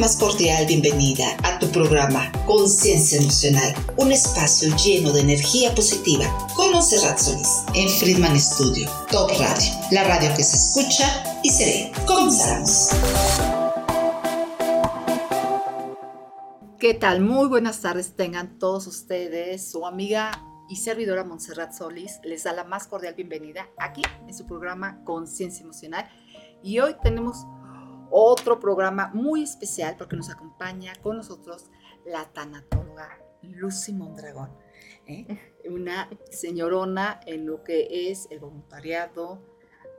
más 0.00 0.16
cordial 0.16 0.64
bienvenida 0.64 1.26
a 1.42 1.58
tu 1.58 1.70
programa 1.70 2.32
Conciencia 2.46 3.18
Emocional, 3.18 3.74
un 3.98 4.10
espacio 4.10 4.74
lleno 4.76 5.12
de 5.12 5.20
energía 5.20 5.74
positiva 5.74 6.24
con 6.56 6.72
Monserrat 6.72 7.18
Solís 7.18 7.64
en 7.74 7.86
Friedman 7.86 8.40
Studio, 8.40 8.88
Top 9.10 9.28
Radio, 9.38 9.70
la 9.90 10.04
radio 10.04 10.30
que 10.34 10.42
se 10.42 10.56
escucha 10.56 11.04
y 11.42 11.50
se 11.50 11.64
ve. 11.66 11.92
Comenzamos. 12.06 12.88
¿Qué 16.78 16.94
tal? 16.94 17.20
Muy 17.20 17.48
buenas 17.48 17.82
tardes 17.82 18.16
tengan 18.16 18.58
todos 18.58 18.86
ustedes. 18.86 19.70
Su 19.70 19.84
amiga 19.84 20.30
y 20.70 20.76
servidora 20.76 21.24
Montserrat 21.24 21.74
Solís 21.74 22.20
les 22.24 22.44
da 22.44 22.54
la 22.54 22.64
más 22.64 22.86
cordial 22.86 23.12
bienvenida 23.16 23.68
aquí 23.76 24.00
en 24.26 24.32
su 24.32 24.46
programa 24.46 25.04
Conciencia 25.04 25.62
Emocional. 25.62 26.08
Y 26.62 26.78
hoy 26.78 26.96
tenemos 27.02 27.44
otro 28.10 28.60
programa 28.60 29.10
muy 29.14 29.42
especial 29.42 29.96
porque 29.96 30.16
nos 30.16 30.30
acompaña 30.30 30.92
con 31.02 31.16
nosotros 31.16 31.70
la 32.04 32.24
tanatóloga 32.32 33.18
Lucy 33.42 33.92
Mondragón, 33.92 34.50
¿eh? 35.06 35.38
una 35.68 36.08
señorona 36.30 37.20
en 37.26 37.46
lo 37.46 37.62
que 37.62 38.10
es 38.10 38.28
el 38.30 38.40
voluntariado, 38.40 39.42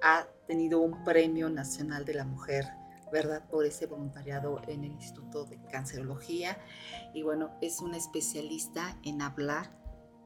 ha 0.01 0.27
tenido 0.47 0.79
un 0.79 1.03
premio 1.03 1.49
nacional 1.49 2.05
de 2.05 2.15
la 2.15 2.25
mujer, 2.25 2.65
¿verdad? 3.11 3.47
Por 3.49 3.65
ese 3.65 3.85
voluntariado 3.85 4.61
en 4.67 4.83
el 4.83 4.91
Instituto 4.91 5.45
de 5.45 5.61
Cancerología 5.71 6.57
y 7.13 7.23
bueno, 7.23 7.51
es 7.61 7.81
una 7.81 7.97
especialista 7.97 8.97
en 9.03 9.21
hablar 9.21 9.77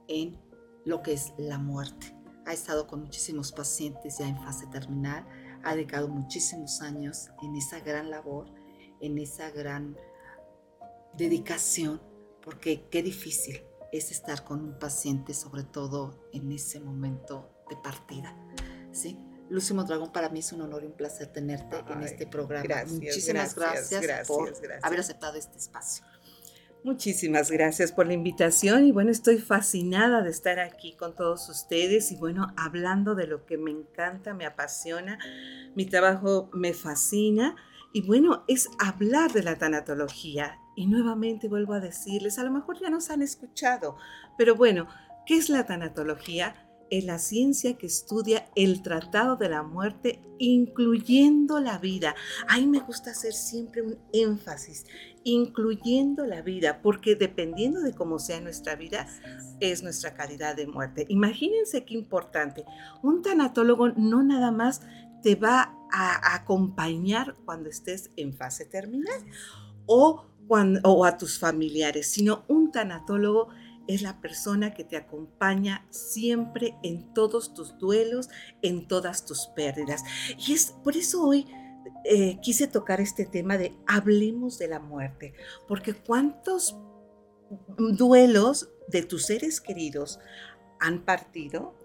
en 0.07 0.39
lo 0.85 1.01
que 1.01 1.13
es 1.13 1.33
la 1.37 1.57
muerte. 1.57 2.15
Ha 2.45 2.53
estado 2.53 2.87
con 2.87 3.01
muchísimos 3.01 3.51
pacientes 3.51 4.19
ya 4.19 4.27
en 4.27 4.37
fase 4.37 4.67
terminal, 4.67 5.25
ha 5.65 5.75
dedicado 5.75 6.07
muchísimos 6.07 6.81
años 6.81 7.29
en 7.41 7.55
esa 7.55 7.79
gran 7.79 8.09
labor, 8.09 8.47
en 9.01 9.17
esa 9.17 9.49
gran 9.49 9.97
dedicación, 11.17 12.01
porque 12.41 12.87
qué 12.89 13.01
difícil 13.01 13.61
es 13.91 14.11
estar 14.11 14.43
con 14.43 14.63
un 14.63 14.77
paciente, 14.77 15.33
sobre 15.33 15.63
todo 15.63 16.29
en 16.33 16.51
ese 16.51 16.79
momento 16.79 17.49
de 17.69 17.77
partida. 17.77 18.35
¿sí? 18.91 19.17
Lucy 19.49 19.73
Mondragón, 19.73 20.11
para 20.11 20.29
mí 20.29 20.39
es 20.39 20.53
un 20.53 20.61
honor 20.61 20.83
y 20.83 20.85
un 20.87 20.93
placer 20.93 21.27
tenerte 21.27 21.77
en 21.91 22.03
este 22.03 22.27
programa. 22.27 22.85
Muchísimas 22.85 23.55
gracias, 23.55 24.27
por 24.27 24.53
haber 24.83 24.99
aceptado 24.99 25.37
este 25.37 25.57
espacio. 25.57 26.05
Muchísimas 26.85 27.49
gracias 27.49 27.91
por 27.91 28.05
la 28.05 28.13
invitación 28.13 28.85
y 28.85 28.91
bueno, 28.91 29.09
estoy 29.09 29.39
fascinada 29.39 30.21
de 30.21 30.29
estar 30.29 30.59
aquí 30.59 30.93
con 30.95 31.15
todos 31.15 31.49
ustedes 31.49 32.11
y 32.11 32.15
bueno, 32.15 32.53
hablando 32.55 33.15
de 33.15 33.25
lo 33.25 33.43
que 33.47 33.57
me 33.57 33.71
encanta, 33.71 34.35
me 34.35 34.45
apasiona, 34.45 35.17
mi 35.73 35.87
trabajo 35.87 36.47
me 36.53 36.75
fascina 36.75 37.55
y 37.91 38.03
bueno, 38.03 38.43
es 38.47 38.69
hablar 38.77 39.33
de 39.33 39.41
la 39.41 39.57
tanatología. 39.57 40.59
Y 40.75 40.85
nuevamente 40.85 41.47
vuelvo 41.47 41.73
a 41.73 41.79
decirles, 41.79 42.37
a 42.37 42.43
lo 42.43 42.51
mejor 42.51 42.79
ya 42.79 42.91
nos 42.91 43.09
han 43.09 43.23
escuchado, 43.23 43.97
pero 44.37 44.53
bueno, 44.53 44.87
¿qué 45.25 45.37
es 45.37 45.49
la 45.49 45.65
tanatología? 45.65 46.64
Es 46.89 47.05
la 47.05 47.19
ciencia 47.19 47.77
que 47.77 47.87
estudia 47.87 48.49
el 48.55 48.81
tratado 48.81 49.35
de 49.35 49.49
la 49.49 49.63
muerte, 49.63 50.21
incluyendo 50.37 51.59
la 51.59 51.77
vida. 51.77 52.15
Ahí 52.47 52.67
me 52.67 52.79
gusta 52.79 53.11
hacer 53.11 53.33
siempre 53.33 53.81
un 53.81 53.97
énfasis, 54.13 54.85
incluyendo 55.23 56.25
la 56.25 56.41
vida, 56.41 56.81
porque 56.81 57.15
dependiendo 57.15 57.81
de 57.81 57.93
cómo 57.93 58.19
sea 58.19 58.41
nuestra 58.41 58.75
vida, 58.75 59.07
es 59.59 59.83
nuestra 59.83 60.13
calidad 60.13 60.55
de 60.55 60.67
muerte. 60.67 61.05
Imagínense 61.09 61.85
qué 61.85 61.95
importante. 61.95 62.65
Un 63.01 63.21
tanatólogo 63.21 63.89
no 63.89 64.23
nada 64.23 64.51
más 64.51 64.81
te 65.23 65.35
va 65.35 65.75
a 65.91 66.35
acompañar 66.35 67.35
cuando 67.45 67.69
estés 67.69 68.11
en 68.15 68.33
fase 68.33 68.65
terminal 68.65 69.25
o, 69.85 70.25
o 70.83 71.05
a 71.05 71.17
tus 71.17 71.39
familiares, 71.39 72.11
sino 72.11 72.43
un 72.47 72.71
tanatólogo 72.71 73.49
es 73.87 74.01
la 74.01 74.19
persona 74.21 74.73
que 74.73 74.83
te 74.83 74.97
acompaña 74.97 75.85
siempre 75.89 76.75
en 76.83 77.13
todos 77.13 77.53
tus 77.53 77.77
duelos, 77.77 78.29
en 78.61 78.87
todas 78.87 79.25
tus 79.25 79.47
pérdidas. 79.55 80.03
Y 80.37 80.53
es 80.53 80.75
por 80.83 80.95
eso 80.97 81.23
hoy 81.23 81.47
eh, 82.03 82.39
quise 82.41 82.67
tocar 82.67 83.01
este 83.01 83.25
tema 83.25 83.57
de 83.57 83.75
hablemos 83.87 84.57
de 84.57 84.67
la 84.67 84.79
muerte, 84.79 85.33
porque 85.67 85.93
cuántos 85.93 86.77
duelos 87.77 88.69
de 88.87 89.03
tus 89.03 89.25
seres 89.25 89.61
queridos 89.61 90.19
han 90.79 91.03
partido 91.03 91.75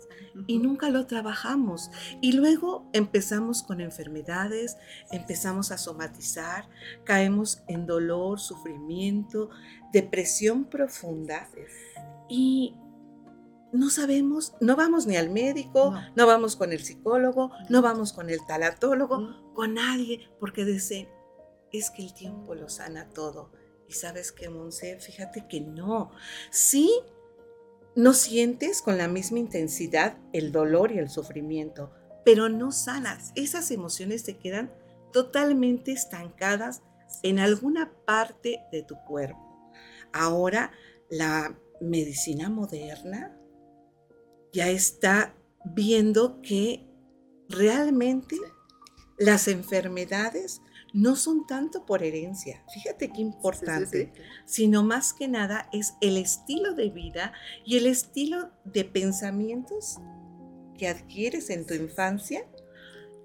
y 0.47 0.59
nunca 0.59 0.91
lo 0.91 1.07
trabajamos. 1.07 1.91
Y 2.21 2.33
luego 2.33 2.89
empezamos 2.93 3.63
con 3.63 3.81
enfermedades, 3.81 4.77
empezamos 5.11 5.73
a 5.73 5.79
somatizar, 5.79 6.69
caemos 7.05 7.63
en 7.69 7.87
dolor, 7.87 8.41
sufrimiento, 8.41 9.51
depresión 9.93 10.65
profunda 10.65 11.49
y 12.29 12.77
no 13.73 13.91
sabemos, 13.91 14.55
no 14.61 14.77
vamos 14.77 15.07
ni 15.07 15.17
al 15.17 15.31
médico, 15.31 15.95
no, 16.17 16.27
vamos 16.27 16.57
con 16.57 16.73
el 16.73 16.81
psicólogo, 16.81 17.53
no 17.69 17.83
vamos 17.83 18.13
con 18.13 18.31
el 18.31 18.45
talatólogo, 18.47 19.53
con 19.55 19.75
nadie, 19.75 20.29
porque 20.41 20.65
dicen, 20.65 21.09
es 21.73 21.91
que 21.91 22.03
el 22.03 22.15
tiempo 22.15 22.55
lo 22.55 22.69
sana 22.69 23.09
todo. 23.11 23.53
Y 23.89 23.93
sabes 23.93 24.33
que, 24.33 24.49
Monse, 24.49 24.99
fíjate 25.01 25.47
que 25.49 25.61
no. 25.61 26.13
Sí, 26.51 26.93
no 27.97 28.13
sientes 28.13 28.83
con 28.83 28.99
la 28.99 29.09
misma 29.09 29.39
intensidad 29.39 30.17
el 30.33 30.53
dolor 30.53 30.93
y 30.93 30.99
el 30.99 31.09
sufrimiento, 31.09 31.93
pero 32.25 32.49
no 32.49 32.73
sanas. 32.73 33.33
Esas 33.35 33.71
emociones 33.71 34.23
te 34.25 34.39
quedan 34.39 34.73
totalmente 35.13 35.93
estancadas 35.93 36.83
en 37.23 37.41
alguna 37.41 37.93
parte 38.05 38.61
de 38.71 38.83
tu 38.83 38.97
cuerpo. 39.07 39.50
Ahora, 40.13 40.73
la 41.09 41.59
medicina 41.81 42.49
moderna 42.49 43.37
ya 44.53 44.69
está 44.69 45.35
viendo 45.65 46.41
que 46.43 46.87
realmente 47.49 48.37
las 49.19 49.49
enfermedades 49.49 50.63
no 50.93 51.15
son 51.15 51.47
tanto 51.47 51.87
por 51.87 52.03
herencia, 52.03 52.65
fíjate 52.73 53.11
qué 53.13 53.21
importante, 53.21 54.13
sino 54.45 54.83
más 54.83 55.13
que 55.13 55.29
nada 55.29 55.69
es 55.73 55.95
el 56.01 56.17
estilo 56.17 56.75
de 56.75 56.91
vida 56.91 57.33
y 57.65 57.77
el 57.77 57.87
estilo 57.87 58.51
de 58.65 58.85
pensamientos 58.85 59.99
que 60.77 60.89
adquieres 60.89 61.51
en 61.51 61.67
tu 61.67 61.75
infancia 61.75 62.45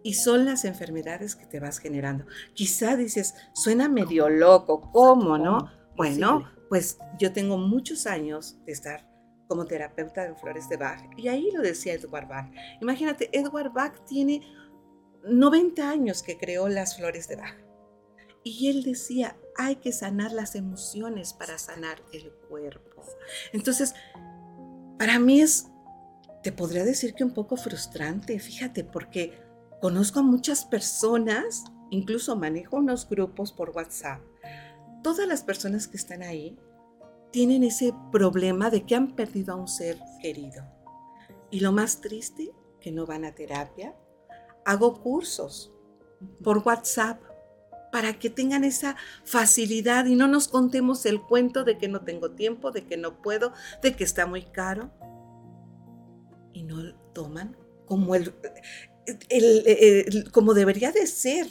y 0.03 0.13
son 0.13 0.45
las 0.45 0.65
enfermedades 0.65 1.35
que 1.35 1.47
te 1.47 1.59
vas 1.59 1.79
generando. 1.79 2.25
Quizá 2.53 2.95
dices, 2.95 3.33
suena 3.53 3.89
medio 3.89 4.29
loco, 4.29 4.91
¿cómo 4.91 5.37
no? 5.39 5.71
Bueno, 5.95 6.51
pues 6.75 6.97
yo 7.17 7.31
tengo 7.31 7.57
muchos 7.57 8.05
años 8.05 8.57
de 8.65 8.73
estar 8.73 9.09
como 9.47 9.63
terapeuta 9.63 10.27
de 10.27 10.35
flores 10.35 10.67
de 10.67 10.75
Bach 10.75 10.99
y 11.15 11.29
ahí 11.29 11.49
lo 11.51 11.61
decía 11.61 11.93
Edward 11.93 12.27
Bach. 12.27 12.51
Imagínate, 12.81 13.29
Edward 13.31 13.71
Bach 13.71 14.03
tiene 14.05 14.41
90 15.23 15.89
años 15.89 16.21
que 16.21 16.37
creó 16.37 16.67
las 16.67 16.97
flores 16.97 17.29
de 17.29 17.37
Bach. 17.37 17.55
Y 18.43 18.67
él 18.67 18.83
decía, 18.83 19.37
hay 19.55 19.77
que 19.77 19.93
sanar 19.93 20.33
las 20.33 20.53
emociones 20.55 21.31
para 21.31 21.57
sanar 21.57 22.03
el 22.11 22.33
cuerpo. 22.49 23.03
Entonces, 23.53 23.93
para 24.99 25.17
mí 25.17 25.39
es, 25.39 25.67
te 26.43 26.51
podría 26.51 26.83
decir 26.83 27.13
que 27.13 27.23
un 27.23 27.33
poco 27.33 27.55
frustrante, 27.55 28.37
fíjate, 28.37 28.83
porque 28.83 29.31
conozco 29.79 30.19
a 30.19 30.23
muchas 30.23 30.65
personas, 30.65 31.63
incluso 31.89 32.35
manejo 32.35 32.75
unos 32.75 33.07
grupos 33.07 33.53
por 33.53 33.69
WhatsApp. 33.69 34.19
Todas 35.05 35.27
las 35.27 35.43
personas 35.43 35.87
que 35.87 35.97
están 35.97 36.23
ahí 36.23 36.57
tienen 37.29 37.63
ese 37.63 37.93
problema 38.11 38.71
de 38.71 38.87
que 38.87 38.95
han 38.95 39.15
perdido 39.15 39.53
a 39.53 39.55
un 39.55 39.67
ser 39.67 39.99
querido. 40.19 40.65
Y 41.51 41.59
lo 41.59 41.71
más 41.71 42.01
triste, 42.01 42.51
que 42.81 42.91
no 42.91 43.05
van 43.05 43.23
a 43.23 43.35
terapia, 43.35 43.95
hago 44.65 44.99
cursos 44.99 45.71
por 46.43 46.57
WhatsApp 46.65 47.21
para 47.91 48.17
que 48.17 48.31
tengan 48.31 48.63
esa 48.63 48.95
facilidad 49.23 50.07
y 50.07 50.15
no 50.15 50.27
nos 50.27 50.47
contemos 50.47 51.05
el 51.05 51.21
cuento 51.21 51.63
de 51.63 51.77
que 51.77 51.87
no 51.87 52.01
tengo 52.01 52.31
tiempo, 52.31 52.71
de 52.71 52.87
que 52.87 52.97
no 52.97 53.21
puedo, 53.21 53.53
de 53.83 53.95
que 53.95 54.03
está 54.03 54.25
muy 54.25 54.41
caro. 54.41 54.89
Y 56.51 56.63
no 56.63 56.95
toman 57.13 57.55
como, 57.85 58.15
el, 58.15 58.33
como 60.31 60.55
debería 60.55 60.91
de 60.91 61.05
ser. 61.05 61.45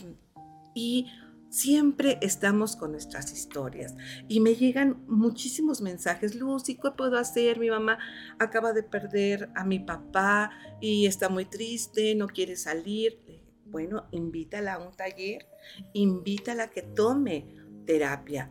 Y 0.74 1.06
siempre 1.54 2.18
estamos 2.20 2.74
con 2.74 2.90
nuestras 2.90 3.32
historias 3.32 3.94
y 4.28 4.40
me 4.40 4.56
llegan 4.56 5.04
muchísimos 5.06 5.80
mensajes. 5.80 6.34
Lucy, 6.34 6.74
¿qué 6.74 6.90
puedo 6.90 7.16
hacer? 7.16 7.60
Mi 7.60 7.70
mamá 7.70 7.98
acaba 8.40 8.72
de 8.72 8.82
perder 8.82 9.50
a 9.54 9.64
mi 9.64 9.78
papá 9.78 10.50
y 10.80 11.06
está 11.06 11.28
muy 11.28 11.44
triste, 11.44 12.16
no 12.16 12.26
quiere 12.26 12.56
salir. 12.56 13.20
Bueno, 13.66 14.08
invítala 14.10 14.74
a 14.74 14.78
un 14.78 14.96
taller, 14.96 15.46
invítala 15.92 16.64
a 16.64 16.70
que 16.70 16.82
tome 16.82 17.46
terapia. 17.86 18.50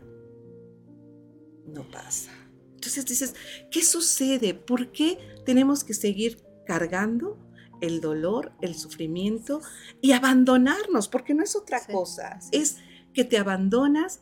No 1.67 1.83
pasa. 1.91 2.31
Entonces 2.75 3.05
dices, 3.05 3.35
¿qué 3.69 3.83
sucede? 3.83 4.53
¿Por 4.53 4.93
qué 4.93 5.17
tenemos 5.45 5.83
que 5.83 5.93
seguir 5.93 6.41
cargando 6.65 7.37
el 7.81 7.99
dolor, 7.99 8.53
el 8.61 8.75
sufrimiento 8.75 9.59
y 10.01 10.13
abandonarnos? 10.13 11.09
Porque 11.09 11.33
no 11.33 11.43
es 11.43 11.53
otra 11.57 11.85
cosa, 11.85 12.39
es 12.53 12.77
que 13.13 13.23
te 13.23 13.37
abandonas 13.37 14.21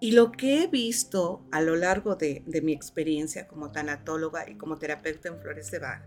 Y 0.00 0.12
lo 0.12 0.30
que 0.30 0.62
he 0.62 0.66
visto 0.66 1.46
a 1.50 1.62
lo 1.62 1.74
largo 1.74 2.16
de, 2.16 2.44
mi 2.62 2.72
experiencia 2.72 3.48
como 3.48 3.72
tanatóloga 3.72 4.48
y 4.48 4.56
como 4.56 4.76
terapeuta 4.76 5.28
en 5.28 5.40
flores 5.40 5.70
de 5.70 5.78
Bach, 5.78 6.02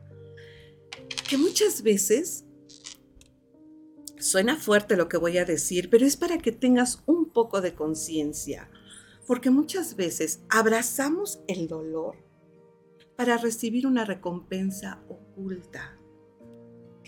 que 1.27 1.37
muchas 1.37 1.81
veces 1.81 2.45
suena 4.19 4.57
fuerte 4.57 4.95
lo 4.95 5.09
que 5.09 5.17
voy 5.17 5.39
a 5.39 5.45
decir, 5.45 5.89
pero 5.89 6.05
es 6.05 6.17
para 6.17 6.37
que 6.37 6.51
tengas 6.51 7.01
un 7.07 7.31
poco 7.31 7.61
de 7.61 7.73
conciencia, 7.73 8.69
porque 9.25 9.49
muchas 9.49 9.95
veces 9.95 10.41
abrazamos 10.49 11.41
el 11.47 11.67
dolor 11.67 12.15
para 13.15 13.37
recibir 13.37 13.87
una 13.87 14.05
recompensa 14.05 15.03
oculta. 15.09 15.98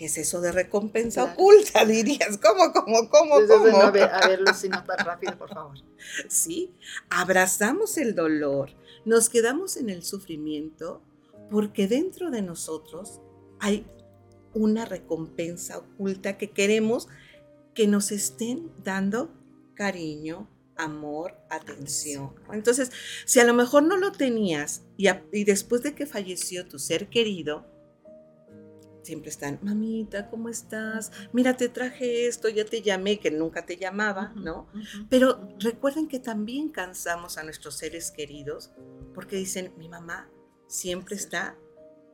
¿Qué 0.02 0.06
es 0.06 0.18
eso 0.18 0.40
de 0.40 0.50
recompensa 0.50 1.22
Claro. 1.22 1.34
oculta? 1.40 1.84
Dirías, 1.84 2.36
¿cómo, 2.38 2.72
cómo, 2.72 3.08
cómo, 3.08 3.38
Entonces, 3.38 3.70
cómo? 3.70 3.82
a 3.84 3.90
ver, 3.92 4.10
a 4.10 4.26
ver, 4.26 4.40
Lucy, 4.40 4.68
no 4.68 4.82
tan 4.82 4.98
rápido, 5.06 5.38
por 5.38 5.48
favor. 5.48 5.76
¿sí? 6.28 6.74
Abrazamos 7.08 7.96
el 7.98 8.16
dolor, 8.16 8.70
nos 9.04 9.28
quedamos 9.28 9.76
en 9.76 9.90
el 9.90 10.02
sufrimiento 10.02 11.02
porque 11.52 11.86
dentro 11.86 12.32
de 12.32 12.42
nosotros 12.42 13.20
hay 13.60 13.86
una 14.54 14.86
recompensa 14.86 15.78
oculta 15.78 16.36
que 16.36 16.50
queremos 16.50 17.06
que 17.72 17.86
nos 17.86 18.10
estén 18.10 18.72
dando 18.82 19.30
cariño, 19.74 20.48
amor, 20.74 21.36
atención. 21.48 22.34
Entonces, 22.52 22.90
si 23.24 23.38
a 23.38 23.44
lo 23.44 23.54
mejor 23.54 23.84
no 23.84 23.96
lo 23.96 24.10
tenías 24.10 24.82
y, 24.96 25.06
a- 25.06 25.24
y 25.32 25.44
después 25.44 25.84
de 25.84 25.94
que 25.94 26.06
falleció 26.06 26.66
tu 26.66 26.80
ser 26.80 27.08
querido, 27.08 27.70
siempre 29.02 29.30
están, 29.30 29.58
mamita, 29.62 30.30
¿cómo 30.30 30.48
estás? 30.48 31.12
Mira, 31.32 31.56
te 31.56 31.68
traje 31.68 32.26
esto, 32.26 32.48
ya 32.48 32.64
te 32.64 32.82
llamé, 32.82 33.18
que 33.18 33.30
nunca 33.30 33.66
te 33.66 33.76
llamaba, 33.76 34.32
¿no? 34.36 34.68
Pero 35.08 35.48
recuerden 35.58 36.08
que 36.08 36.18
también 36.20 36.68
cansamos 36.70 37.38
a 37.38 37.42
nuestros 37.42 37.76
seres 37.76 38.10
queridos 38.10 38.70
porque 39.14 39.36
dicen, 39.36 39.72
mi 39.76 39.88
mamá 39.88 40.28
siempre 40.68 41.16
Sí. 41.16 41.24
está 41.24 41.56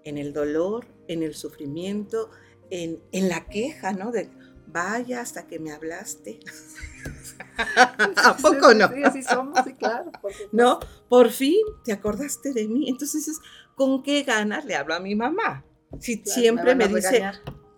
en 0.05 0.19
el 0.19 0.33
dolor, 0.33 0.87
en 1.07 1.23
el 1.23 1.35
sufrimiento, 1.35 2.31
en, 2.71 3.01
en 3.13 3.29
la 3.29 3.47
queja, 3.47 3.93
¿no? 3.93 4.11
De, 4.11 4.31
vaya 4.67 5.21
hasta 5.21 5.47
que 5.47 5.59
me 5.59 5.73
hablaste. 5.73 6.41
¿A 8.17 8.37
poco 8.37 8.75
no? 8.75 8.89
Sí, 8.89 9.03
así 9.03 9.23
somos, 9.23 9.59
sí, 9.65 9.75
claro. 9.75 10.11
por. 10.21 10.33
¿No? 10.53 10.79
Por 11.09 11.31
fin 11.31 11.57
te 11.85 11.93
acordaste 11.93 12.53
de 12.53 12.69
mí. 12.69 12.89
Entonces 12.89 13.41
¿con 13.75 14.03
qué 14.03 14.23
ganas 14.23 14.65
le 14.65 14.75
hablo 14.75 14.95
a 14.95 15.01
mi 15.01 15.15
mamá? 15.15 15.65
Si 16.01 16.21
Claro, 16.21 16.41
siempre 16.41 16.75
me, 16.75 16.89
dice... 16.89 17.23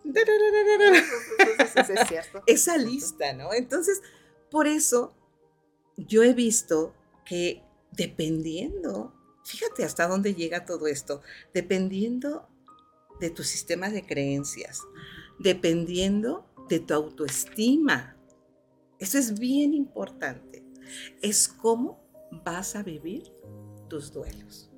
esa 2.46 2.76
lista, 2.76 3.32
¿no? 3.32 3.52
Entonces, 3.52 4.02
por 4.50 4.66
eso 4.66 5.14
yo 5.96 6.22
he 6.22 6.32
visto 6.32 6.94
que 7.24 7.62
dependiendo, 7.92 9.14
fíjate 9.44 9.84
hasta 9.84 10.08
dónde 10.08 10.34
llega 10.34 10.64
todo 10.64 10.86
esto, 10.86 11.22
dependiendo 11.54 12.48
de 13.20 13.30
tu 13.30 13.44
sistema 13.44 13.90
de 13.90 14.04
creencias, 14.04 14.80
dependiendo 15.38 16.46
de 16.68 16.80
tu 16.80 16.94
autoestima. 16.94 18.16
Eso 18.98 19.18
es 19.18 19.38
bien 19.38 19.74
importante. 19.74 20.64
Es 21.22 21.48
cómo 21.48 22.00
vas 22.44 22.76
a 22.76 22.82
vivir 22.82 23.32
tus 23.88 24.12
duelos. 24.12 24.70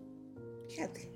Fíjate. 0.69 1.11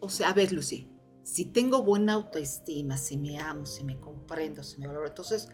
O 0.00 0.08
sea, 0.08 0.30
a 0.30 0.34
ver, 0.34 0.52
Lucy, 0.52 0.88
si 1.26 1.46
tengo 1.46 1.82
buena 1.82 2.12
autoestima, 2.12 2.96
si 2.96 3.16
me 3.16 3.40
amo, 3.40 3.66
si 3.66 3.82
me 3.82 3.98
comprendo, 3.98 4.62
si 4.62 4.78
me 4.78 4.86
valoro, 4.86 5.08
entonces 5.08 5.48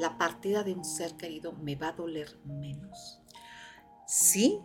la 0.00 0.18
partida 0.18 0.64
de 0.64 0.72
un 0.72 0.84
ser 0.84 1.16
querido 1.16 1.52
me 1.52 1.76
va 1.76 1.90
a 1.90 1.92
doler 1.92 2.28
menos. 2.44 3.22
Sí, 4.08 4.58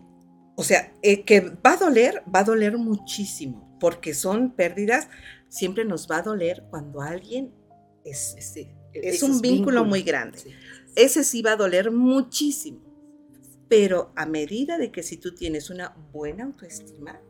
o 0.56 0.64
sea, 0.64 0.96
eh, 1.04 1.26
que 1.26 1.42
va 1.42 1.74
a 1.74 1.78
doler, 1.78 2.24
va 2.34 2.40
a 2.40 2.44
doler 2.44 2.76
muchísimo, 2.80 3.78
porque 3.80 4.16
son 4.16 4.56
pérdidas, 4.56 5.10
siempre 5.48 5.86
nos 5.86 6.10
va 6.10 6.18
a 6.18 6.22
doler 6.24 6.66
cuando 6.72 7.02
alguien 7.02 7.54
es, 8.04 8.36
Sí, 8.40 8.68
es 8.94 9.22
un 9.22 9.42
vínculo 9.42 9.86
muy 9.86 10.02
grande. 10.02 10.40
Sí. 10.40 10.50
Ese 10.96 11.24
sí 11.24 11.44
va 11.44 11.52
a 11.52 11.56
doler 11.56 11.92
muchísimo, 11.92 12.82
pero 13.70 14.12
a 14.16 14.26
medida 14.26 14.80
de 14.80 14.92
que 14.92 15.04
si 15.04 15.18
tú 15.18 15.36
tienes 15.36 15.70
una 15.70 15.90
buena 16.12 16.46
autoestima, 16.46 17.22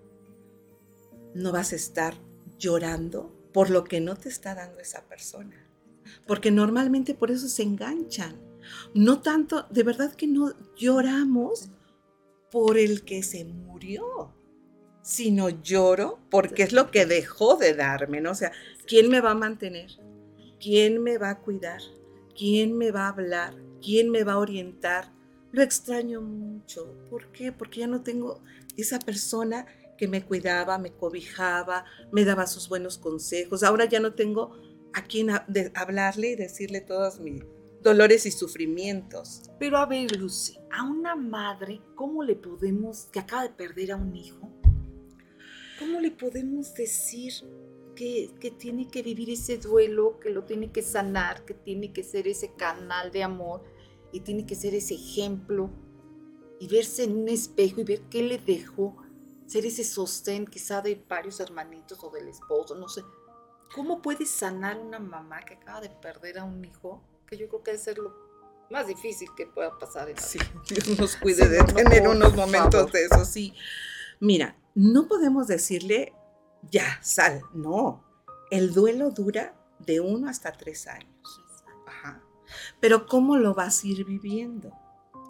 no 1.36 1.52
vas 1.52 1.74
a 1.74 1.76
estar 1.76 2.31
llorando 2.62 3.36
por 3.52 3.70
lo 3.70 3.84
que 3.84 4.00
no 4.00 4.16
te 4.16 4.30
está 4.30 4.56
dando 4.56 4.80
esa 4.80 5.02
persona, 5.08 5.68
porque 6.28 6.52
normalmente 6.52 7.14
por 7.14 7.32
eso 7.32 7.50
se 7.50 7.64
enganchan. 7.64 8.40
No 8.94 9.22
tanto, 9.22 9.66
de 9.72 9.84
verdad 9.84 10.14
que 10.14 10.28
no 10.28 10.54
lloramos 10.78 11.70
por 12.52 12.78
el 12.78 13.04
que 13.04 13.24
se 13.24 13.44
murió, 13.44 14.34
sino 15.02 15.50
lloro 15.50 16.20
porque 16.30 16.64
es 16.64 16.72
lo 16.72 16.92
que 16.92 17.06
dejó 17.06 17.58
de 17.58 17.74
darme, 17.74 18.22
¿no? 18.22 18.32
O 18.32 18.36
sea, 18.36 18.52
¿quién 18.86 19.10
me 19.10 19.20
va 19.20 19.32
a 19.32 19.36
mantener? 19.36 19.90
¿Quién 20.60 21.02
me 21.02 21.18
va 21.18 21.32
a 21.32 21.40
cuidar? 21.40 21.82
¿Quién 22.38 22.78
me 22.78 22.92
va 22.92 23.06
a 23.06 23.10
hablar? 23.10 23.56
¿Quién 23.82 24.12
me 24.12 24.24
va 24.24 24.34
a 24.34 24.38
orientar? 24.38 25.12
Lo 25.52 25.64
extraño 25.64 26.22
mucho. 26.22 26.96
¿Por 27.10 27.32
qué? 27.32 27.52
Porque 27.52 27.82
ya 27.82 27.88
no 27.88 28.04
tengo 28.04 28.44
esa 28.78 29.00
persona 29.00 29.66
que 30.02 30.08
me 30.08 30.26
cuidaba, 30.26 30.80
me 30.80 30.92
cobijaba, 30.92 31.86
me 32.12 32.26
daba 32.26 32.48
sus 32.48 32.68
buenos 32.68 32.98
consejos. 32.98 33.62
Ahora 33.62 33.86
ya 33.86 34.00
no 34.00 34.16
tengo 34.16 34.60
a 34.94 35.04
quien 35.04 35.30
hablarle 35.76 36.32
y 36.32 36.36
decirle 36.36 36.82
todos 36.82 37.20
mis 37.20 37.44
dolores 37.84 38.26
y 38.26 38.32
sufrimientos. 38.32 39.44
Pero 39.60 39.78
a 39.78 39.86
ver, 39.86 40.18
Lucy, 40.18 40.58
a 40.72 40.86
una 40.86 41.16
madre, 41.16 41.82
¿cómo 41.94 42.24
le 42.24 42.36
podemos, 42.36 43.10
que 43.12 43.20
acaba 43.20 43.44
de 43.44 43.50
perder 43.50 43.92
a 43.92 43.98
un 43.98 44.16
hijo, 44.16 44.52
cómo 45.78 46.00
le 46.00 46.10
podemos 46.10 46.74
decir 46.74 47.34
que, 47.96 48.32
que 48.40 48.50
tiene 48.50 48.90
que 48.90 49.04
vivir 49.04 49.30
ese 49.30 49.60
duelo, 49.60 50.20
que 50.20 50.32
lo 50.32 50.46
tiene 50.46 50.72
que 50.72 50.82
sanar, 50.82 51.46
que 51.46 51.54
tiene 51.54 51.94
que 51.94 52.02
ser 52.02 52.28
ese 52.28 52.56
canal 52.56 53.12
de 53.12 53.22
amor 53.22 53.64
y 54.12 54.22
tiene 54.22 54.48
que 54.48 54.56
ser 54.56 54.74
ese 54.74 54.96
ejemplo 54.96 55.70
y 56.60 56.68
verse 56.68 57.04
en 57.04 57.18
un 57.18 57.30
espejo 57.30 57.82
y 57.82 57.84
ver 57.84 58.02
qué 58.10 58.24
le 58.24 58.40
dejó, 58.40 58.98
ser 59.52 59.66
ese 59.66 59.84
sostén 59.84 60.46
quizá 60.46 60.82
de 60.82 60.96
varios 61.10 61.40
hermanitos 61.40 62.02
o 62.04 62.10
del 62.10 62.28
esposo, 62.30 62.76
no 62.76 62.88
sé. 62.88 63.04
¿Cómo 63.76 64.02
puede 64.02 64.26
sanar 64.26 64.78
una 64.80 65.00
mamá 65.00 65.42
que 65.42 65.56
acaba 65.56 65.82
de 65.82 65.90
perder 65.90 66.40
a 66.40 66.44
un 66.44 66.64
hijo? 66.64 67.02
Que 67.28 67.38
yo 67.38 67.48
creo 67.50 67.64
que 67.64 67.72
debe 67.72 67.84
ser 67.84 67.98
lo 67.98 68.14
más 68.70 68.88
difícil 68.88 69.30
que 69.36 69.48
pueda 69.48 69.78
pasar 69.78 70.10
en 70.10 70.16
la 70.16 70.22
Sí. 70.22 70.40
Dios 70.70 70.98
nos 71.00 71.16
cuide 71.22 71.44
Sí, 71.44 71.50
de 71.50 71.58
no, 71.60 71.66
tener 71.66 72.08
unos 72.08 72.34
momentos 72.36 72.74
favor. 72.74 72.92
de 72.92 73.06
eso, 73.06 73.26
sí. 73.26 73.54
Mira, 74.20 74.56
no 74.76 75.08
podemos 75.08 75.48
decirle, 75.48 76.14
ya, 76.70 77.00
sal, 77.02 77.42
no. 77.54 78.04
El 78.52 78.74
duelo 78.74 79.10
dura 79.12 79.56
de 79.80 80.00
uno 80.00 80.30
hasta 80.30 80.52
tres 80.54 80.88
años. 80.88 81.42
Ajá. 81.88 82.22
Pero 82.80 83.06
¿cómo 83.06 83.38
lo 83.38 83.54
vas 83.54 83.84
a 83.84 83.88
ir 83.88 84.06
viviendo? 84.06 84.72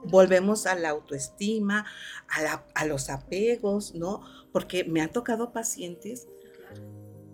Volvemos 0.06 0.66
a 0.66 0.76
la 0.76 0.90
autoestima, 0.90 1.86
a, 2.28 2.42
la- 2.42 2.66
a 2.76 2.86
los 2.86 3.10
apegos, 3.10 3.94
¿no? 3.96 4.22
Porque 4.52 4.84
me 4.84 5.02
han 5.02 5.12
tocado 5.12 5.52
pacientes 5.54 6.28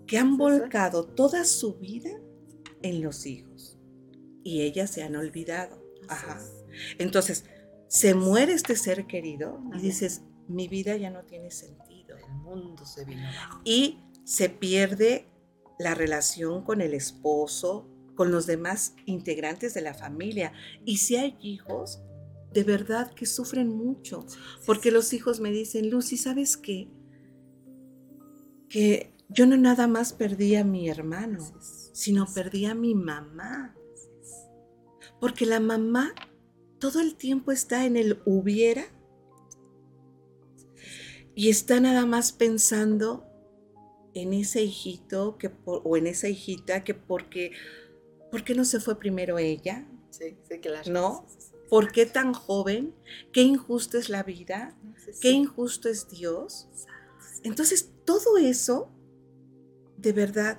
que 0.06 0.18
han 0.18 0.36
volcado 0.38 1.04
toda 1.04 1.44
su 1.44 1.74
vida 1.74 2.10
en 2.82 3.02
los 3.02 3.26
hijos 3.26 3.78
y 4.42 4.62
ellas 4.62 4.90
se 4.90 5.02
han 5.02 5.16
olvidado. 5.16 5.82
Ajá. 6.08 6.40
Entonces, 6.98 7.44
se 7.88 8.14
muere 8.14 8.52
este 8.52 8.76
ser 8.76 9.06
querido 9.06 9.60
y 9.74 9.80
dices, 9.80 10.22
mi 10.46 10.68
vida 10.68 10.96
ya 10.96 11.10
no 11.10 11.24
tiene 11.24 11.50
sentido. 11.50 12.16
El 12.16 12.32
mundo 12.42 12.84
se 12.86 13.04
vino. 13.04 13.22
Y 13.64 13.98
se 14.24 14.48
pierde 14.48 15.26
la 15.78 15.94
relación 15.94 16.64
con 16.64 16.80
el 16.80 16.94
esposo, 16.94 17.86
con 18.14 18.30
los 18.30 18.46
demás 18.46 18.94
integrantes 19.04 19.74
de 19.74 19.82
la 19.82 19.94
familia. 19.94 20.52
Y 20.84 20.98
si 20.98 21.16
hay 21.16 21.36
hijos, 21.40 22.00
de 22.52 22.64
verdad 22.64 23.12
que 23.14 23.26
sufren 23.26 23.68
mucho, 23.68 24.24
porque 24.66 24.90
los 24.90 25.12
hijos 25.12 25.40
me 25.40 25.50
dicen, 25.50 25.90
Lucy, 25.90 26.16
¿sabes 26.16 26.56
qué? 26.56 26.88
Que 28.68 29.12
yo 29.28 29.46
no 29.46 29.56
nada 29.56 29.86
más 29.86 30.12
perdí 30.12 30.56
a 30.56 30.64
mi 30.64 30.88
hermano, 30.88 31.38
sino 31.92 32.26
perdí 32.32 32.66
a 32.66 32.74
mi 32.74 32.94
mamá. 32.94 33.74
Porque 35.20 35.46
la 35.46 35.60
mamá 35.60 36.14
todo 36.78 37.00
el 37.00 37.16
tiempo 37.16 37.50
está 37.52 37.84
en 37.86 37.96
el 37.96 38.20
hubiera 38.24 38.84
y 41.34 41.50
está 41.50 41.80
nada 41.80 42.06
más 42.06 42.32
pensando 42.32 43.24
en 44.14 44.32
ese 44.32 44.62
hijito 44.62 45.38
que 45.38 45.50
por- 45.50 45.82
o 45.84 45.96
en 45.96 46.06
esa 46.06 46.28
hijita 46.28 46.84
que 46.84 46.94
porque 46.94 47.52
¿por 48.30 48.44
qué 48.44 48.54
no 48.54 48.64
se 48.64 48.80
fue 48.80 48.98
primero 48.98 49.38
ella? 49.38 49.86
Sí, 50.10 50.36
sí, 50.48 50.58
claro. 50.60 50.90
¿No? 50.90 51.26
Sí. 51.28 51.47
¿Por 51.68 51.92
qué 51.92 52.06
tan 52.06 52.32
joven? 52.32 52.94
¿Qué 53.32 53.42
injusta 53.42 53.98
es 53.98 54.08
la 54.08 54.22
vida? 54.22 54.76
¿Qué 55.20 55.30
injusto 55.30 55.88
es 55.88 56.08
Dios? 56.08 56.68
Entonces, 57.42 57.90
todo 58.04 58.38
eso, 58.38 58.90
de 59.96 60.12
verdad, 60.12 60.58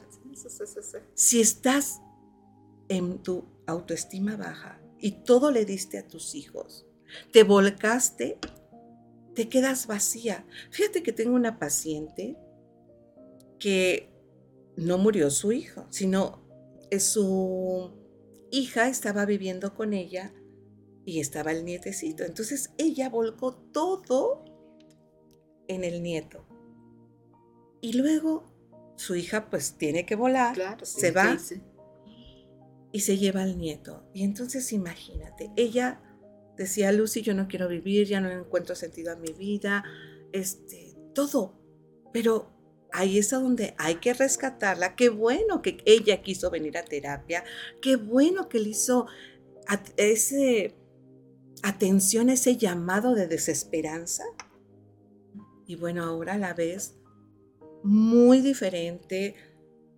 si 1.14 1.42
estás 1.42 2.02
en 2.88 3.20
tu 3.20 3.46
autoestima 3.66 4.36
baja 4.36 4.82
y 5.00 5.24
todo 5.24 5.52
le 5.52 5.66
diste 5.66 5.98
a 5.98 6.08
tus 6.08 6.36
hijos, 6.36 6.86
te 7.32 7.44
volcaste 7.44 8.38
te 9.40 9.48
quedas 9.48 9.88
vacía. 9.88 10.46
Fíjate 10.70 11.02
que 11.02 11.14
tengo 11.14 11.34
una 11.34 11.60
paciente 11.60 12.36
que 13.58 14.10
no 14.76 14.98
murió 14.98 15.30
su 15.30 15.54
hijo, 15.54 15.88
sino 15.92 16.46
su 17.00 17.92
hija 18.52 18.90
estaba 18.90 19.24
viviendo 19.24 19.74
con 19.76 19.94
ella 19.94 20.34
y 21.10 21.20
estaba 21.20 21.52
el 21.52 21.66
nietecito. 21.66 22.24
Entonces 22.24 22.70
ella 22.78 23.10
volcó 23.10 23.56
todo 23.56 24.46
en 25.68 25.84
el 25.84 26.04
nieto. 26.04 26.46
Y 27.82 27.94
luego 27.94 28.44
su 28.96 29.16
hija 29.16 29.50
pues 29.50 29.78
tiene 29.78 30.06
que 30.06 30.16
volar, 30.16 30.86
se 30.86 31.12
va 31.12 31.36
y 32.92 33.00
se 33.00 33.18
lleva 33.18 33.42
al 33.42 33.58
nieto. 33.58 34.08
Y 34.14 34.24
entonces 34.24 34.72
imagínate, 34.72 35.52
ella 35.56 36.02
decía, 36.58 36.92
Lucy, 36.92 37.22
yo 37.22 37.34
no 37.34 37.48
quiero 37.48 37.68
vivir, 37.68 38.08
ya 38.08 38.22
no 38.22 38.30
encuentro 38.30 38.76
sentido 38.76 39.14
a 39.14 39.16
mi 39.16 39.32
vida, 39.32 39.84
este, 40.32 40.96
todo. 41.16 41.60
Pero 42.14 42.52
ahí 42.92 43.18
es 43.18 43.32
donde 43.32 43.74
hay 43.80 43.96
que 43.96 44.14
rescatarla. 44.14 44.96
Qué 44.96 45.10
bueno 45.10 45.64
que 45.64 45.78
ella 45.86 46.22
quiso 46.22 46.52
venir 46.52 46.78
a 46.78 46.84
terapia, 46.84 47.44
qué 47.82 47.96
bueno 47.96 48.48
que 48.48 48.60
le 48.60 48.70
hizo 48.70 49.08
ese 49.98 50.76
atención, 51.64 52.30
ese 52.30 52.58
llamado 52.58 53.16
de 53.16 53.28
desesperanza. 53.28 54.24
Y 55.66 55.76
bueno, 55.76 56.04
ahora 56.04 56.38
la 56.38 56.54
ves 56.54 56.96
muy 57.84 58.42
diferente, 58.42 59.36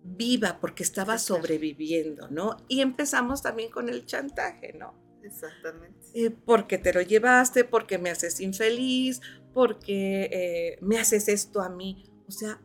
viva, 0.04 0.58
porque 0.60 0.82
estaba 0.82 1.18
sobreviviendo, 1.18 2.28
¿no? 2.28 2.56
Y 2.68 2.80
empezamos 2.80 3.42
también 3.42 3.70
con 3.70 3.88
el 3.88 4.04
chantaje, 4.06 4.72
¿no? 4.74 4.94
Exactamente. 5.22 5.98
Eh, 6.14 6.30
porque 6.30 6.78
te 6.78 6.92
lo 6.92 7.00
llevaste, 7.00 7.64
porque 7.64 7.98
me 7.98 8.10
haces 8.10 8.40
infeliz, 8.40 9.20
porque 9.54 10.28
eh, 10.32 10.78
me 10.80 10.98
haces 10.98 11.28
esto 11.28 11.60
a 11.60 11.68
mí. 11.68 12.04
O 12.26 12.32
sea, 12.32 12.60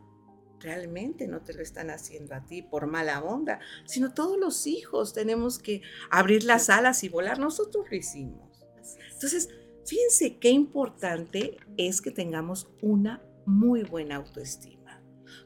realmente 0.60 1.28
no 1.28 1.42
te 1.42 1.54
lo 1.54 1.62
están 1.62 1.90
haciendo 1.90 2.34
a 2.34 2.44
ti 2.44 2.62
por 2.62 2.86
mala 2.86 3.22
onda, 3.22 3.60
sino 3.84 4.12
todos 4.12 4.38
los 4.38 4.66
hijos 4.66 5.12
tenemos 5.12 5.58
que 5.58 5.82
abrir 6.10 6.44
las 6.44 6.68
alas 6.68 7.04
y 7.04 7.08
volar. 7.08 7.38
Nosotros 7.38 7.86
lo 7.90 7.96
hicimos. 7.96 8.47
Entonces, 9.12 9.48
fíjense 9.86 10.38
qué 10.38 10.50
importante 10.50 11.58
es 11.76 12.00
que 12.00 12.10
tengamos 12.10 12.68
una 12.82 13.22
muy 13.46 13.82
buena 13.82 14.16
autoestima, 14.16 15.02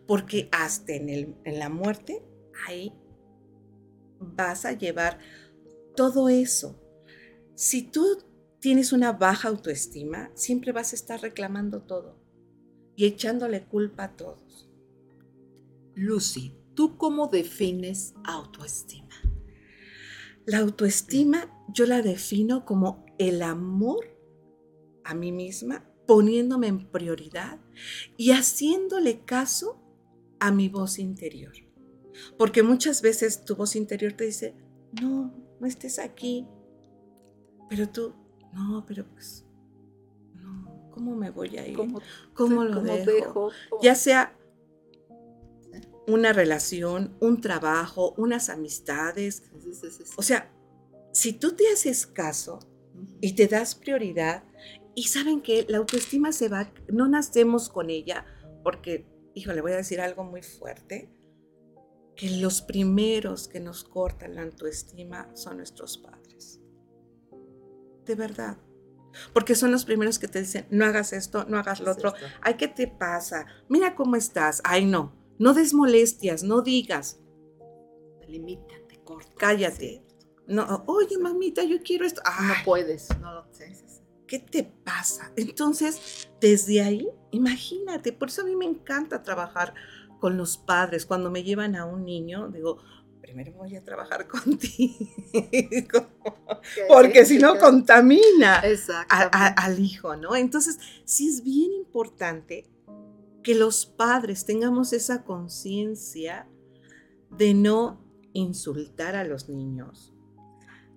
porque 0.07 0.49
hasta 0.53 0.95
en, 0.95 1.09
el, 1.09 1.37
en 1.45 1.59
la 1.59 1.69
muerte, 1.69 2.23
ahí 2.67 2.93
vas 4.19 4.65
a 4.65 4.73
llevar 4.73 5.19
todo 5.97 6.29
eso. 6.29 6.79
Si 7.55 7.83
tú 7.83 8.19
tienes 8.61 8.93
una 8.93 9.13
baja 9.13 9.49
autoestima, 9.49 10.31
siempre 10.35 10.73
vas 10.73 10.93
a 10.93 10.97
estar 10.97 11.21
reclamando 11.21 11.83
todo 11.83 12.19
y 12.97 13.07
echándole 13.07 13.65
culpa 13.65 14.05
a 14.05 14.17
todos. 14.17 14.71
Lucy, 15.95 16.55
¿tú 16.75 16.97
cómo 16.97 17.29
defines 17.29 18.15
autoestima? 18.25 19.15
La 20.45 20.59
autoestima 20.59 21.49
yo 21.73 21.87
la 21.87 22.03
defino 22.03 22.65
como 22.65 23.05
el 23.29 23.43
amor 23.43 24.07
a 25.05 25.15
mí 25.15 25.33
misma, 25.33 25.85
poniéndome 26.07 26.69
en 26.69 26.91
prioridad 26.91 27.61
y 28.17 28.31
haciéndole 28.31 29.25
caso 29.25 29.81
a 30.41 30.51
mi 30.53 30.69
voz 30.69 30.99
interior. 30.99 31.53
Porque 32.39 32.63
muchas 32.63 33.03
veces 33.03 33.45
tu 33.45 33.57
voz 33.57 33.77
interior 33.77 34.13
te 34.13 34.25
dice, 34.25 34.55
no, 35.01 35.33
no 35.61 35.67
estés 35.67 35.99
aquí. 35.99 36.47
Pero 37.69 37.89
tú, 37.89 38.15
no, 38.53 38.85
pero 38.87 39.07
pues, 39.09 39.47
no, 40.35 40.91
¿cómo 40.91 41.17
me 41.17 41.31
voy 41.31 41.57
a 41.57 41.67
ir? 41.67 41.77
¿Cómo, 42.35 42.65
lo 42.65 42.83
dejo? 42.83 43.51
Ya 43.83 43.95
sea 43.95 44.37
una 46.07 46.33
relación, 46.33 47.17
un 47.21 47.41
trabajo, 47.41 48.15
unas 48.17 48.49
amistades. 48.49 49.45
O 50.17 50.23
sea, 50.23 50.53
si 51.13 51.33
tú 51.33 51.53
te 51.53 51.69
haces 51.73 52.07
caso 52.07 52.59
y 53.21 53.35
te 53.35 53.47
das 53.47 53.75
prioridad, 53.75 54.45
y 54.95 55.05
saben 55.05 55.41
que 55.41 55.65
la 55.69 55.79
autoestima 55.79 56.33
se 56.33 56.49
va, 56.49 56.73
no 56.89 57.09
nacemos 57.09 57.69
con 57.69 57.91
ella, 57.91 58.27
porque, 58.63 59.07
hijo, 59.35 59.53
le 59.53 59.61
voy 59.61 59.73
a 59.73 59.77
decir 59.77 60.01
algo 60.01 60.25
muy 60.25 60.43
fuerte, 60.43 61.11
que 62.15 62.31
los 62.39 62.61
primeros 62.61 63.49
que 63.49 63.61
nos 63.61 63.85
cortan 63.85 64.35
la 64.35 64.43
autoestima 64.43 65.35
son 65.35 65.57
nuestros 65.59 65.99
padres. 65.99 66.61
De 68.05 68.15
verdad. 68.15 68.59
Porque 69.33 69.55
son 69.55 69.71
los 69.71 69.85
primeros 69.85 70.19
que 70.19 70.29
te 70.29 70.41
dicen, 70.41 70.67
no 70.71 70.85
hagas 70.85 71.13
esto, 71.13 71.45
no 71.45 71.59
hagas 71.59 71.81
lo 71.81 71.91
otro. 71.91 72.15
Ay, 72.41 72.55
¿qué 72.55 72.69
te 72.69 72.87
pasa? 72.87 73.47
Mira 73.69 73.95
cómo 73.95 74.17
estás. 74.17 74.61
Ay, 74.65 74.87
no. 74.87 75.15
No 75.39 75.55
des 75.55 75.75
molestias, 75.75 76.43
no 76.43 76.63
digas. 76.63 77.21
Te 78.21 78.29
limitan, 78.29 78.87
te 78.89 79.03
cortan. 79.03 79.35
Cállate. 79.37 80.03
No, 80.47 80.85
oye, 80.87 81.19
mamita, 81.19 81.63
yo 81.65 81.83
quiero 81.83 82.05
esto. 82.05 82.23
no 82.25 82.55
puedes, 82.65 83.09
no 83.21 83.33
lo 83.35 83.47
sé. 83.53 83.73
¿Qué 84.27 84.39
te 84.39 84.65
pasa? 84.65 85.31
Entonces, 85.37 86.29
desde 86.41 86.81
ahí, 86.81 87.09
imagínate, 87.33 88.13
por 88.13 88.29
eso 88.29 88.43
a 88.43 88.45
mí 88.45 88.57
me 88.57 88.65
encanta 88.65 89.23
trabajar 89.23 89.75
con 90.21 90.37
los 90.37 90.57
padres. 90.57 91.05
Cuando 91.05 91.31
me 91.31 91.43
llevan 91.43 91.77
a 91.77 91.85
un 91.85 92.05
niño, 92.05 92.49
digo, 92.49 92.79
primero 93.21 93.53
voy 93.53 93.77
a 93.77 93.85
trabajar 93.85 94.27
contigo, 94.29 96.07
porque 96.89 97.25
si 97.25 97.39
no 97.39 97.59
contamina 97.61 98.63
al 99.09 99.79
hijo, 99.79 100.17
¿no? 100.17 100.37
Entonces, 100.37 100.79
sí 101.05 101.29
es 101.29 101.43
bien 101.43 101.73
importante 101.73 102.69
que 103.43 103.55
los 103.55 103.87
padres 103.87 104.45
tengamos 104.45 104.93
esa 104.93 105.25
conciencia 105.25 106.49
de 107.31 107.55
no 107.55 108.05
insultar 108.33 109.17
a 109.17 109.25
los 109.25 109.49
niños, 109.49 110.12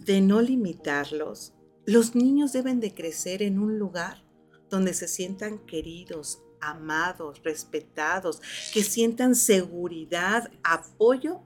de 0.05 0.21
no 0.21 0.41
limitarlos. 0.41 1.53
Los 1.85 2.15
niños 2.15 2.53
deben 2.53 2.79
de 2.79 2.93
crecer 2.93 3.41
en 3.41 3.59
un 3.59 3.77
lugar 3.77 4.23
donde 4.69 4.93
se 4.93 5.07
sientan 5.07 5.59
queridos, 5.65 6.41
amados, 6.61 7.43
respetados, 7.43 8.41
que 8.73 8.83
sientan 8.83 9.35
seguridad, 9.35 10.51
apoyo, 10.63 11.41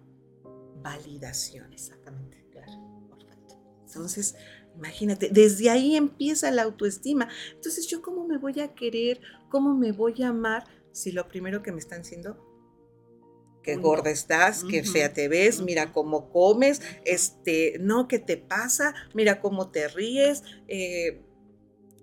validación. 0.82 1.74
Exactamente, 1.74 2.46
claro, 2.52 2.72
Entonces, 3.86 4.36
imagínate, 4.76 5.30
desde 5.32 5.70
ahí 5.70 5.96
empieza 5.96 6.52
la 6.52 6.64
autoestima. 6.64 7.28
Entonces, 7.54 7.88
¿yo 7.88 8.02
cómo 8.02 8.26
me 8.28 8.38
voy 8.38 8.60
a 8.60 8.74
querer? 8.74 9.20
¿Cómo 9.50 9.74
me 9.74 9.92
voy 9.92 10.22
a 10.24 10.30
amar? 10.30 10.66
si 10.92 11.12
lo 11.12 11.28
primero 11.28 11.62
que 11.64 11.72
me 11.72 11.80
están 11.80 12.02
diciendo 12.02 12.46
qué 13.70 13.76
gorda 13.76 14.10
estás, 14.10 14.64
qué 14.64 14.84
fea 14.84 15.14
te 15.14 15.28
ves, 15.28 15.62
mira 15.62 15.92
cómo 15.94 16.32
comes, 16.32 16.82
este, 17.06 17.78
no, 17.80 18.08
¿qué 18.08 18.20
te 18.20 18.38
pasa? 18.38 18.96
Mira 19.14 19.42
cómo 19.42 19.70
te 19.70 19.88
ríes, 19.88 20.44
eh, 20.68 21.22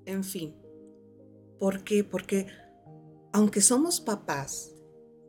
en 0.04 0.22
fin. 0.22 0.54
¿Por 1.58 1.82
qué? 1.82 2.04
Porque 2.04 2.46
aunque 3.32 3.60
somos 3.60 4.00
papás, 4.00 4.74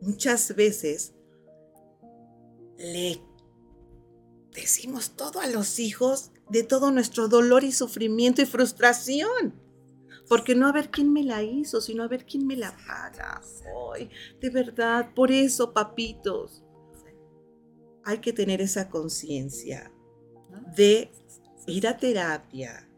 muchas 0.00 0.54
veces 0.54 1.14
le 2.78 3.20
decimos 4.54 5.16
todo 5.16 5.40
a 5.40 5.46
los 5.48 5.78
hijos 5.78 6.30
de 6.50 6.62
todo 6.62 6.92
nuestro 6.92 7.28
dolor 7.28 7.64
y 7.64 7.72
sufrimiento 7.72 8.42
y 8.42 8.46
frustración 8.46 9.67
porque 10.28 10.54
no 10.54 10.66
a 10.66 10.72
ver 10.72 10.90
quién 10.90 11.12
me 11.12 11.22
la 11.22 11.42
hizo, 11.42 11.80
sino 11.80 12.02
a 12.02 12.08
ver 12.08 12.26
quién 12.26 12.46
me 12.46 12.56
la 12.56 12.76
paga. 12.86 13.40
Hoy. 13.74 14.10
De 14.40 14.50
verdad, 14.50 15.12
por 15.14 15.32
eso, 15.32 15.72
papitos, 15.72 16.62
hay 18.04 18.18
que 18.18 18.32
tener 18.32 18.60
esa 18.60 18.88
conciencia 18.88 19.92
de 20.76 21.10
ir 21.66 21.86
a 21.86 21.96
terapia, 21.96 22.88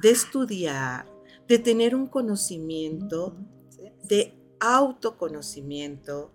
de 0.00 0.10
estudiar, 0.10 1.06
de 1.48 1.58
tener 1.58 1.94
un 1.94 2.06
conocimiento, 2.06 3.36
de 4.04 4.38
autoconocimiento, 4.60 6.32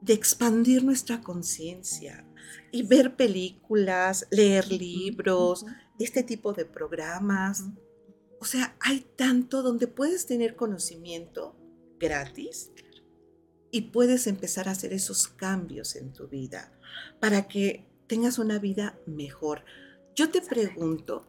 de 0.00 0.12
expandir 0.12 0.84
nuestra 0.84 1.20
conciencia 1.20 2.24
y 2.70 2.82
ver 2.84 3.16
películas, 3.16 4.26
leer 4.30 4.70
libros, 4.70 5.64
este 5.98 6.22
tipo 6.22 6.52
de 6.52 6.64
programas 6.64 7.64
o 8.40 8.44
sea, 8.44 8.76
hay 8.80 9.00
tanto 9.16 9.62
donde 9.62 9.86
puedes 9.86 10.26
tener 10.26 10.56
conocimiento 10.56 11.56
gratis 11.98 12.70
y 13.70 13.82
puedes 13.82 14.26
empezar 14.26 14.68
a 14.68 14.72
hacer 14.72 14.92
esos 14.92 15.28
cambios 15.28 15.96
en 15.96 16.12
tu 16.12 16.28
vida 16.28 16.72
para 17.20 17.48
que 17.48 17.86
tengas 18.06 18.38
una 18.38 18.58
vida 18.58 18.98
mejor. 19.06 19.64
Yo 20.14 20.30
te 20.30 20.40
pregunto, 20.40 21.26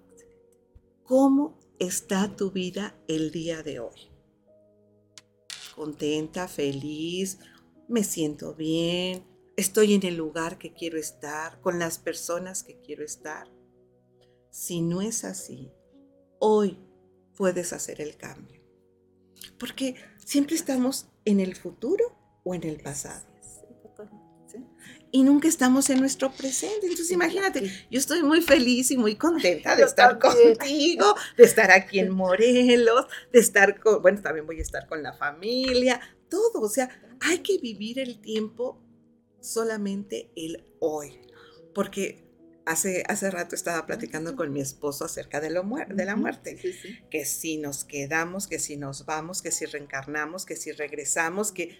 ¿cómo 1.03 1.59
está 1.79 2.35
tu 2.35 2.51
vida 2.51 2.95
el 3.07 3.31
día 3.31 3.63
de 3.63 3.79
hoy? 3.79 4.11
¿Contenta, 5.75 6.47
feliz? 6.47 7.39
¿Me 7.87 8.03
siento 8.03 8.53
bien? 8.53 9.25
¿Estoy 9.55 9.93
en 9.93 10.05
el 10.05 10.15
lugar 10.15 10.57
que 10.57 10.73
quiero 10.73 10.97
estar? 10.97 11.61
¿Con 11.61 11.79
las 11.79 11.99
personas 11.99 12.63
que 12.63 12.79
quiero 12.81 13.03
estar? 13.03 13.47
Si 14.51 14.81
no 14.81 15.01
es 15.01 15.23
así, 15.23 15.71
hoy 16.39 16.79
puedes 17.37 17.71
hacer 17.71 18.01
el 18.01 18.17
cambio. 18.17 18.61
Porque 19.57 19.95
siempre 20.25 20.55
estamos 20.55 21.07
en 21.23 21.39
el 21.39 21.55
futuro 21.55 22.17
o 22.43 22.53
en 22.53 22.63
el 22.63 22.81
pasado. 22.81 23.25
Y 25.09 25.23
nunca 25.23 25.47
estamos 25.47 25.89
en 25.89 26.01
nuestro 26.01 26.31
presente. 26.33 26.85
Entonces, 26.85 27.11
imagínate, 27.11 27.71
yo 27.89 27.97
estoy 27.97 28.23
muy 28.23 28.41
feliz 28.41 28.91
y 28.91 28.97
muy 28.97 29.15
contenta 29.15 29.75
de 29.75 29.83
estar 29.83 30.19
contigo, 30.19 31.15
de 31.37 31.43
estar 31.45 31.71
aquí 31.71 31.99
en 31.99 32.11
Morelos, 32.11 33.05
de 33.31 33.39
estar 33.39 33.79
con, 33.79 34.01
bueno, 34.01 34.21
también 34.21 34.45
voy 34.45 34.59
a 34.59 34.63
estar 34.63 34.85
con 34.85 35.01
la 35.01 35.13
familia, 35.13 36.01
todo. 36.29 36.61
O 36.61 36.69
sea, 36.69 36.89
hay 37.21 37.39
que 37.39 37.57
vivir 37.57 37.99
el 37.99 38.19
tiempo 38.19 38.83
solamente 39.39 40.29
el 40.35 40.65
hoy. 40.79 41.21
Porque 41.73 42.26
Hace, 42.67 43.03
hace, 43.07 43.31
rato 43.31 43.55
estaba 43.55 43.85
platicando 43.85 44.35
con 44.35 44.51
mi 44.51 44.59
esposo 44.59 45.05
acerca 45.05 45.39
de, 45.39 45.49
lo 45.49 45.63
de 45.63 46.03
la 46.03 46.17
muerte, 46.17 46.59
que 47.09 47.23
si 47.23 47.57
nos 47.57 47.85
quedamos, 47.85 48.45
que 48.45 48.59
si 48.59 48.75
nos 48.75 49.05
vamos, 49.05 49.41
que 49.41 49.51
si 49.51 49.65
reencarnamos, 49.65 50.45
que 50.45 50.57
si 50.57 50.73
regresamos, 50.73 51.53
que 51.53 51.79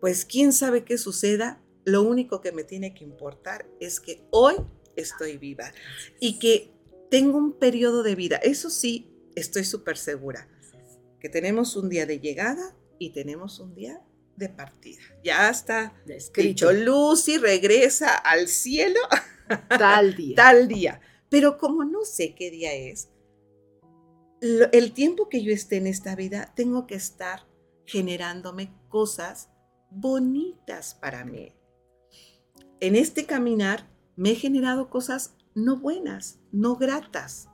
pues 0.00 0.24
quién 0.24 0.52
sabe 0.52 0.84
qué 0.84 0.98
suceda, 0.98 1.62
lo 1.84 2.02
único 2.02 2.40
que 2.40 2.50
me 2.50 2.64
tiene 2.64 2.94
que 2.94 3.04
importar 3.04 3.68
es 3.78 4.00
que 4.00 4.24
hoy 4.30 4.56
estoy 4.96 5.38
viva 5.38 5.72
y 6.18 6.40
que 6.40 6.72
tengo 7.08 7.38
un 7.38 7.52
periodo 7.52 8.02
de 8.02 8.16
vida. 8.16 8.38
Eso 8.38 8.70
sí, 8.70 9.08
estoy 9.36 9.64
súper 9.64 9.96
segura, 9.96 10.48
que 11.20 11.28
tenemos 11.28 11.76
un 11.76 11.88
día 11.88 12.06
de 12.06 12.18
llegada 12.18 12.74
y 12.98 13.10
tenemos 13.10 13.60
un 13.60 13.74
día 13.74 14.02
de 14.36 14.48
partida. 14.48 15.02
Ya 15.22 15.50
está 15.50 15.94
escrito, 16.08 16.72
Lucy 16.72 17.38
regresa 17.38 18.14
al 18.14 18.48
cielo 18.48 19.00
Tal 19.68 20.14
día. 20.14 20.36
Tal 20.36 20.68
día. 20.68 21.00
Pero 21.28 21.58
como 21.58 21.84
no 21.84 22.04
sé 22.04 22.34
qué 22.34 22.50
día 22.50 22.74
es, 22.74 23.08
el 24.40 24.92
tiempo 24.92 25.28
que 25.28 25.42
yo 25.42 25.52
esté 25.52 25.76
en 25.76 25.86
esta 25.86 26.16
vida, 26.16 26.52
tengo 26.56 26.86
que 26.86 26.96
estar 26.96 27.46
generándome 27.86 28.74
cosas 28.88 29.48
bonitas 29.90 30.94
para 30.94 31.24
mí. 31.24 31.54
En 32.80 32.96
este 32.96 33.24
caminar 33.24 33.88
me 34.16 34.32
he 34.32 34.34
generado 34.34 34.90
cosas 34.90 35.36
no 35.54 35.78
buenas, 35.78 36.40
no 36.50 36.76
gratas. 36.76 37.48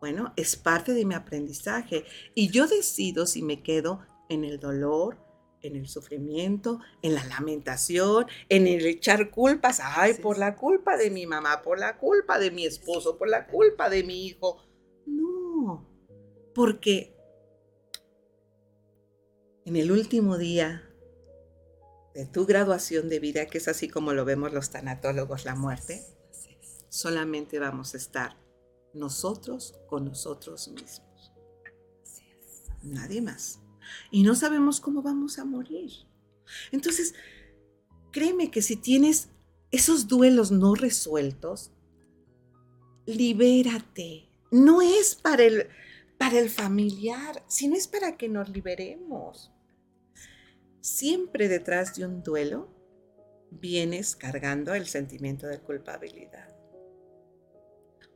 Bueno, 0.00 0.32
es 0.36 0.56
parte 0.56 0.92
de 0.92 1.04
mi 1.04 1.14
aprendizaje 1.14 2.04
y 2.34 2.50
yo 2.50 2.66
decido 2.66 3.26
si 3.26 3.42
me 3.42 3.62
quedo 3.62 4.00
en 4.28 4.44
el 4.44 4.60
dolor, 4.60 5.18
en 5.64 5.76
el 5.76 5.88
sufrimiento, 5.88 6.80
en 7.02 7.14
la 7.14 7.24
lamentación, 7.24 8.26
en 8.48 8.66
el 8.66 8.86
echar 8.86 9.30
culpas, 9.30 9.80
ay, 9.82 10.14
por 10.14 10.38
la 10.38 10.56
culpa 10.56 10.96
de 10.96 11.10
mi 11.10 11.26
mamá, 11.26 11.62
por 11.62 11.78
la 11.78 11.98
culpa 11.98 12.38
de 12.38 12.50
mi 12.50 12.66
esposo, 12.66 13.18
por 13.18 13.28
la 13.28 13.46
culpa 13.46 13.88
de 13.88 14.04
mi 14.04 14.26
hijo. 14.26 14.58
No, 15.06 15.88
porque 16.54 17.16
en 19.64 19.76
el 19.76 19.90
último 19.90 20.38
día 20.38 20.90
de 22.14 22.26
tu 22.26 22.46
graduación 22.46 23.08
de 23.08 23.18
vida, 23.18 23.46
que 23.46 23.58
es 23.58 23.68
así 23.68 23.88
como 23.88 24.12
lo 24.12 24.24
vemos 24.24 24.52
los 24.52 24.70
tanatólogos, 24.70 25.44
la 25.44 25.54
muerte, 25.54 26.04
solamente 26.88 27.58
vamos 27.58 27.94
a 27.94 27.96
estar 27.96 28.36
nosotros 28.92 29.74
con 29.88 30.04
nosotros 30.04 30.68
mismos. 30.68 31.32
Nadie 32.82 33.22
más 33.22 33.63
y 34.10 34.22
no 34.22 34.34
sabemos 34.34 34.80
cómo 34.80 35.02
vamos 35.02 35.38
a 35.38 35.44
morir. 35.44 35.90
Entonces, 36.72 37.14
créeme 38.10 38.50
que 38.50 38.62
si 38.62 38.76
tienes 38.76 39.28
esos 39.70 40.08
duelos 40.08 40.50
no 40.50 40.74
resueltos, 40.74 41.72
libérate. 43.06 44.28
No 44.50 44.82
es 44.82 45.14
para 45.14 45.44
el, 45.44 45.68
para 46.18 46.38
el 46.38 46.50
familiar, 46.50 47.42
sino 47.48 47.74
es 47.76 47.88
para 47.88 48.16
que 48.16 48.28
nos 48.28 48.48
liberemos. 48.48 49.50
Siempre 50.80 51.48
detrás 51.48 51.96
de 51.96 52.04
un 52.04 52.22
duelo 52.22 52.68
vienes 53.50 54.16
cargando 54.16 54.74
el 54.74 54.86
sentimiento 54.86 55.46
de 55.46 55.60
culpabilidad 55.60 56.54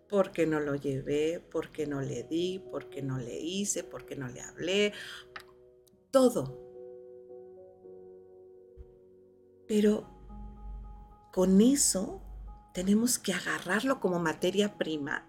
porque 0.09 0.47
no 0.47 0.61
lo 0.61 0.75
llevé, 0.75 1.41
porque 1.51 1.87
no 1.87 2.01
le 2.01 2.23
di, 2.25 2.63
porque 2.71 3.03
no 3.03 3.19
le 3.19 3.39
hice, 3.39 3.85
porque 3.85 4.17
no 4.17 4.29
le 4.29 4.41
hablé, 4.41 4.93
todo. 6.11 6.59
Pero 9.67 10.09
con 11.33 11.61
eso 11.61 12.23
tenemos 12.73 13.19
que 13.19 13.33
agarrarlo 13.33 14.01
como 14.01 14.19
materia 14.19 14.79
prima 14.79 15.29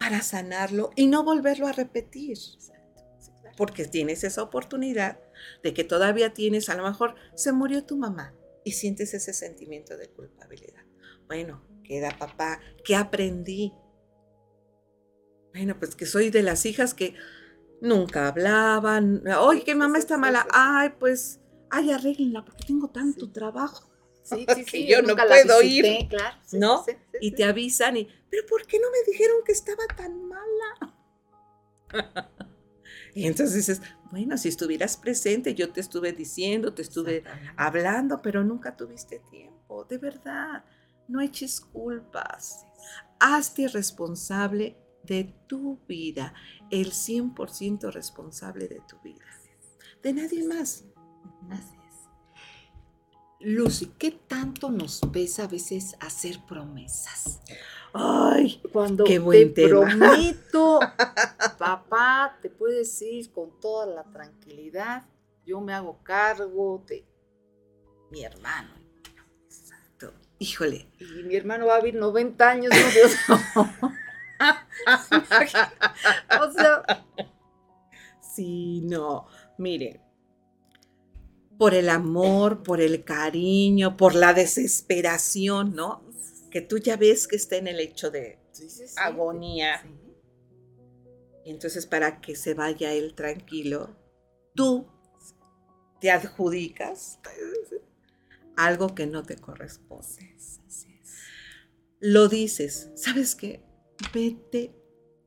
para 0.00 0.20
sanarlo 0.22 0.90
y 0.96 1.06
no 1.06 1.22
volverlo 1.22 1.66
a 1.66 1.72
repetir. 1.72 2.38
Porque 3.56 3.84
tienes 3.84 4.24
esa 4.24 4.42
oportunidad 4.42 5.20
de 5.62 5.74
que 5.74 5.84
todavía 5.84 6.32
tienes, 6.32 6.68
a 6.68 6.74
lo 6.74 6.82
mejor 6.82 7.14
se 7.34 7.52
murió 7.52 7.84
tu 7.84 7.96
mamá 7.96 8.34
y 8.64 8.72
sientes 8.72 9.14
ese 9.14 9.32
sentimiento 9.32 9.96
de 9.96 10.08
culpabilidad. 10.08 10.82
Bueno, 11.26 11.62
queda 11.84 12.16
papá, 12.18 12.60
¿qué 12.84 12.96
aprendí? 12.96 13.72
Bueno, 15.52 15.78
pues 15.78 15.94
que 15.94 16.06
soy 16.06 16.30
de 16.30 16.42
las 16.42 16.64
hijas 16.64 16.94
que 16.94 17.14
nunca 17.82 18.28
hablaban. 18.28 19.22
Oye, 19.40 19.64
que 19.64 19.74
mamá 19.74 19.98
está 19.98 20.16
mala. 20.16 20.46
Ay, 20.52 20.94
pues, 20.98 21.40
ay, 21.68 21.90
arréglenla 21.90 22.44
porque 22.44 22.64
tengo 22.66 22.88
tanto 22.88 23.30
trabajo. 23.30 23.90
Sí, 24.22 24.46
sí, 24.54 24.64
sí. 24.64 24.86
yo 24.86 25.02
no 25.02 25.14
puedo 25.16 25.62
ir. 25.62 26.08
Claro, 26.08 26.36
¿No? 26.52 26.84
y 27.20 27.32
te 27.32 27.44
avisan 27.44 27.96
y, 27.96 28.08
pero 28.30 28.46
¿por 28.46 28.66
qué 28.66 28.78
no 28.78 28.86
me 28.90 29.12
dijeron 29.12 29.38
que 29.44 29.52
estaba 29.52 29.82
tan 29.96 30.24
mala? 30.26 30.96
y 33.14 33.26
entonces 33.26 33.54
dices, 33.54 33.82
bueno, 34.10 34.38
si 34.38 34.48
estuvieras 34.48 34.96
presente, 34.96 35.54
yo 35.54 35.72
te 35.72 35.80
estuve 35.80 36.12
diciendo, 36.12 36.72
te 36.72 36.82
estuve 36.82 37.24
hablando, 37.56 38.22
pero 38.22 38.44
nunca 38.44 38.76
tuviste 38.76 39.18
tiempo. 39.30 39.84
De 39.84 39.98
verdad, 39.98 40.64
no 41.08 41.20
eches 41.20 41.60
culpas. 41.60 42.64
Hazte 43.18 43.68
responsable 43.68 44.76
de 45.02 45.34
tu 45.46 45.80
vida, 45.86 46.34
el 46.70 46.92
100% 46.92 47.90
responsable 47.92 48.68
de 48.68 48.80
tu 48.88 48.98
vida, 49.00 49.24
de 50.02 50.12
nadie 50.12 50.46
más. 50.46 50.84
Así 51.50 51.76
es. 51.88 51.96
Lucy, 53.40 53.86
¿qué 53.98 54.12
tanto 54.12 54.70
nos 54.70 55.00
pesa 55.12 55.44
a 55.44 55.48
veces 55.48 55.96
hacer 56.00 56.40
promesas? 56.46 57.40
Ay, 57.92 58.60
cuando 58.72 59.04
qué 59.04 59.18
buen 59.18 59.52
te 59.52 59.68
prometo, 59.68 60.80
papá, 61.58 62.38
te 62.40 62.48
puedes 62.48 63.02
ir 63.02 63.30
con 63.32 63.60
toda 63.60 63.86
la 63.86 64.04
tranquilidad, 64.04 65.04
yo 65.44 65.60
me 65.60 65.74
hago 65.74 66.02
cargo 66.02 66.84
de 66.86 67.04
mi 68.10 68.24
hermano. 68.24 68.70
Exacto. 69.44 70.14
Híjole. 70.38 70.88
Y 70.98 71.24
mi 71.24 71.34
hermano 71.36 71.66
va 71.66 71.76
a 71.76 71.80
vivir 71.80 72.00
90 72.00 72.48
años, 72.48 72.72
no 72.72 72.90
Dios. 72.90 73.92
o 76.40 76.52
sea. 76.52 76.82
Sí, 78.34 78.80
no. 78.84 79.26
Miren, 79.58 80.00
por 81.58 81.74
el 81.74 81.88
amor, 81.88 82.62
por 82.62 82.80
el 82.80 83.04
cariño, 83.04 83.96
por 83.96 84.14
la 84.14 84.34
desesperación, 84.34 85.74
¿no? 85.74 86.02
Que 86.50 86.60
tú 86.60 86.78
ya 86.78 86.96
ves 86.96 87.28
que 87.28 87.36
está 87.36 87.56
en 87.56 87.68
el 87.68 87.80
hecho 87.80 88.10
de 88.10 88.38
agonía. 88.96 89.82
Y 91.44 91.50
entonces 91.50 91.86
para 91.86 92.20
que 92.20 92.36
se 92.36 92.54
vaya 92.54 92.92
él 92.92 93.14
tranquilo, 93.14 93.96
tú 94.54 94.86
te 96.00 96.10
adjudicas 96.10 97.18
algo 98.56 98.94
que 98.94 99.06
no 99.06 99.22
te 99.22 99.36
corresponde. 99.36 100.36
Lo 102.00 102.28
dices, 102.28 102.90
¿sabes 102.96 103.36
qué? 103.36 103.62
Vete 104.12 104.74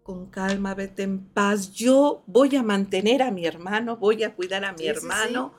con 0.03 0.29
calma, 0.29 0.75
vete 0.75 1.03
en 1.03 1.25
paz. 1.25 1.71
Yo 1.71 2.23
voy 2.27 2.55
a 2.55 2.63
mantener 2.63 3.23
a 3.23 3.31
mi 3.31 3.45
hermano, 3.45 3.97
voy 3.97 4.23
a 4.23 4.35
cuidar 4.35 4.63
a 4.63 4.73
mi 4.73 4.85
hermano. 4.85 5.55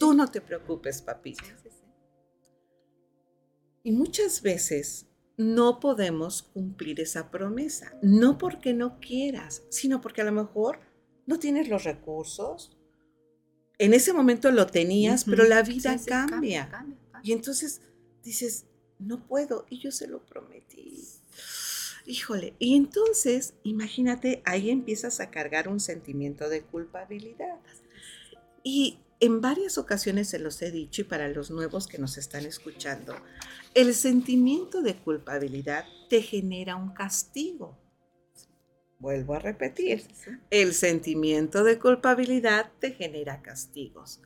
Tú 0.00 0.14
no 0.14 0.28
te 0.28 0.40
preocupes, 0.40 1.00
papito. 1.00 1.44
Y 3.84 3.92
muchas 3.92 4.42
veces 4.42 5.06
no 5.36 5.78
podemos 5.78 6.42
cumplir 6.42 7.00
esa 7.00 7.30
promesa, 7.30 7.96
no 8.02 8.38
porque 8.38 8.72
no 8.72 8.98
quieras, 8.98 9.62
sino 9.68 10.00
porque 10.00 10.22
a 10.22 10.24
lo 10.24 10.32
mejor 10.32 10.80
no 11.26 11.38
tienes 11.38 11.68
los 11.68 11.84
recursos. 11.84 12.76
En 13.78 13.94
ese 13.94 14.12
momento 14.12 14.50
lo 14.50 14.66
tenías, 14.66 15.24
pero 15.24 15.44
la 15.44 15.62
vida 15.62 15.96
cambia. 16.06 16.86
Y 17.22 17.32
entonces 17.32 17.82
dices, 18.22 18.66
no 18.98 19.26
puedo, 19.26 19.66
y 19.68 19.78
yo 19.78 19.90
se 19.90 20.06
lo 20.06 20.24
prometí. 20.24 21.02
Híjole, 22.06 22.54
y 22.58 22.76
entonces, 22.76 23.54
imagínate, 23.62 24.42
ahí 24.44 24.70
empiezas 24.70 25.20
a 25.20 25.30
cargar 25.30 25.68
un 25.68 25.80
sentimiento 25.80 26.48
de 26.48 26.62
culpabilidad. 26.62 27.58
Y 28.62 28.98
en 29.20 29.40
varias 29.40 29.78
ocasiones 29.78 30.28
se 30.28 30.38
los 30.38 30.60
he 30.60 30.70
dicho 30.70 31.00
y 31.00 31.04
para 31.04 31.28
los 31.28 31.50
nuevos 31.50 31.86
que 31.86 31.98
nos 31.98 32.18
están 32.18 32.44
escuchando, 32.44 33.14
el 33.72 33.94
sentimiento 33.94 34.82
de 34.82 34.96
culpabilidad 34.96 35.84
te 36.10 36.20
genera 36.20 36.76
un 36.76 36.92
castigo. 36.92 37.78
Vuelvo 38.98 39.34
a 39.34 39.38
repetir, 39.38 40.06
el 40.50 40.74
sentimiento 40.74 41.64
de 41.64 41.78
culpabilidad 41.78 42.70
te 42.80 42.92
genera 42.92 43.42
castigos. 43.42 44.20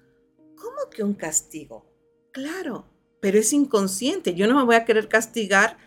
¿Cómo 0.56 0.90
que 0.90 1.02
un 1.02 1.14
castigo? 1.14 1.86
Claro, 2.32 2.86
pero 3.20 3.38
es 3.38 3.52
inconsciente. 3.52 4.34
Yo 4.34 4.46
no 4.46 4.56
me 4.56 4.64
voy 4.64 4.76
a 4.76 4.84
querer 4.84 5.08
castigar 5.08 5.78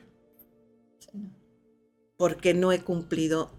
porque 2.21 2.53
no 2.53 2.71
he 2.71 2.84
cumplido 2.84 3.49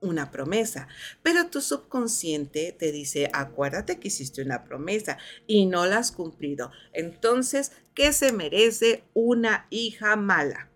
una 0.00 0.30
promesa. 0.30 0.88
Pero 1.22 1.50
tu 1.50 1.60
subconsciente 1.60 2.72
te 2.72 2.90
dice, 2.90 3.28
acuérdate 3.34 4.00
que 4.00 4.08
hiciste 4.08 4.40
una 4.40 4.64
promesa 4.64 5.18
y 5.46 5.66
no 5.66 5.84
la 5.84 5.98
has 5.98 6.10
cumplido. 6.10 6.70
Entonces, 6.94 7.72
¿qué 7.94 8.14
se 8.14 8.32
merece 8.32 9.04
una 9.12 9.66
hija 9.68 10.16
mala? 10.16 10.70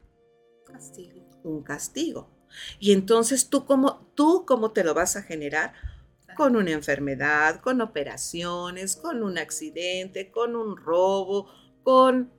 Castigo. 0.67 1.27
Un 1.43 1.63
castigo. 1.63 2.29
Y 2.79 2.93
entonces 2.93 3.49
tú 3.49 3.65
cómo, 3.65 4.13
tú 4.15 4.45
cómo 4.47 4.73
te 4.73 4.85
lo 4.85 4.93
vas 4.93 5.17
a 5.17 5.23
generar 5.23 5.73
con 6.37 6.55
una 6.55 6.73
enfermedad, 6.73 7.63
con 7.63 7.81
operaciones, 7.81 8.95
con 8.95 9.23
un 9.23 9.39
accidente, 9.39 10.31
con 10.31 10.55
un 10.55 10.77
robo, 10.77 11.51
con 11.83 12.31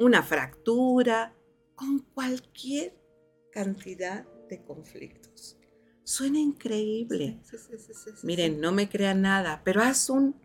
una 0.00 0.24
fractura, 0.24 1.32
con 1.76 2.00
cualquier 2.12 3.05
cantidad 3.56 4.26
de 4.50 4.62
conflictos. 4.62 5.56
Suena 6.04 6.38
increíble. 6.38 7.40
Miren, 8.22 8.60
no 8.60 8.70
me 8.70 8.86
crean 8.86 9.22
nada, 9.22 9.62
pero 9.64 9.80
haz 9.80 10.10
un, 10.10 10.36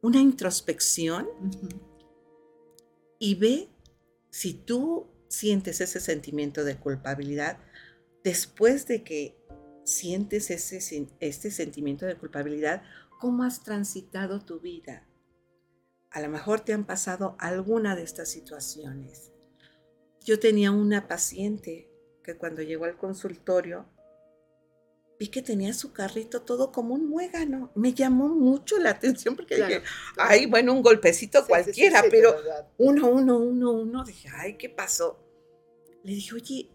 una 0.00 0.18
introspección 0.18 1.28
y 3.18 3.34
ve 3.34 3.68
si 4.30 4.54
tú 4.54 5.08
sientes 5.28 5.82
ese 5.82 6.00
sentimiento 6.00 6.64
de 6.64 6.78
culpabilidad 6.78 7.58
después 8.24 8.86
de 8.86 9.04
que 9.04 9.36
sientes 9.84 10.50
ese, 10.50 11.06
este 11.20 11.50
sentimiento 11.50 12.06
de 12.06 12.16
culpabilidad, 12.16 12.82
¿cómo 13.20 13.44
has 13.44 13.62
transitado 13.62 14.40
tu 14.40 14.58
vida? 14.58 15.06
A 16.10 16.22
lo 16.22 16.30
mejor 16.30 16.60
te 16.60 16.72
han 16.72 16.86
pasado 16.86 17.36
alguna 17.38 17.94
de 17.94 18.04
estas 18.04 18.30
situaciones. 18.30 19.32
Yo 20.24 20.40
tenía 20.40 20.70
una 20.70 21.08
paciente 21.08 21.90
que 22.26 22.36
cuando 22.36 22.60
llegó 22.60 22.86
al 22.86 22.96
consultorio 22.96 23.86
vi 25.18 25.28
que 25.28 25.42
tenía 25.42 25.72
su 25.72 25.92
carrito 25.92 26.42
todo 26.42 26.72
como 26.72 26.92
un 26.92 27.08
muégano. 27.08 27.70
Me 27.74 27.94
llamó 27.94 28.28
mucho 28.28 28.78
la 28.78 28.90
atención 28.90 29.36
porque 29.36 29.56
dije, 29.56 29.82
ay, 30.18 30.44
bueno, 30.46 30.74
un 30.74 30.82
golpecito 30.82 31.46
cualquiera, 31.46 32.04
pero 32.10 32.36
uno, 32.78 33.08
uno, 33.08 33.38
uno, 33.38 33.72
uno, 33.72 34.04
dije, 34.04 34.28
ay, 34.34 34.58
¿qué 34.58 34.68
pasó? 34.68 35.24
Le 36.02 36.12
dije, 36.12 36.34
oye, 36.34 36.70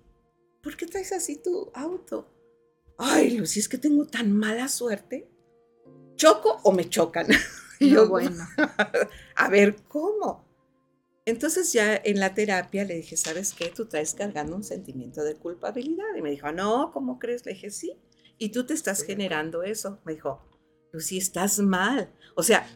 ¿por 0.63 0.75
qué 0.75 0.87
traes 0.87 1.11
así 1.11 1.35
tu 1.35 1.69
auto? 1.75 2.33
Ay, 2.97 3.37
Lucy, 3.37 3.59
es 3.59 3.69
que 3.69 3.77
tengo 3.77 4.07
tan 4.07 4.31
mala 4.31 4.69
suerte. 4.69 5.29
¿Choco 6.15 6.59
o 6.63 6.71
me 6.71 6.89
chocan? 6.89 7.27
Y 7.79 7.89
yo, 7.89 8.07
bueno. 8.07 8.47
a 9.35 9.49
ver, 9.49 9.75
¿cómo? 9.87 10.45
Entonces 11.25 11.71
ya 11.71 11.95
en 11.95 12.19
la 12.19 12.33
terapia 12.33 12.83
le 12.83 12.95
dije, 12.95 13.15
¿sabes 13.15 13.53
qué? 13.53 13.69
Tú 13.69 13.85
traes 13.85 14.13
cargando 14.13 14.55
un 14.55 14.63
sentimiento 14.63 15.23
de 15.23 15.35
culpabilidad. 15.35 16.15
Y 16.17 16.21
me 16.21 16.31
dijo, 16.31 16.51
no, 16.51 16.91
¿cómo 16.91 17.19
crees? 17.19 17.45
Le 17.45 17.53
dije, 17.53 17.69
sí. 17.69 17.97
Y 18.37 18.49
tú 18.49 18.65
te 18.65 18.73
estás 18.73 19.03
generando 19.03 19.61
eso. 19.63 19.99
Me 20.03 20.13
dijo, 20.13 20.41
Lucy, 20.91 21.17
estás 21.17 21.59
mal. 21.59 22.11
O 22.35 22.43
sea, 22.43 22.67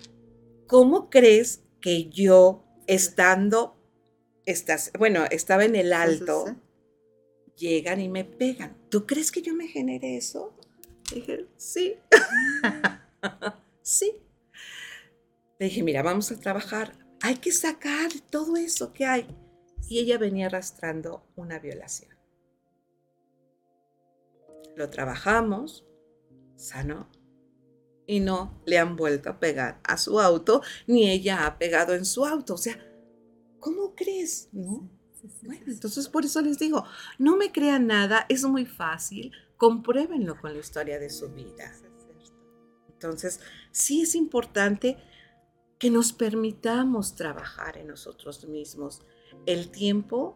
¿cómo 0.67 1.09
crees 1.09 1.63
que 1.81 2.09
yo 2.09 2.63
estando, 2.87 3.75
estás, 4.45 4.91
bueno, 4.97 5.25
estaba 5.31 5.65
en 5.65 5.75
el 5.75 5.93
alto, 5.93 6.55
llegan 7.55 8.01
y 8.01 8.09
me 8.09 8.25
pegan. 8.25 8.77
¿Tú 8.89 9.05
crees 9.05 9.31
que 9.31 9.41
yo 9.41 9.55
me 9.55 9.67
genere 9.67 10.17
eso? 10.17 10.55
Dije, 11.13 11.45
sí. 11.57 11.95
sí. 13.81 14.13
Le 15.59 15.67
dije, 15.67 15.83
mira, 15.83 16.03
vamos 16.03 16.31
a 16.31 16.39
trabajar. 16.39 17.04
Hay 17.25 17.37
que 17.37 17.51
sacar 17.51 18.11
todo 18.29 18.55
eso 18.55 18.93
que 18.93 19.03
hay. 19.07 19.25
Y 19.89 19.97
ella 19.97 20.19
venía 20.19 20.45
arrastrando 20.45 21.25
una 21.35 21.57
violación. 21.57 22.15
Lo 24.75 24.91
trabajamos, 24.91 25.83
sanó, 26.55 27.09
y 28.05 28.19
no 28.19 28.61
le 28.67 28.77
han 28.77 28.95
vuelto 28.95 29.31
a 29.31 29.39
pegar 29.39 29.79
a 29.83 29.97
su 29.97 30.19
auto, 30.19 30.61
ni 30.85 31.09
ella 31.09 31.47
ha 31.47 31.57
pegado 31.57 31.95
en 31.95 32.05
su 32.05 32.25
auto. 32.25 32.53
O 32.53 32.59
sea, 32.59 32.77
¿cómo 33.59 33.95
crees? 33.95 34.49
¿No? 34.51 34.87
Bueno, 35.41 35.63
entonces 35.65 36.07
por 36.07 36.25
eso 36.25 36.41
les 36.41 36.59
digo, 36.59 36.85
no 37.17 37.37
me 37.37 37.51
crean 37.51 37.87
nada, 37.87 38.27
es 38.29 38.43
muy 38.43 38.67
fácil, 38.67 39.31
compruébenlo 39.57 40.39
con 40.39 40.53
la 40.53 40.59
historia 40.59 40.99
de 40.99 41.09
su 41.09 41.29
vida. 41.29 41.73
Entonces, 42.87 43.39
sí 43.71 44.03
es 44.03 44.13
importante 44.13 44.97
que 45.85 45.91
nos 45.91 46.13
permitamos 46.13 47.13
trabajar 47.13 47.77
en 47.77 47.85
nosotros 47.85 48.47
mismos. 48.47 49.03
El 49.45 49.69
tiempo 49.69 50.35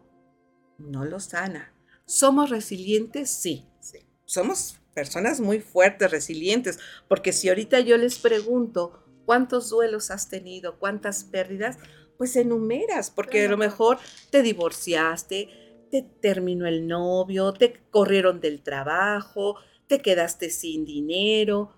no 0.78 1.04
lo 1.04 1.18
sana. 1.18 1.74
¿Somos 2.04 2.50
resilientes? 2.50 3.30
Sí. 3.30 3.66
sí. 3.80 3.98
Somos 4.26 4.78
personas 4.94 5.40
muy 5.40 5.58
fuertes, 5.58 6.08
resilientes, 6.08 6.78
porque 7.08 7.32
si 7.32 7.48
ahorita 7.48 7.80
yo 7.80 7.96
les 7.96 8.20
pregunto 8.20 9.02
cuántos 9.26 9.70
duelos 9.70 10.12
has 10.12 10.28
tenido, 10.28 10.78
cuántas 10.78 11.24
pérdidas, 11.24 11.78
pues 12.16 12.36
enumeras, 12.36 13.10
porque 13.10 13.46
a 13.46 13.50
lo 13.50 13.56
mejor 13.56 13.98
te 14.30 14.42
divorciaste, 14.42 15.48
te 15.90 16.02
terminó 16.02 16.68
el 16.68 16.86
novio, 16.86 17.52
te 17.54 17.72
corrieron 17.90 18.40
del 18.40 18.62
trabajo, 18.62 19.56
te 19.88 20.00
quedaste 20.00 20.48
sin 20.50 20.84
dinero. 20.84 21.72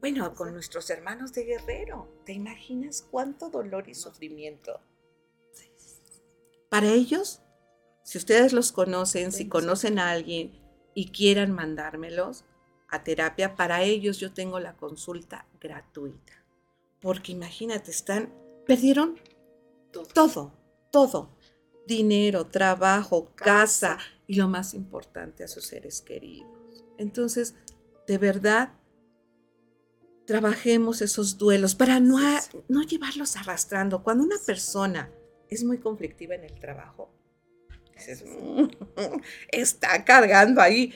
Bueno, 0.00 0.34
con 0.34 0.52
nuestros 0.52 0.90
hermanos 0.90 1.32
de 1.32 1.44
guerrero, 1.44 2.08
¿te 2.24 2.32
imaginas 2.32 3.06
cuánto 3.10 3.50
dolor 3.50 3.88
y 3.88 3.94
sufrimiento? 3.94 4.80
Para 6.68 6.92
ellos, 6.92 7.42
si 8.02 8.18
ustedes 8.18 8.52
los 8.52 8.72
conocen, 8.72 9.32
si 9.32 9.48
conocen 9.48 9.98
a 9.98 10.10
alguien 10.10 10.60
y 10.94 11.10
quieran 11.10 11.52
mandármelos 11.52 12.44
a 12.88 13.02
terapia, 13.02 13.56
para 13.56 13.82
ellos 13.82 14.18
yo 14.18 14.32
tengo 14.32 14.60
la 14.60 14.76
consulta 14.76 15.46
gratuita. 15.60 16.44
Porque 17.00 17.32
imagínate, 17.32 17.90
están, 17.90 18.32
perdieron 18.66 19.18
todo, 20.12 20.52
todo. 20.90 21.30
Dinero, 21.86 22.46
trabajo, 22.46 23.32
casa 23.34 23.98
y 24.26 24.34
lo 24.34 24.48
más 24.48 24.74
importante 24.74 25.44
a 25.44 25.48
sus 25.48 25.66
seres 25.66 26.00
queridos. 26.00 26.84
Entonces, 26.98 27.54
de 28.06 28.18
verdad, 28.18 28.72
trabajemos 30.26 31.00
esos 31.00 31.38
duelos 31.38 31.74
para 31.74 32.00
no, 32.00 32.18
no 32.68 32.82
llevarlos 32.82 33.36
arrastrando. 33.36 34.02
Cuando 34.02 34.24
una 34.24 34.36
persona 34.44 35.10
es 35.48 35.64
muy 35.64 35.78
conflictiva 35.78 36.34
en 36.34 36.44
el 36.44 36.58
trabajo, 36.58 37.10
mm, 37.96 38.66
está 39.50 40.04
cargando 40.04 40.60
ahí, 40.60 40.92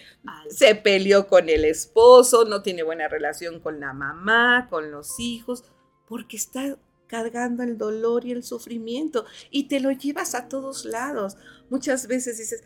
se 0.50 0.74
peleó 0.74 1.28
con 1.28 1.48
el 1.48 1.64
esposo, 1.64 2.44
no 2.44 2.62
tiene 2.62 2.82
buena 2.82 3.08
relación 3.08 3.60
con 3.60 3.80
la 3.80 3.92
mamá, 3.92 4.66
con 4.68 4.90
los 4.90 5.18
hijos, 5.20 5.64
porque 6.06 6.36
está 6.36 6.76
cargando 7.06 7.62
el 7.62 7.76
dolor 7.76 8.24
y 8.24 8.32
el 8.32 8.44
sufrimiento 8.44 9.24
y 9.50 9.66
te 9.66 9.80
lo 9.80 9.90
llevas 9.90 10.34
a 10.34 10.48
todos 10.48 10.84
lados. 10.84 11.36
Muchas 11.68 12.06
veces 12.06 12.38
dices, 12.38 12.62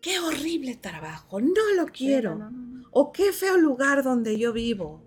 qué 0.00 0.18
horrible 0.20 0.76
trabajo, 0.76 1.40
no 1.40 1.72
lo 1.74 1.86
quiero. 1.86 2.50
O 2.90 3.12
qué 3.12 3.32
feo 3.32 3.56
lugar 3.56 4.02
donde 4.02 4.38
yo 4.38 4.52
vivo. 4.52 5.02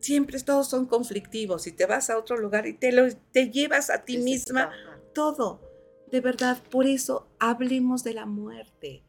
Siempre 0.00 0.40
todos 0.40 0.68
son 0.68 0.86
conflictivos 0.86 1.66
y 1.66 1.72
te 1.72 1.86
vas 1.86 2.10
a 2.10 2.18
otro 2.18 2.36
lugar 2.36 2.66
y 2.66 2.74
te, 2.74 2.92
lo, 2.92 3.06
te 3.32 3.50
llevas 3.50 3.90
a 3.90 4.04
ti 4.04 4.18
misma 4.18 4.72
todo. 5.14 5.60
De 6.10 6.20
verdad, 6.20 6.62
por 6.70 6.86
eso 6.86 7.28
hablemos 7.38 8.02
de 8.02 8.14
la 8.14 8.26
muerte. 8.26 9.04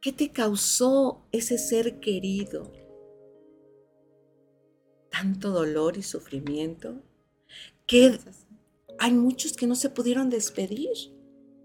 ¿Qué 0.00 0.12
te 0.12 0.32
causó 0.32 1.26
ese 1.32 1.58
ser 1.58 2.00
querido? 2.00 2.72
tanto 5.14 5.50
dolor 5.50 5.96
y 5.96 6.02
sufrimiento, 6.02 7.00
que 7.86 8.18
hay 8.98 9.12
muchos 9.12 9.52
que 9.52 9.68
no 9.68 9.76
se 9.76 9.90
pudieron 9.90 10.28
despedir, 10.28 10.90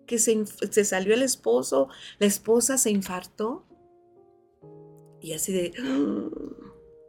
que 0.06 0.20
se, 0.20 0.46
salió 0.86 1.16
el 1.16 1.24
esposo, 1.24 1.90
la 2.20 2.28
esposa 2.28 2.78
se 2.78 2.92
infartó 2.92 3.66
y 5.22 5.34
así 5.34 5.52
de, 5.52 5.74
ah, 5.80 6.30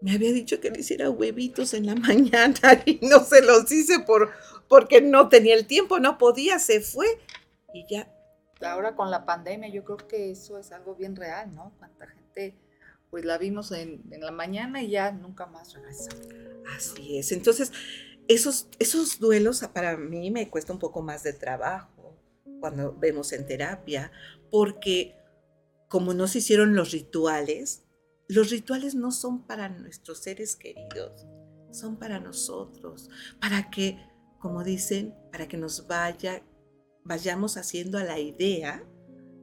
me 0.00 0.12
había 0.12 0.32
dicho 0.32 0.60
que 0.60 0.70
le 0.70 0.80
hiciera 0.80 1.10
huevitos 1.10 1.74
en 1.74 1.86
la 1.86 1.94
mañana 1.96 2.82
y 2.84 2.98
no 3.02 3.24
se 3.24 3.42
los 3.42 3.70
hice 3.70 4.00
por, 4.00 4.30
porque 4.68 5.00
no 5.00 5.28
tenía 5.28 5.54
el 5.54 5.66
tiempo, 5.66 5.98
no 5.98 6.18
podía, 6.18 6.58
se 6.58 6.80
fue 6.80 7.06
y 7.72 7.86
ya. 7.88 8.12
Ahora 8.62 8.94
con 8.94 9.10
la 9.10 9.24
pandemia 9.24 9.70
yo 9.70 9.84
creo 9.84 9.96
que 9.96 10.30
eso 10.30 10.58
es 10.58 10.70
algo 10.72 10.94
bien 10.94 11.16
real, 11.16 11.54
¿no? 11.54 11.72
Cuánta 11.78 12.06
gente 12.06 12.54
pues 13.10 13.24
la 13.24 13.38
vimos 13.38 13.72
en, 13.72 14.02
la 14.10 14.30
mañana 14.30 14.82
y 14.82 14.90
ya 14.90 15.10
nunca 15.10 15.46
más 15.46 15.74
regresó. 15.74 16.10
Así 16.76 17.18
es. 17.18 17.32
Entonces, 17.32 17.72
esos, 18.28 18.68
esos 18.78 19.18
duelos 19.18 19.60
para 19.72 19.96
mí 19.96 20.30
me 20.30 20.48
cuesta 20.48 20.72
un 20.72 20.78
poco 20.78 21.02
más 21.02 21.24
de 21.24 21.32
trabajo 21.32 22.16
cuando 22.60 22.94
vemos 22.96 23.32
en 23.32 23.46
terapia, 23.46 24.12
porque 24.50 25.16
como 25.88 26.14
no 26.14 26.28
se 26.28 26.38
hicieron 26.38 26.76
los 26.76 26.92
rituales, 26.92 27.82
los 28.30 28.50
rituales 28.50 28.94
no 28.94 29.10
son 29.10 29.44
para 29.44 29.68
nuestros 29.68 30.18
seres 30.18 30.54
queridos, 30.54 31.26
son 31.72 31.98
para 31.98 32.20
nosotros, 32.20 33.10
para 33.40 33.70
que, 33.70 33.98
como 34.38 34.62
dicen, 34.62 35.14
para 35.32 35.48
que 35.48 35.56
nos 35.56 35.88
vaya, 35.88 36.42
vayamos 37.04 37.56
haciendo 37.56 37.98
a 37.98 38.04
la 38.04 38.20
idea 38.20 38.84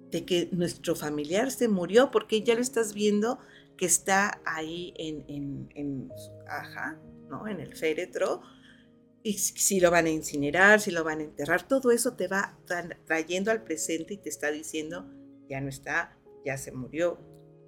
de 0.09 0.25
que 0.25 0.47
nuestro 0.53 0.95
familiar 0.95 1.51
se 1.51 1.67
murió, 1.67 2.11
porque 2.11 2.43
ya 2.43 2.55
lo 2.55 2.61
estás 2.61 2.93
viendo 2.93 3.39
que 3.77 3.85
está 3.85 4.41
ahí 4.45 4.93
en, 4.97 5.69
en, 5.75 6.09
su 6.15 6.45
caja, 6.45 6.97
¿no? 7.29 7.45
En 7.47 7.59
el 7.59 7.75
féretro, 7.75 8.41
y 9.21 9.33
si 9.33 9.81
lo 9.81 9.91
van 9.91 10.05
a 10.05 10.09
incinerar, 10.09 10.79
si 10.79 10.91
lo 10.91 11.03
van 11.03 11.19
a 11.19 11.23
enterrar, 11.23 11.67
todo 11.67 11.91
eso 11.91 12.13
te 12.13 12.29
va 12.29 12.57
trayendo 13.05 13.51
al 13.51 13.63
presente 13.63 14.13
y 14.13 14.17
te 14.17 14.29
está 14.29 14.49
diciendo, 14.49 15.05
ya 15.49 15.59
no 15.59 15.67
está, 15.67 16.17
ya 16.45 16.57
se 16.57 16.71
murió. 16.71 17.19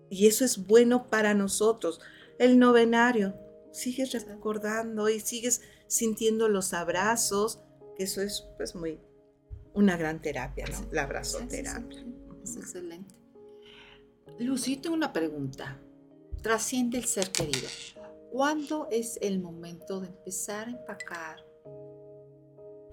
Y 0.09 0.27
eso 0.27 0.45
es 0.45 0.65
bueno 0.65 1.07
para 1.07 1.33
nosotros. 1.33 1.99
El 2.37 2.59
novenario, 2.59 3.35
sigues 3.71 4.11
recordando 4.13 5.09
y 5.09 5.19
sigues 5.19 5.61
sintiendo 5.87 6.49
los 6.49 6.73
abrazos, 6.73 7.59
que 7.95 8.03
eso 8.03 8.21
es 8.21 8.47
pues 8.57 8.75
muy 8.75 8.99
una 9.73 9.97
gran 9.97 10.21
terapia, 10.21 10.65
¿no? 10.67 10.87
La 10.91 11.03
abrazoterapia. 11.03 12.05
Es 12.43 12.55
excelente. 12.55 13.15
Lucy, 14.39 14.77
tengo 14.77 14.95
una 14.95 15.13
pregunta. 15.13 15.79
Trasciende 16.41 16.97
el 16.97 17.05
ser 17.05 17.31
querido. 17.31 17.67
¿Cuándo 18.31 18.87
es 18.91 19.17
el 19.21 19.39
momento 19.39 19.99
de 19.99 20.07
empezar 20.07 20.67
a 20.67 20.71
empacar 20.71 21.49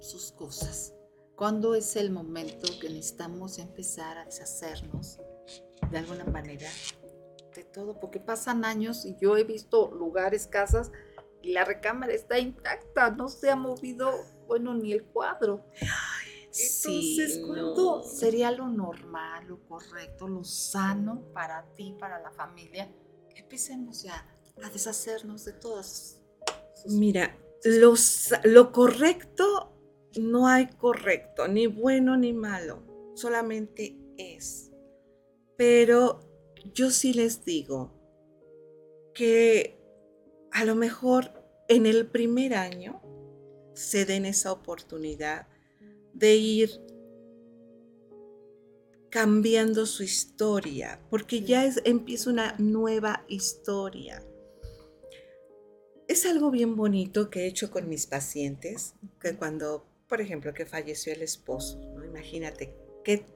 sus 0.00 0.32
cosas. 0.32 0.94
¿Cuándo 1.34 1.74
es 1.74 1.96
el 1.96 2.10
momento 2.10 2.68
que 2.80 2.88
necesitamos 2.88 3.58
empezar 3.58 4.18
a 4.18 4.24
deshacernos 4.24 5.20
de 5.90 5.98
alguna 5.98 6.24
manera 6.24 6.68
de 7.56 7.64
todo? 7.64 7.98
Porque 7.98 8.20
pasan 8.20 8.64
años 8.64 9.04
y 9.04 9.16
yo 9.20 9.36
he 9.36 9.44
visto 9.44 9.90
lugares, 9.90 10.46
casas, 10.46 10.92
y 11.42 11.52
la 11.52 11.64
recámara 11.64 12.12
está 12.12 12.38
intacta, 12.38 13.10
no 13.10 13.28
se 13.28 13.50
ha 13.50 13.56
movido, 13.56 14.12
bueno, 14.46 14.74
ni 14.74 14.92
el 14.92 15.04
cuadro. 15.04 15.64
Entonces, 16.46 17.40
¿cuándo 17.46 18.02
sería 18.02 18.50
lo 18.50 18.68
normal, 18.68 19.46
lo 19.46 19.60
correcto, 19.66 20.26
lo 20.26 20.42
sano 20.42 21.22
para 21.32 21.66
ti, 21.74 21.94
para 21.98 22.20
la 22.20 22.30
familia? 22.30 22.90
Que 23.28 23.40
empecemos 23.40 24.02
ya 24.02 24.26
a 24.62 24.70
deshacernos 24.70 25.44
de 25.44 25.52
todas. 25.52 26.22
Mira, 26.86 27.36
lo 28.44 28.72
correcto 28.72 29.72
no 30.18 30.48
hay 30.48 30.66
correcto, 30.66 31.46
ni 31.46 31.66
bueno 31.66 32.16
ni 32.16 32.32
malo, 32.32 33.12
solamente 33.14 33.98
es. 34.16 34.72
Pero 35.58 36.25
yo 36.72 36.90
sí 36.90 37.12
les 37.12 37.44
digo 37.44 37.92
que 39.14 39.78
a 40.52 40.64
lo 40.64 40.74
mejor 40.74 41.32
en 41.68 41.86
el 41.86 42.06
primer 42.06 42.54
año 42.54 43.02
se 43.74 44.04
den 44.04 44.26
esa 44.26 44.52
oportunidad 44.52 45.48
de 46.14 46.36
ir 46.36 46.70
cambiando 49.10 49.86
su 49.86 50.02
historia, 50.02 51.00
porque 51.10 51.42
ya 51.42 51.64
es, 51.64 51.80
empieza 51.84 52.30
una 52.30 52.54
nueva 52.58 53.24
historia. 53.28 54.22
Es 56.08 56.26
algo 56.26 56.50
bien 56.50 56.76
bonito 56.76 57.30
que 57.30 57.40
he 57.40 57.46
hecho 57.46 57.70
con 57.70 57.88
mis 57.88 58.06
pacientes, 58.06 58.94
que 59.20 59.36
cuando 59.36 59.86
por 60.08 60.20
ejemplo, 60.20 60.54
que 60.54 60.66
falleció 60.66 61.12
el 61.12 61.22
esposo, 61.22 61.80
¿no? 61.94 62.04
Imagínate 62.04 62.74
qué 63.04 63.26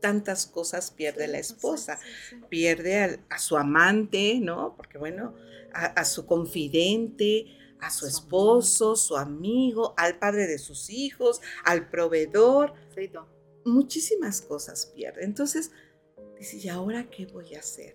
tantas 0.00 0.46
cosas 0.46 0.90
pierde 0.90 1.28
la 1.28 1.38
esposa. 1.38 1.98
Pierde 2.48 3.20
a, 3.28 3.38
su 3.38 3.56
amante, 3.56 4.38
¿no? 4.40 4.74
Porque 4.76 4.98
bueno, 4.98 5.34
a, 5.72 6.04
su 6.04 6.26
confidente, 6.26 7.46
a 7.80 7.90
su 7.90 8.06
esposo, 8.06 8.96
su 8.96 9.16
amigo, 9.16 9.94
al 9.96 10.18
padre 10.18 10.46
de 10.46 10.58
sus 10.58 10.90
hijos, 10.90 11.40
al 11.64 11.88
proveedor. 11.88 12.74
Muchísimas 13.64 14.40
cosas 14.40 14.86
pierde. 14.94 15.24
Entonces, 15.24 15.72
dice, 16.38 16.56
¿y 16.58 16.68
ahora 16.68 17.08
qué 17.10 17.26
voy 17.26 17.54
a 17.54 17.60
hacer? 17.60 17.94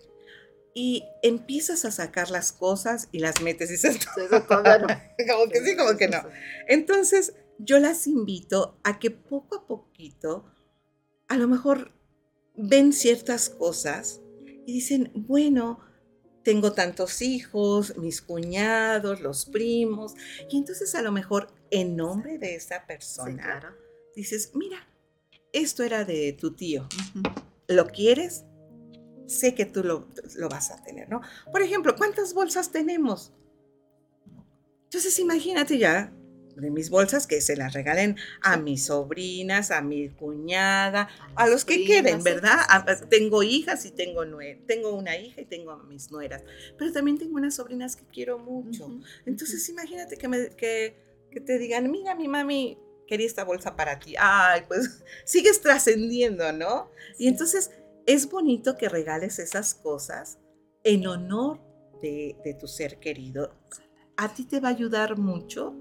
Y 0.74 1.04
empiezas 1.22 1.84
a 1.84 1.92
sacar 1.92 2.30
las 2.30 2.52
cosas 2.52 3.08
y 3.12 3.20
las 3.20 3.40
metes 3.40 3.70
y 3.70 3.72
dices, 3.74 3.98
como 4.48 5.48
que 5.50 5.64
sí, 5.64 5.76
como 5.76 5.96
que 5.96 6.08
no. 6.08 6.22
Entonces, 6.66 7.34
yo 7.58 7.78
las 7.78 8.06
invito 8.06 8.78
a 8.82 8.98
que 8.98 9.10
poco 9.10 9.56
a 9.56 9.66
poquito, 9.66 10.44
a 11.28 11.36
lo 11.36 11.48
mejor 11.48 11.92
ven 12.56 12.92
ciertas 12.92 13.50
cosas 13.50 14.20
y 14.66 14.72
dicen, 14.72 15.10
bueno, 15.14 15.80
tengo 16.42 16.72
tantos 16.72 17.22
hijos, 17.22 17.96
mis 17.96 18.22
cuñados, 18.22 19.20
los 19.20 19.46
primos, 19.46 20.14
y 20.50 20.58
entonces 20.58 20.94
a 20.94 21.02
lo 21.02 21.10
mejor 21.10 21.48
en 21.70 21.96
nombre 21.96 22.38
de 22.38 22.54
esa 22.54 22.86
persona 22.86 23.76
dices, 24.14 24.52
mira, 24.54 24.86
esto 25.52 25.82
era 25.82 26.04
de 26.04 26.32
tu 26.32 26.54
tío, 26.54 26.86
¿lo 27.68 27.86
quieres? 27.86 28.44
Sé 29.26 29.54
que 29.54 29.64
tú 29.64 29.82
lo, 29.82 30.06
lo 30.36 30.48
vas 30.48 30.70
a 30.70 30.82
tener, 30.82 31.08
¿no? 31.08 31.22
Por 31.50 31.62
ejemplo, 31.62 31.96
¿cuántas 31.96 32.34
bolsas 32.34 32.70
tenemos? 32.70 33.32
Entonces 34.84 35.18
imagínate 35.18 35.78
ya, 35.78 36.12
de 36.56 36.70
mis 36.70 36.90
bolsas 36.90 37.26
que 37.26 37.40
se 37.40 37.56
las 37.56 37.72
regalen 37.72 38.16
a 38.42 38.56
mis 38.56 38.86
sobrinas, 38.86 39.70
a 39.70 39.82
mi 39.82 40.08
cuñada, 40.10 41.08
a, 41.34 41.46
los 41.48 41.64
que 41.64 41.84
queden, 41.84 42.22
¿verdad? 42.22 42.58
tengo 43.08 43.42
hijas 43.42 43.84
y 43.86 43.90
tengo 43.90 44.22
tengo 44.66 44.94
una 44.94 45.16
hija 45.16 45.40
y 45.40 45.44
tengo 45.44 45.72
a 45.72 45.82
mis 45.84 46.10
nueras, 46.10 46.42
pero 46.78 46.92
también 46.92 47.18
tengo 47.18 47.36
unas 47.36 47.54
sobrinas 47.54 47.96
que 47.96 48.04
quiero 48.06 48.38
mucho. 48.38 48.90
Entonces 49.26 49.68
imagínate 49.68 50.16
que, 50.16 50.28
me, 50.28 50.50
que, 50.50 50.96
que 51.30 51.40
te 51.40 51.58
digan, 51.58 51.90
mira, 51.90 52.14
mi 52.14 52.28
mami 52.28 52.78
quería 53.06 53.26
esta 53.26 53.44
bolsa 53.44 53.76
para 53.76 53.98
ti. 53.98 54.14
Ay, 54.18 54.62
pues 54.66 55.02
sigues 55.24 55.60
trascendiendo, 55.60 56.52
¿no? 56.52 56.90
Y 57.18 57.28
entonces 57.28 57.70
es 58.06 58.28
bonito 58.28 58.76
que 58.76 58.88
regales 58.88 59.38
esas 59.38 59.74
cosas 59.74 60.38
en 60.82 61.06
honor 61.06 61.60
de, 62.02 62.36
de 62.44 62.54
tu 62.54 62.66
ser 62.66 62.98
querido. 62.98 63.54
A 64.16 64.32
ti 64.32 64.44
te 64.44 64.60
va 64.60 64.68
a 64.68 64.72
ayudar 64.72 65.18
mucho 65.18 65.74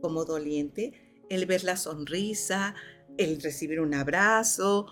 como 0.00 0.24
doliente, 0.24 0.92
el 1.28 1.46
ver 1.46 1.64
la 1.64 1.76
sonrisa, 1.76 2.74
el 3.18 3.40
recibir 3.40 3.80
un 3.80 3.94
abrazo. 3.94 4.86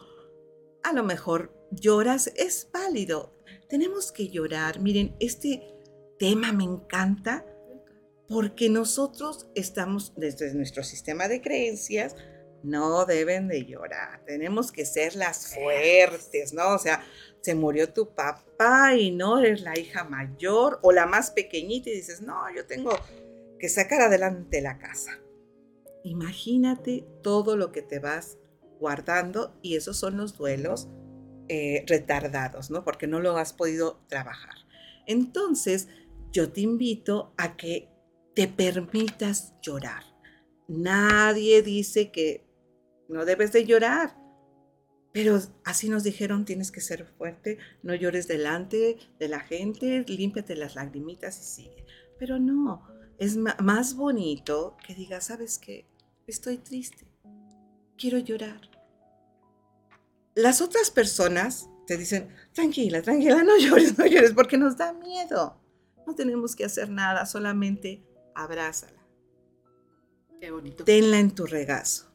A 0.83 0.93
lo 0.93 1.03
mejor 1.05 1.55
lloras, 1.71 2.33
es 2.37 2.69
válido. 2.73 3.35
Tenemos 3.69 4.13
que 4.13 4.29
llorar. 4.29 4.81
Miren, 4.81 5.17
este 5.21 5.63
tema 6.19 6.53
me 6.53 6.65
encanta 6.65 7.45
porque 8.29 8.69
nosotros 8.69 9.49
estamos 9.55 10.13
desde 10.17 10.53
nuestro 10.55 10.85
sistema 10.85 11.29
de 11.29 11.41
creencias, 11.41 12.15
no 12.63 13.07
deben 13.07 13.49
de 13.49 13.65
llorar. 13.65 14.23
Tenemos 14.27 14.71
que 14.71 14.85
ser 14.85 15.17
las 15.17 15.55
fuertes, 15.55 16.53
¿no? 16.53 16.75
O 16.75 16.79
sea, 16.79 17.03
se 17.41 17.55
murió 17.55 17.93
tu 17.93 18.15
papá 18.15 18.95
y 18.95 19.11
no 19.11 19.39
eres 19.39 19.63
la 19.63 19.79
hija 19.79 20.05
mayor 20.05 20.79
o 20.83 20.93
la 20.93 21.07
más 21.07 21.31
pequeñita 21.31 21.89
y 21.89 21.95
dices, 21.95 22.21
no, 22.21 22.37
yo 22.55 22.67
tengo 22.67 22.91
que 23.59 23.69
sacar 23.69 24.01
adelante 24.01 24.61
la 24.61 24.79
casa. 24.79 25.19
Imagínate 26.05 27.07
todo 27.23 27.57
lo 27.57 27.73
que 27.73 27.83
te 27.83 27.99
vas 27.99 28.39
guardando 28.79 29.59
y 29.63 29.77
esos 29.77 29.97
son 29.97 30.17
los 30.17 30.37
duelos 30.37 30.89
eh, 31.49 31.85
retardados, 31.87 32.71
¿no? 32.71 32.85
Porque 32.85 33.07
no 33.07 33.21
lo 33.21 33.37
has 33.37 33.53
podido 33.53 34.05
trabajar. 34.09 34.55
Entonces, 35.07 35.89
yo 36.31 36.53
te 36.53 36.61
invito 36.61 37.33
a 37.37 37.57
que 37.57 37.89
te 38.35 38.49
permitas 38.49 39.55
llorar. 39.63 40.05
Nadie 40.69 41.63
dice 41.63 42.11
que 42.11 42.47
no 43.09 43.25
debes 43.25 43.53
de 43.53 43.65
llorar, 43.65 44.17
pero 45.13 45.41
así 45.65 45.89
nos 45.89 46.05
dijeron, 46.05 46.45
tienes 46.45 46.71
que 46.71 46.83
ser 46.83 47.07
fuerte, 47.07 47.59
no 47.83 47.95
llores 47.95 48.29
delante 48.29 48.99
de 49.19 49.29
la 49.29 49.41
gente, 49.41 50.05
límpiate 50.07 50.55
las 50.55 50.75
lagrimitas 50.75 51.41
y 51.41 51.63
sigue. 51.63 51.85
Pero 52.19 52.39
no, 52.39 52.87
es 53.19 53.37
más 53.37 53.95
bonito 53.95 54.77
que 54.87 54.95
digas, 54.95 55.27
¿sabes 55.27 55.59
qué? 55.59 55.87
Estoy 56.27 56.59
triste. 56.59 57.07
Quiero 57.97 58.19
llorar. 58.19 58.61
Las 60.35 60.61
otras 60.61 60.91
personas 60.91 61.69
te 61.87 61.97
dicen, 61.97 62.29
tranquila, 62.53 63.03
tranquila, 63.03 63.43
no 63.43 63.59
llores, 63.59 63.99
no 63.99 64.07
llores, 64.07 64.33
porque 64.33 64.57
nos 64.57 64.77
da 64.77 64.93
miedo. 64.93 65.61
No 66.07 66.15
tenemos 66.15 66.55
que 66.55 66.65
hacer 66.65 66.91
nada, 66.91 67.27
solamente 67.27 68.07
abrázala. 68.35 69.05
Qué 70.41 70.51
bonito. 70.51 70.85
Tenla 70.85 71.19
en 71.19 71.35
tu 71.35 71.47
regazo. 71.47 72.13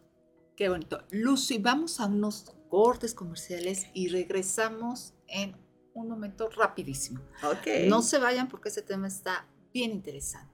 Qué 0.55 0.69
bonito. 0.69 1.03
Lucy, 1.11 1.57
vamos 1.57 1.99
a 1.99 2.05
unos 2.05 2.55
cortes 2.69 3.13
comerciales 3.13 3.87
y 3.93 4.07
regresamos 4.07 5.13
en 5.27 5.57
un 5.93 6.07
momento 6.07 6.49
rapidísimo. 6.49 7.19
Ok. 7.43 7.87
No 7.87 8.01
se 8.01 8.19
vayan 8.19 8.47
porque 8.47 8.69
ese 8.69 8.81
tema 8.81 9.07
está 9.07 9.47
bien 9.73 9.91
interesante. 9.91 10.52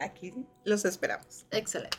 Aquí 0.00 0.32
los 0.64 0.84
esperamos. 0.84 1.46
Excelente. 1.50 1.98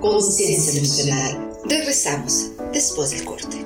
Conciencia 0.00 0.78
emocional. 0.78 1.50
Regresamos 1.64 2.52
después 2.72 3.10
del 3.10 3.24
corte. 3.24 3.65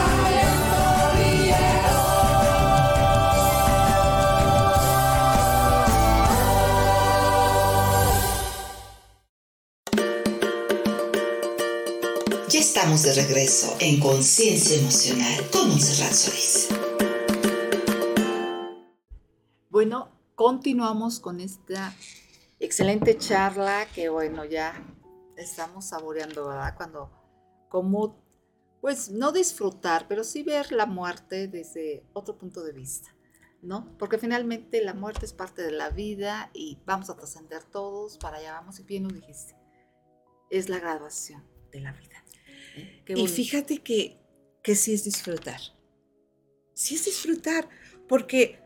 De 12.91 13.13
regreso 13.13 13.77
en 13.79 14.01
Conciencia 14.01 14.77
Emocional 14.77 15.49
con 15.49 15.69
Monserrat 15.69 16.11
Solís. 16.11 16.67
Bueno, 19.69 20.09
continuamos 20.35 21.21
con 21.21 21.39
esta 21.39 21.95
excelente 22.59 23.17
charla 23.17 23.87
que 23.95 24.09
bueno, 24.09 24.43
ya 24.43 24.85
estamos 25.37 25.85
saboreando, 25.85 26.49
¿verdad? 26.49 26.75
Cuando, 26.75 27.09
como, 27.69 28.21
pues 28.81 29.09
no 29.09 29.31
disfrutar, 29.31 30.09
pero 30.09 30.25
sí 30.25 30.43
ver 30.43 30.73
la 30.73 30.85
muerte 30.85 31.47
desde 31.47 32.03
otro 32.11 32.37
punto 32.37 32.61
de 32.61 32.73
vista, 32.73 33.15
¿no? 33.61 33.97
Porque 33.97 34.17
finalmente 34.17 34.83
la 34.83 34.93
muerte 34.93 35.25
es 35.25 35.31
parte 35.31 35.61
de 35.61 35.71
la 35.71 35.91
vida 35.91 36.51
y 36.53 36.77
vamos 36.85 37.09
a 37.09 37.15
trascender 37.15 37.63
todos, 37.63 38.17
para 38.17 38.37
allá 38.37 38.51
vamos, 38.51 38.81
y 38.81 38.83
bien 38.83 39.03
lo 39.03 39.13
dijiste, 39.13 39.55
es 40.49 40.67
la 40.67 40.79
graduación 40.79 41.47
de 41.71 41.79
la 41.79 41.93
vida. 41.93 42.20
Qué 43.05 43.13
Y 43.13 43.27
fíjate 43.27 43.79
que, 43.79 44.17
que 44.63 44.75
sí 44.75 44.93
es 44.93 45.03
disfrutar. 45.03 45.59
Sí 46.73 46.95
es 46.95 47.05
disfrutar, 47.05 47.67
porque 48.07 48.59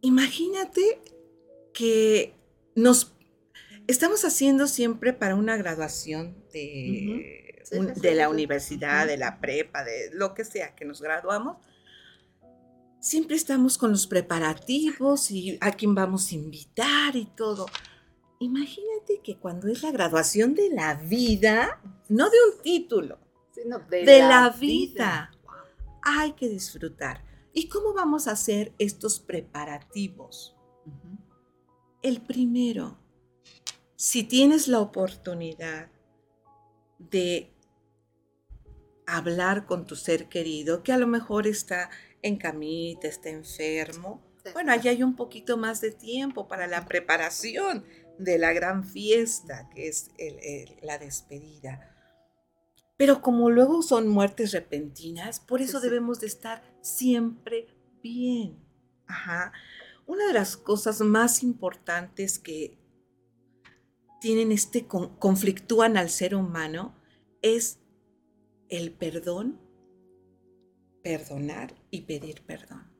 imagínate 0.00 1.00
que 1.74 2.34
nos 2.74 3.12
estamos 3.86 4.24
haciendo 4.24 4.66
siempre 4.66 5.12
para 5.12 5.34
una 5.34 5.56
graduación 5.56 6.36
de, 6.52 7.62
Sí, 7.64 7.78
un- 7.78 7.94
sí, 7.94 8.00
de 8.00 8.10
sí, 8.10 8.14
la 8.14 8.26
sí. 8.26 8.30
universidad, 8.32 9.06
de 9.06 9.16
la 9.16 9.40
prepa, 9.40 9.84
de 9.84 10.10
lo 10.12 10.34
que 10.34 10.44
sea 10.44 10.74
que 10.74 10.84
nos 10.84 11.02
graduamos. 11.02 11.58
Siempre 13.00 13.36
estamos 13.36 13.78
con 13.78 13.90
los 13.92 14.06
preparativos 14.06 15.30
y 15.30 15.58
a 15.60 15.72
quién 15.72 15.94
vamos 15.94 16.30
a 16.30 16.34
invitar 16.34 17.14
y 17.14 17.26
todo. 17.26 17.66
Imagínate 18.38 19.20
que 19.22 19.38
cuando 19.38 19.68
es 19.68 19.82
la 19.82 19.90
graduación 19.90 20.54
de 20.54 20.70
la 20.70 20.94
vida, 20.94 21.80
no 22.08 22.28
de 22.28 22.36
un 22.52 22.62
título, 22.62 23.18
Sí, 23.52 23.62
no, 23.66 23.78
de, 23.78 24.04
la, 24.04 24.50
vida, 24.50 25.30
hay 26.02 26.32
que 26.32 26.48
disfrutar. 26.48 27.24
¿Y 27.54 27.68
cómo 27.68 27.94
vamos 27.94 28.28
a 28.28 28.32
hacer 28.32 28.74
estos 28.78 29.18
preparativos? 29.18 30.54
El 32.02 32.20
primero, 32.20 32.98
si 33.96 34.24
tienes 34.24 34.68
la 34.68 34.80
oportunidad 34.80 35.90
de 36.98 37.50
hablar 39.06 39.64
con 39.64 39.86
tu 39.86 39.96
ser 39.96 40.28
querido, 40.28 40.82
que 40.82 40.92
a 40.92 40.98
lo 40.98 41.06
mejor 41.06 41.46
está 41.46 41.88
en 42.20 42.36
camita, 42.36 43.08
está 43.08 43.30
enfermo, 43.30 44.22
bueno, 44.52 44.72
allí 44.72 44.88
hay 44.88 45.02
un 45.02 45.16
poquito 45.16 45.56
más 45.56 45.80
de 45.80 45.90
tiempo 45.90 46.46
para 46.46 46.66
la 46.66 46.84
preparación 46.86 47.84
de 48.18 48.38
la 48.38 48.52
gran 48.52 48.84
fiesta, 48.84 49.68
que 49.74 49.88
es 49.88 50.10
el- 50.18 50.38
el- 50.40 50.76
la 50.82 50.98
despedida. 50.98 51.92
Pero 52.96 53.20
como 53.20 53.50
luego 53.50 53.82
son 53.82 54.08
muertes 54.08 54.52
repentinas, 54.52 55.38
por 55.40 55.60
eso 55.60 55.78
Sí, 55.78 55.84
sí. 55.84 55.90
debemos 55.90 56.20
de 56.20 56.26
estar 56.28 56.62
siempre 56.80 57.66
bien. 58.02 58.58
Ajá. 59.06 59.52
Una 60.06 60.26
de 60.26 60.32
las 60.32 60.56
cosas 60.56 61.00
más 61.00 61.42
importantes 61.42 62.38
que 62.38 62.78
tienen 64.20 64.50
este 64.50 64.86
con- 64.86 65.16
conflictúan 65.16 65.96
al 65.96 66.08
ser 66.10 66.34
humano 66.34 66.94
es 67.42 67.80
el 68.68 68.92
perdón, 68.92 69.60
perdonar 71.02 71.74
y 71.90 72.02
pedir 72.02 72.42
perdón. 72.46 72.90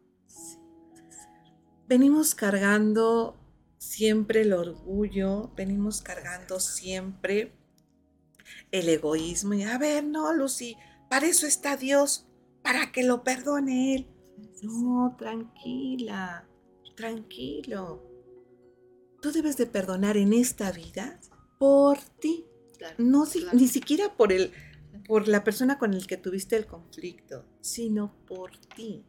Venimos 1.89 2.35
cargando 2.35 3.37
siempre 3.87 4.43
el 4.43 4.53
orgullo, 4.53 5.53
venimos 5.57 6.03
cargando 6.03 6.59
siempre 6.59 7.53
el 8.73 8.89
egoísmo. 8.89 9.55
Y 9.55 9.63
a 9.63 9.79
ver, 9.79 10.05
no, 10.05 10.33
Lucy, 10.33 10.77
para 11.09 11.27
eso 11.27 11.47
está 11.47 11.77
Dios, 11.77 12.27
para 12.63 12.91
que 12.91 13.05
lo 13.05 13.23
perdone 13.23 13.95
Él. 13.95 14.07
No, 14.63 15.15
tranquila, 15.17 16.49
tranquilo. 16.97 18.03
Tú 19.23 19.31
debes 19.33 19.57
de 19.57 19.67
perdonar 19.67 20.17
en 20.17 20.33
esta 20.33 20.73
vida 20.73 21.21
por 21.59 21.99
ti, 22.21 22.45
Claro, 22.77 22.97
no 22.99 23.25
claro. 23.25 23.57
ni 23.57 23.69
siquiera 23.69 24.15
por 24.17 24.33
el, 24.33 24.53
por 25.07 25.29
la 25.29 25.45
persona 25.45 25.79
con 25.79 25.95
el 25.95 26.07
que 26.07 26.17
tuviste 26.19 26.57
el 26.57 26.67
conflicto, 26.67 27.47
sino 27.61 28.15
por 28.27 28.51
ti, 28.77 29.07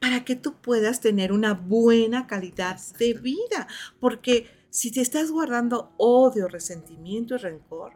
para 0.00 0.24
que 0.24 0.36
tú 0.36 0.60
puedas 0.60 1.00
tener 1.00 1.32
una 1.32 1.54
buena 1.54 2.26
calidad 2.26 2.78
de 2.98 3.14
vida, 3.14 3.68
porque 4.00 4.48
si 4.70 4.90
te 4.90 5.00
estás 5.00 5.30
guardando 5.30 5.92
odio, 5.98 6.48
resentimiento 6.48 7.34
y 7.34 7.38
rencor, 7.38 7.92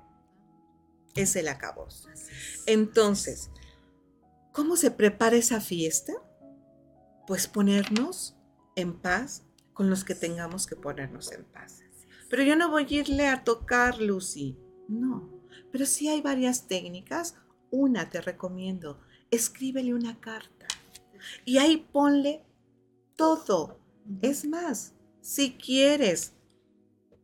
es 1.15 1.37
el 1.37 1.49
es. 1.49 2.09
Entonces, 2.67 3.51
¿cómo 4.53 4.77
se 4.77 4.91
prepara 4.91 5.37
esa 5.37 5.61
fiesta? 5.61 6.13
Pues 7.27 7.47
ponernos 7.47 8.37
en 8.77 8.99
paz 8.99 9.45
con 9.73 9.91
los 9.91 10.05
que 10.05 10.15
tengamos 10.15 10.67
que 10.67 10.77
ponernos 10.77 11.33
en 11.33 11.45
paz. 11.45 11.83
Pero 12.29 12.43
yo 12.43 12.57
no 12.57 12.71
voy 12.71 12.85
a 12.85 12.95
irle 13.01 13.27
a 13.27 13.45
tocar, 13.45 14.01
Lucy. 14.01 14.59
No. 14.89 15.31
Pero 15.71 15.87
sí 15.87 16.09
hay 16.09 16.21
varias 16.21 16.67
técnicas. 16.67 17.37
Una 17.71 18.11
te 18.11 18.21
recomiendo. 18.21 19.01
Escríbele 19.31 19.95
una 19.95 20.21
carta. 20.21 20.56
Y 21.45 21.59
ahí 21.59 21.87
ponle 21.93 22.43
todo. 23.17 23.79
Es 24.23 24.45
más, 24.45 24.95
si 25.21 25.53
quieres, 25.53 26.33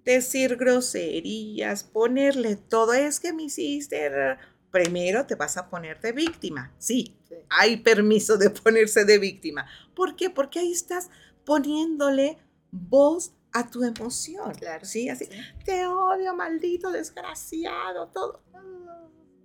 decir 0.05 0.57
groserías, 0.57 1.85
ponerle 1.85 2.57
todo, 2.57 2.93
es 2.93 3.21
que 3.21 3.33
me 3.33 3.45
hiciste, 3.45 4.11
primero 4.71 5.27
te 5.27 5.35
vas 5.35 5.57
a 5.57 5.69
poner 5.69 6.01
de 6.01 6.13
víctima. 6.13 6.75
Sí, 6.79 7.17
hay 7.49 7.77
permiso 7.77 8.37
de 8.37 8.51
ponerse 8.51 9.05
de 9.05 9.19
víctima. 9.19 9.67
¿Por 9.95 10.17
qué? 10.17 10.31
Porque 10.31 10.59
ahí 10.59 10.73
estás 10.73 11.11
poniéndole 11.45 12.39
voz 12.71 13.35
a 13.53 13.71
tu 13.71 13.85
emoción. 13.85 14.53
Claro. 14.55 14.85
Sí, 14.85 15.09
así. 15.09 15.29
Te 15.65 15.87
odio, 15.87 16.35
maldito, 16.35 16.91
desgraciado, 16.91 18.09
todo. 18.09 18.43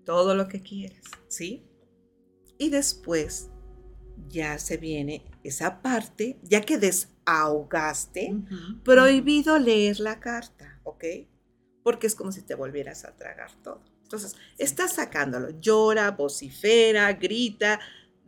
Todo 0.05 0.35
lo 0.35 0.47
que 0.47 0.61
quieres. 0.61 1.03
¿Sí? 1.27 1.65
Y 2.57 2.69
después 2.69 3.49
ya 4.29 4.59
se 4.59 4.77
viene 4.77 5.23
esa 5.43 5.81
parte, 5.81 6.39
ya 6.43 6.61
que 6.61 6.77
desahogaste, 6.77 8.35
prohibido 8.83 9.59
leer 9.59 9.99
la 9.99 10.19
carta, 10.19 10.79
¿ok? 10.83 11.03
Porque 11.83 12.07
es 12.07 12.15
como 12.15 12.31
si 12.31 12.41
te 12.41 12.55
volvieras 12.55 13.05
a 13.05 13.15
tragar 13.15 13.51
todo. 13.63 13.83
Entonces, 14.03 14.35
estás 14.57 14.93
sacándolo, 14.93 15.59
llora, 15.59 16.11
vocifera, 16.11 17.11
grita, 17.13 17.79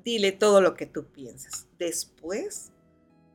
dile 0.03 0.31
todo 0.31 0.61
lo 0.61 0.75
que 0.75 0.85
tú 0.85 1.11
piensas. 1.11 1.67
Después, 1.77 2.71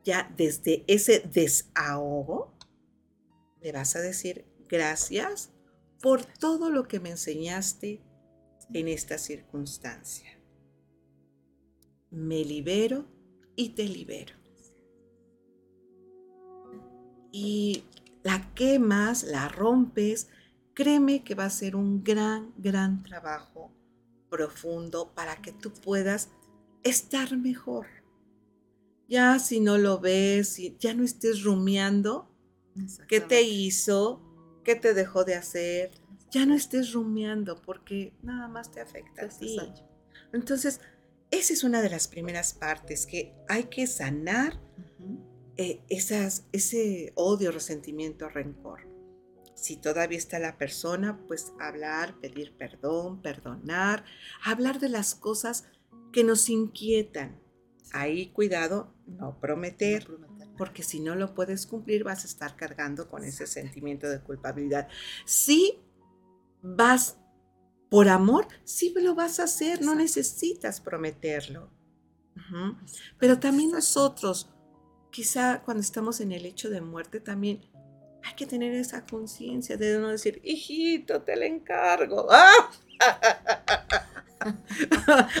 ya 0.03 0.31
desde 0.37 0.83
ese 0.87 1.21
desahogo, 1.31 2.53
le 3.61 3.71
vas 3.71 3.95
a 3.95 4.01
decir 4.01 4.45
gracias 4.67 5.51
por 6.01 6.23
todo 6.25 6.69
lo 6.69 6.87
que 6.87 6.99
me 6.99 7.09
enseñaste 7.11 8.01
en 8.73 8.87
esta 8.87 9.17
circunstancia 9.17 10.34
me 12.15 12.43
libero 12.45 13.05
y 13.55 13.69
te 13.69 13.83
libero. 13.83 14.33
Y 17.31 17.83
la 18.23 18.53
quemas, 18.55 19.23
la 19.23 19.49
rompes, 19.49 20.29
créeme 20.73 21.23
que 21.23 21.35
va 21.35 21.45
a 21.45 21.49
ser 21.49 21.75
un 21.75 22.03
gran, 22.03 22.53
gran 22.57 23.03
trabajo 23.03 23.71
profundo 24.29 25.11
para 25.13 25.35
que 25.41 25.51
tú 25.51 25.71
puedas 25.71 26.29
estar 26.83 27.37
mejor. 27.37 27.87
Ya 29.07 29.37
si 29.39 29.59
no 29.59 29.77
lo 29.77 29.99
ves, 29.99 30.59
ya 30.79 30.93
no 30.93 31.03
estés 31.03 31.43
rumiando 31.43 32.31
qué 33.07 33.19
te 33.19 33.43
hizo, 33.43 34.21
qué 34.63 34.75
te 34.75 34.93
dejó 34.93 35.25
de 35.25 35.35
hacer, 35.35 35.91
ya 36.31 36.45
no 36.45 36.55
estés 36.55 36.93
rumiando 36.93 37.61
porque 37.61 38.13
nada 38.23 38.47
más 38.47 38.71
te 38.71 38.81
afecta 38.81 39.25
a 39.25 39.29
ti. 39.29 39.59
Entonces, 40.33 40.81
esa 41.31 41.53
es 41.53 41.63
una 41.63 41.81
de 41.81 41.89
las 41.89 42.07
primeras 42.07 42.53
partes, 42.53 43.05
que 43.05 43.33
hay 43.47 43.65
que 43.65 43.87
sanar 43.87 44.59
eh, 45.57 45.81
esas, 45.89 46.47
ese 46.51 47.13
odio, 47.15 47.51
resentimiento, 47.51 48.29
rencor. 48.29 48.87
Si 49.55 49.77
todavía 49.77 50.17
está 50.17 50.37
la 50.37 50.57
persona, 50.57 51.19
pues 51.27 51.53
hablar, 51.59 52.19
pedir 52.19 52.55
perdón, 52.57 53.21
perdonar, 53.21 54.03
hablar 54.43 54.79
de 54.79 54.89
las 54.89 55.15
cosas 55.15 55.65
que 56.11 56.23
nos 56.23 56.49
inquietan. 56.49 57.39
Ahí 57.93 58.31
cuidado, 58.31 58.93
no 59.07 59.39
prometer, 59.39 60.07
porque 60.57 60.83
si 60.83 60.99
no 60.99 61.15
lo 61.15 61.33
puedes 61.35 61.65
cumplir 61.65 62.03
vas 62.03 62.23
a 62.23 62.27
estar 62.27 62.55
cargando 62.55 63.09
con 63.09 63.23
ese 63.23 63.47
sentimiento 63.47 64.09
de 64.09 64.21
culpabilidad. 64.21 64.87
Si 65.25 65.79
vas 66.61 67.17
por 67.89 68.09
amor, 68.09 68.47
sí 68.63 68.93
lo 68.95 69.15
vas 69.15 69.39
a 69.39 69.43
hacer, 69.43 69.81
no 69.81 69.95
necesitas 69.95 70.81
prometerlo. 70.81 71.69
Pero 73.17 73.39
también 73.39 73.71
nosotros, 73.71 74.49
quizá 75.11 75.61
cuando 75.63 75.81
estamos 75.81 76.19
en 76.19 76.31
el 76.31 76.45
hecho 76.45 76.69
de 76.69 76.81
muerte, 76.81 77.19
también 77.19 77.61
hay 78.23 78.33
que 78.35 78.45
tener 78.45 78.73
esa 78.73 79.05
conciencia 79.05 79.77
de 79.77 79.99
no 79.99 80.09
decir, 80.09 80.41
hijito, 80.43 81.21
te 81.21 81.35
le 81.35 81.47
encargo. 81.47 82.27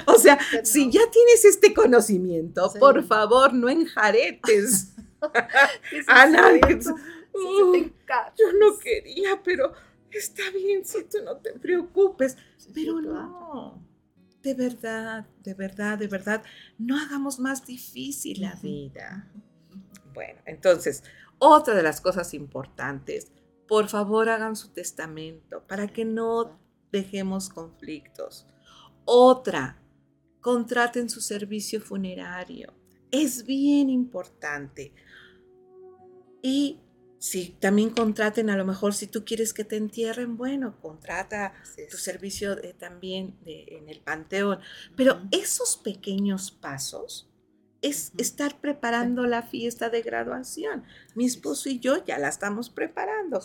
o 0.05 0.17
sea, 0.17 0.39
si 0.63 0.91
ya 0.91 1.01
tienes 1.11 1.45
este 1.45 1.73
conocimiento, 1.73 2.71
por 2.79 3.03
favor, 3.03 3.53
no 3.53 3.69
enjaretes 3.69 4.93
a 6.07 6.25
nadie. 6.27 6.79
yo 8.37 8.53
no 8.59 8.77
quería, 8.77 9.41
pero 9.43 9.73
está 10.17 10.43
bien 10.51 10.85
si 10.85 11.03
tú 11.03 11.17
no 11.23 11.37
te 11.37 11.53
preocupes, 11.53 12.37
pero 12.73 13.01
no. 13.01 13.83
De 14.41 14.53
verdad, 14.53 15.25
de 15.43 15.53
verdad, 15.53 15.97
de 15.97 16.07
verdad, 16.07 16.43
no 16.77 16.99
hagamos 16.99 17.39
más 17.39 17.65
difícil 17.65 18.41
la 18.41 18.55
vida. 18.55 19.27
Bueno, 20.13 20.39
entonces, 20.45 21.03
otra 21.39 21.73
de 21.73 21.83
las 21.83 21.99
cosas 21.99 22.33
importantes, 22.33 23.31
por 23.67 23.87
favor 23.87 24.29
hagan 24.29 24.55
su 24.55 24.69
testamento 24.69 25.63
para 25.67 25.87
que 25.87 26.05
no 26.05 26.59
dejemos 26.91 27.49
conflictos. 27.49 28.45
Otra, 29.03 29.81
contraten 30.41 31.09
su 31.09 31.21
servicio 31.21 31.81
funerario. 31.81 32.73
Es 33.11 33.45
bien 33.45 33.89
importante. 33.89 34.93
Y 36.41 36.79
si 37.25 37.55
también 37.59 37.89
contraten, 37.89 38.51
a 38.51 38.55
lo 38.55 38.65
mejor 38.65 38.93
si 38.93 39.07
tú 39.07 39.25
quieres 39.25 39.51
que 39.51 39.63
te 39.63 39.77
entierren, 39.77 40.37
bueno, 40.37 40.79
contrata 40.79 41.55
tu 41.89 41.97
servicio 41.97 42.55
también 42.77 43.35
en 43.47 43.89
el 43.89 43.99
panteón. 43.99 44.59
Pero 44.95 45.23
esos 45.31 45.75
pequeños 45.75 46.51
pasos 46.51 47.27
es 47.81 48.11
estar 48.19 48.61
preparando 48.61 49.25
la 49.25 49.41
fiesta 49.41 49.89
de 49.89 50.03
graduación. 50.03 50.83
Mi 51.15 51.25
esposo 51.25 51.67
y 51.67 51.79
yo 51.79 52.05
ya 52.05 52.19
la 52.19 52.27
estamos 52.27 52.69
preparando. 52.69 53.41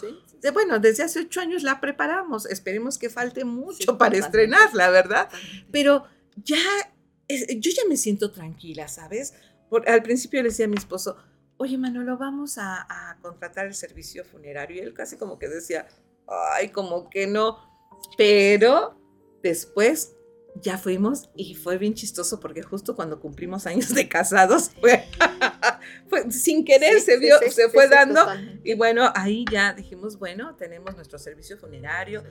bueno, 0.53 0.79
desde 0.79 1.05
hace 1.05 1.21
ocho 1.21 1.41
años 1.41 1.63
la 1.63 1.81
preparamos. 1.81 2.45
Esperemos 2.45 2.99
que 2.99 3.09
falte 3.09 3.47
mucho 3.47 3.97
para 3.97 4.19
estrenarla, 4.19 4.91
¿verdad? 4.91 5.31
Pero 5.73 6.05
ya, 6.37 6.61
yo 7.31 7.71
ya 7.75 7.89
me 7.89 7.97
siento 7.97 8.31
tranquila, 8.31 8.89
¿sabes? 8.89 9.33
al 9.87 10.03
principio 10.03 10.43
le 10.43 10.49
decía 10.49 10.67
a 10.67 10.69
mi 10.69 10.77
esposo, 10.77 11.17
oye 11.61 11.77
Manolo, 11.77 12.17
vamos 12.17 12.57
a, 12.57 13.19
contratar 13.21 13.67
el 13.67 13.75
servicio 13.75 14.25
funerario. 14.25 14.77
Y 14.77 14.81
él 14.81 14.95
casi 14.95 15.17
como 15.17 15.39
que 15.39 15.47
decía, 15.47 15.87
ay, 16.27 16.71
como 16.71 17.11
que 17.11 17.27
no. 17.27 17.59
Pero 18.17 18.99
después 19.43 20.17
ya 20.55 20.79
fuimos 20.79 21.29
y 21.37 21.55
fue 21.55 21.77
bien 21.77 21.93
chistoso 21.95 22.41
porque 22.41 22.63
justo 22.63 22.97
cuando 22.97 23.21
cumplimos 23.21 23.67
años 23.67 23.95
de 23.95 24.09
casados 24.09 24.71
fue, 26.09 26.33
sin 26.33 26.65
querer 26.65 27.01
se 27.01 27.19
vio, 27.19 27.39
se 27.51 27.69
fue 27.69 27.89
dando 27.89 28.27
y 28.65 28.75
bueno, 28.75 29.13
ahí 29.15 29.45
ya 29.51 29.75
dijimos, 29.75 30.19
bueno, 30.19 30.57
tenemos 30.57 30.97
nuestro 30.97 31.19
servicio 31.21 31.57
funerario, 31.57 32.25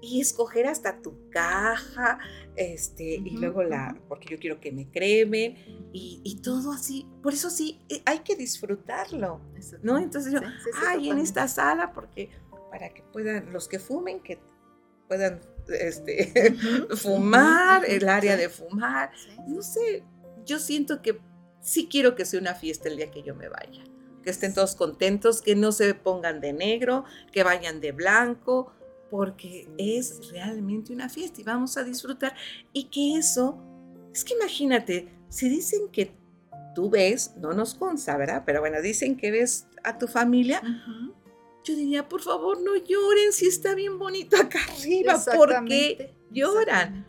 y 0.00 0.20
escoger 0.20 0.66
hasta 0.66 1.00
tu 1.00 1.28
caja, 1.30 2.18
este, 2.56 3.16
y 3.16 3.36
luego 3.36 3.62
la, 3.62 3.96
porque 4.08 4.28
yo 4.30 4.38
quiero 4.38 4.60
que 4.60 4.72
me 4.72 4.90
cremen, 4.90 5.56
y, 5.92 6.40
todo 6.42 6.72
así. 6.72 7.06
Por 7.22 7.32
eso 7.32 7.50
sí, 7.50 7.80
eh, 7.88 8.02
hay 8.04 8.20
que 8.20 8.36
disfrutarlo, 8.36 9.40
¿no? 9.82 9.98
Entonces 9.98 10.32
yo, 10.32 10.40
ay, 10.86 11.10
en 11.10 11.18
esta 11.18 11.48
sala, 11.48 11.92
porque 11.92 12.30
para 12.70 12.90
que 12.90 13.02
puedan, 13.02 13.52
los 13.52 13.68
que 13.68 13.78
fumen, 13.78 14.20
que 14.20 14.38
puedan 15.08 15.40
este, 15.68 16.54
fumar, 16.96 17.84
el 17.86 18.08
área 18.08 18.36
de 18.36 18.48
fumar. 18.48 19.10
No 19.46 19.62
sé, 19.62 20.04
yo 20.44 20.58
siento 20.58 21.02
que 21.02 21.20
sí 21.60 21.88
quiero 21.90 22.14
que 22.14 22.24
sea 22.24 22.40
una 22.40 22.54
fiesta 22.54 22.88
el 22.88 22.96
día 22.96 23.10
que 23.10 23.22
yo 23.22 23.34
me 23.34 23.48
vaya. 23.48 23.82
Que 24.22 24.30
estén 24.30 24.54
todos 24.54 24.74
contentos, 24.74 25.42
que 25.42 25.54
no 25.54 25.72
se 25.72 25.94
pongan 25.94 26.40
de 26.40 26.52
negro, 26.52 27.04
que 27.32 27.42
vayan 27.42 27.80
de 27.80 27.92
blanco, 27.92 28.72
porque 29.10 29.68
es 29.78 30.30
realmente 30.30 30.92
una 30.92 31.08
fiesta 31.08 31.40
y 31.40 31.44
vamos 31.44 31.76
a 31.76 31.84
disfrutar. 31.84 32.34
Y 32.72 32.84
que 32.84 33.16
eso, 33.16 33.58
es 34.12 34.24
que 34.24 34.34
imagínate, 34.34 35.08
si 35.28 35.48
dicen 35.48 35.88
que 35.90 36.12
tú 36.74 36.90
ves, 36.90 37.34
no 37.36 37.52
nos 37.52 37.74
consta, 37.74 38.16
¿verdad? 38.16 38.42
Pero 38.46 38.60
bueno, 38.60 38.80
dicen 38.80 39.16
que 39.16 39.30
ves 39.30 39.66
a 39.84 39.98
tu 39.98 40.06
familia, 40.06 40.62
yo 41.64 41.74
diría, 41.74 42.08
por 42.08 42.22
favor, 42.22 42.60
no 42.62 42.76
lloren 42.76 43.32
si 43.32 43.46
está 43.46 43.74
bien 43.74 43.98
bonito 43.98 44.36
acá 44.36 44.60
arriba, 44.76 45.20
porque 45.36 46.14
lloran? 46.30 47.04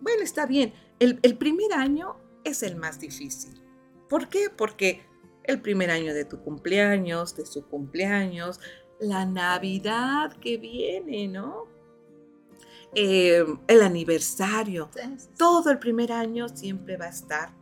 Bueno, 0.00 0.22
está 0.22 0.46
bien, 0.46 0.72
el, 0.98 1.18
el 1.22 1.36
primer 1.36 1.72
año 1.72 2.16
es 2.44 2.62
el 2.62 2.76
más 2.76 3.00
difícil. 3.00 3.60
¿Por 4.08 4.28
qué? 4.28 4.50
Porque 4.54 5.02
el 5.44 5.60
primer 5.60 5.90
año 5.90 6.14
de 6.14 6.24
tu 6.24 6.40
cumpleaños, 6.40 7.34
de 7.34 7.46
su 7.46 7.66
cumpleaños, 7.66 8.60
la 9.00 9.24
Navidad 9.24 10.32
que 10.34 10.56
viene, 10.56 11.28
¿no? 11.28 11.66
Eh, 12.94 13.44
el 13.66 13.82
aniversario, 13.82 14.90
todo 15.36 15.70
el 15.70 15.78
primer 15.78 16.10
año 16.12 16.48
siempre 16.48 16.96
va 16.96 17.06
a 17.06 17.10
estar 17.10 17.52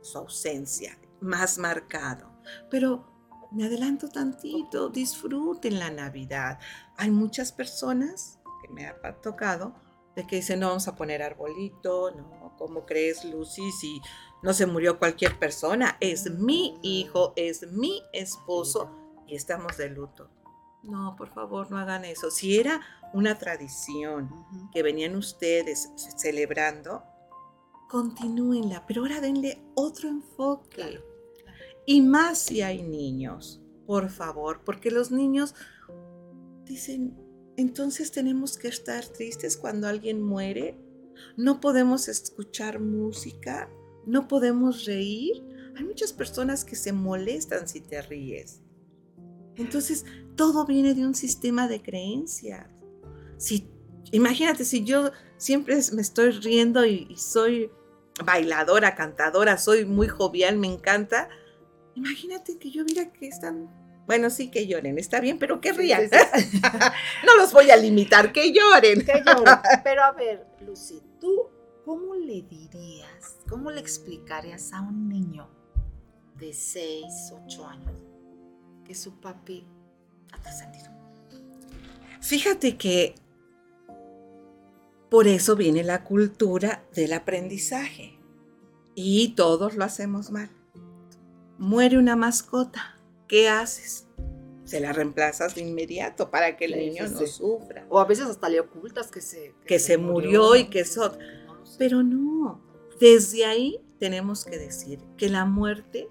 su 0.00 0.18
ausencia 0.18 0.98
más 1.20 1.58
marcado. 1.58 2.30
Pero 2.70 3.04
me 3.52 3.64
adelanto 3.64 4.08
tantito, 4.08 4.88
disfruten 4.88 5.78
la 5.78 5.90
Navidad. 5.90 6.58
Hay 6.96 7.10
muchas 7.10 7.52
personas 7.52 8.38
que 8.62 8.72
me 8.72 8.86
ha 8.86 8.96
tocado 9.20 9.74
de 10.14 10.26
que 10.26 10.36
dicen, 10.36 10.60
no 10.60 10.68
vamos 10.68 10.88
a 10.88 10.94
poner 10.94 11.22
arbolito, 11.22 12.12
no, 12.12 12.54
¿cómo 12.56 12.86
crees, 12.86 13.24
Lucy? 13.24 13.70
Si 13.72 14.00
no 14.42 14.52
se 14.52 14.66
murió 14.66 14.98
cualquier 14.98 15.38
persona, 15.38 15.96
es 16.00 16.30
mi 16.30 16.78
hijo, 16.82 17.32
es 17.36 17.70
mi 17.72 18.02
esposo 18.12 18.90
y 19.26 19.34
estamos 19.34 19.76
de 19.76 19.90
luto 19.90 20.30
no, 20.82 21.14
por 21.16 21.28
favor, 21.28 21.70
no 21.70 21.78
hagan 21.78 22.04
eso. 22.04 22.30
Si 22.30 22.58
era 22.58 22.80
una 23.12 23.38
tradición 23.38 24.30
que 24.72 24.82
venían 24.82 25.16
ustedes 25.16 25.90
celebrando, 26.16 27.02
continúenla, 27.88 28.86
pero 28.86 29.02
ahora 29.02 29.20
denle 29.20 29.62
otro 29.74 30.08
enfoque. 30.08 31.02
Y 31.86 32.00
más 32.00 32.38
si 32.38 32.62
hay 32.62 32.82
niños, 32.82 33.60
por 33.86 34.10
favor, 34.10 34.62
porque 34.64 34.90
los 34.90 35.10
niños 35.10 35.54
dicen, 36.64 37.16
entonces 37.56 38.12
tenemos 38.12 38.56
que 38.56 38.68
estar 38.68 39.04
tristes 39.04 39.56
cuando 39.56 39.88
alguien 39.88 40.22
muere, 40.22 40.78
no 41.36 41.60
podemos 41.60 42.08
escuchar 42.08 42.80
música, 42.80 43.68
no 44.06 44.28
podemos 44.28 44.84
reír. 44.84 45.44
Hay 45.76 45.84
muchas 45.84 46.12
personas 46.12 46.64
que 46.64 46.76
se 46.76 46.92
molestan 46.92 47.68
si 47.68 47.80
te 47.80 48.00
ríes. 48.02 48.62
Entonces, 49.56 50.04
todo 50.36 50.64
viene 50.64 50.94
de 50.94 51.06
un 51.06 51.14
sistema 51.14 51.68
de 51.68 51.82
creencias. 51.82 52.66
Si, 53.36 53.68
imagínate, 54.12 54.64
si 54.64 54.84
yo 54.84 55.10
siempre 55.36 55.78
me 55.92 56.02
estoy 56.02 56.30
riendo 56.30 56.84
y, 56.84 57.14
soy 57.16 57.70
bailadora, 58.24 58.94
cantadora, 58.94 59.58
soy 59.58 59.84
muy 59.84 60.08
jovial, 60.08 60.58
me 60.58 60.66
encanta, 60.66 61.28
imagínate 61.94 62.58
que 62.58 62.70
yo 62.70 62.84
viera 62.84 63.12
que 63.12 63.28
están 63.28 63.68
bueno, 64.06 64.28
sí 64.28 64.50
que 64.50 64.66
lloren, 64.66 64.98
está 64.98 65.20
bien, 65.20 65.38
pero 65.38 65.60
que 65.60 65.72
rían. 65.72 66.10
no 67.24 67.36
los 67.36 67.52
voy 67.52 67.70
a 67.70 67.76
limitar, 67.76 68.32
que 68.32 68.52
lloren. 68.52 69.04
Que 69.04 69.22
lloren. 69.24 69.58
Pero 69.84 70.02
a 70.02 70.10
ver, 70.10 70.48
Lucy, 70.66 71.00
¿tú 71.20 71.48
cómo 71.84 72.16
le 72.16 72.42
dirías, 72.42 73.36
cómo 73.48 73.70
le 73.70 73.80
explicarías 73.80 74.72
a 74.72 74.80
un 74.80 75.08
niño 75.08 75.48
de 76.34 76.52
6, 76.52 77.04
8 77.44 77.66
años 77.68 78.09
que 78.90 78.96
su 78.96 79.20
papi 79.20 79.64
ha 80.32 80.42
trascendido? 80.42 80.90
Fíjate 82.20 82.76
que 82.76 83.14
por 85.08 85.28
eso 85.28 85.54
viene 85.54 85.84
la 85.84 86.02
cultura 86.02 86.82
del 86.92 87.12
aprendizaje. 87.12 88.18
Y 88.96 89.36
todos 89.36 89.76
lo 89.76 89.84
hacemos 89.84 90.32
mal. 90.32 90.50
Muere 91.56 91.98
una 91.98 92.16
mascota 92.16 92.96
¿qué 93.28 93.48
haces? 93.48 94.08
Se 94.64 94.80
la 94.80 94.92
reemplazas 94.92 95.54
de 95.54 95.60
inmediato 95.60 96.28
para 96.32 96.56
que 96.56 96.64
el 96.64 96.76
niño 96.76 97.06
no 97.06 97.26
sufra. 97.28 97.86
O 97.90 98.00
a 98.00 98.06
veces 98.06 98.26
hasta 98.26 98.48
le 98.48 98.58
ocultas 98.58 99.12
que 99.12 99.20
se... 99.20 99.54
Que, 99.66 99.78
se, 99.78 99.98
murió, 99.98 100.56
y 100.56 100.68
que 100.68 100.80
eso... 100.80 101.16
Pero 101.78 102.02
no, 102.02 102.60
desde 102.98 103.44
ahí 103.44 103.80
tenemos 104.00 104.44
que 104.44 104.58
decir 104.58 104.98
que 105.16 105.28
la 105.28 105.44
muerte 105.44 106.08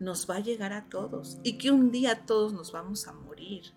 nos 0.00 0.28
va 0.28 0.36
a 0.36 0.40
llegar 0.40 0.72
a 0.72 0.88
todos 0.88 1.38
y 1.42 1.58
que 1.58 1.70
un 1.70 1.90
día 1.90 2.26
todos 2.26 2.52
nos 2.52 2.72
vamos 2.72 3.08
a 3.08 3.12
morir. 3.12 3.74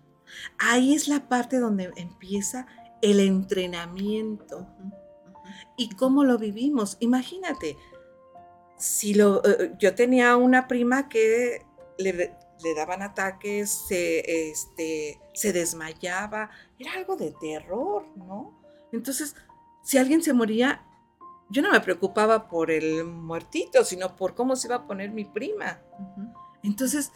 Ahí 0.58 0.94
es 0.94 1.08
la 1.08 1.28
parte 1.28 1.58
donde 1.58 1.92
empieza 1.96 2.66
el 3.02 3.20
entrenamiento. 3.20 4.66
¿Y 5.76 5.90
cómo 5.96 6.24
lo 6.24 6.38
vivimos? 6.38 6.96
Imagínate, 7.00 7.76
si 8.78 9.14
lo, 9.14 9.44
eh, 9.44 9.74
yo 9.78 9.94
tenía 9.94 10.36
una 10.36 10.68
prima 10.68 11.08
que 11.08 11.66
le, 11.98 12.34
le 12.62 12.74
daban 12.74 13.02
ataques, 13.02 13.70
se, 13.70 14.50
este, 14.50 15.20
se 15.34 15.52
desmayaba, 15.52 16.50
era 16.78 16.94
algo 16.94 17.16
de 17.16 17.32
terror, 17.32 18.06
¿no? 18.16 18.60
Entonces, 18.92 19.34
si 19.82 19.98
alguien 19.98 20.22
se 20.22 20.32
moría, 20.32 20.84
yo 21.52 21.62
no 21.62 21.70
me 21.70 21.80
preocupaba 21.80 22.48
por 22.48 22.70
el 22.70 23.04
muertito, 23.04 23.84
sino 23.84 24.16
por 24.16 24.34
cómo 24.34 24.56
se 24.56 24.68
iba 24.68 24.76
a 24.76 24.86
poner 24.86 25.10
mi 25.10 25.24
prima. 25.24 25.80
Entonces, 26.62 27.12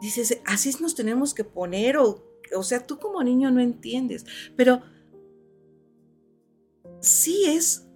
dices, 0.00 0.40
así 0.46 0.74
nos 0.80 0.94
tenemos 0.94 1.34
que 1.34 1.44
poner, 1.44 1.98
o, 1.98 2.24
o 2.56 2.62
sea, 2.62 2.86
tú 2.86 2.98
como 2.98 3.22
niño 3.22 3.50
no 3.50 3.60
entiendes, 3.60 4.24
pero 4.56 4.80
sí 7.00 7.44
es 7.44 7.86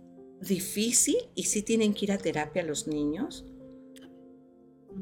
difícil 0.40 1.16
y 1.34 1.44
sí 1.44 1.62
tienen 1.62 1.94
que 1.94 2.04
ir 2.04 2.12
a 2.12 2.18
terapia 2.18 2.62
los 2.62 2.86
niños, 2.86 3.46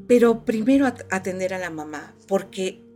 pero 0.07 0.45
primero 0.45 0.85
atender 0.85 1.53
a 1.53 1.59
la 1.59 1.69
mamá, 1.69 2.15
porque 2.27 2.87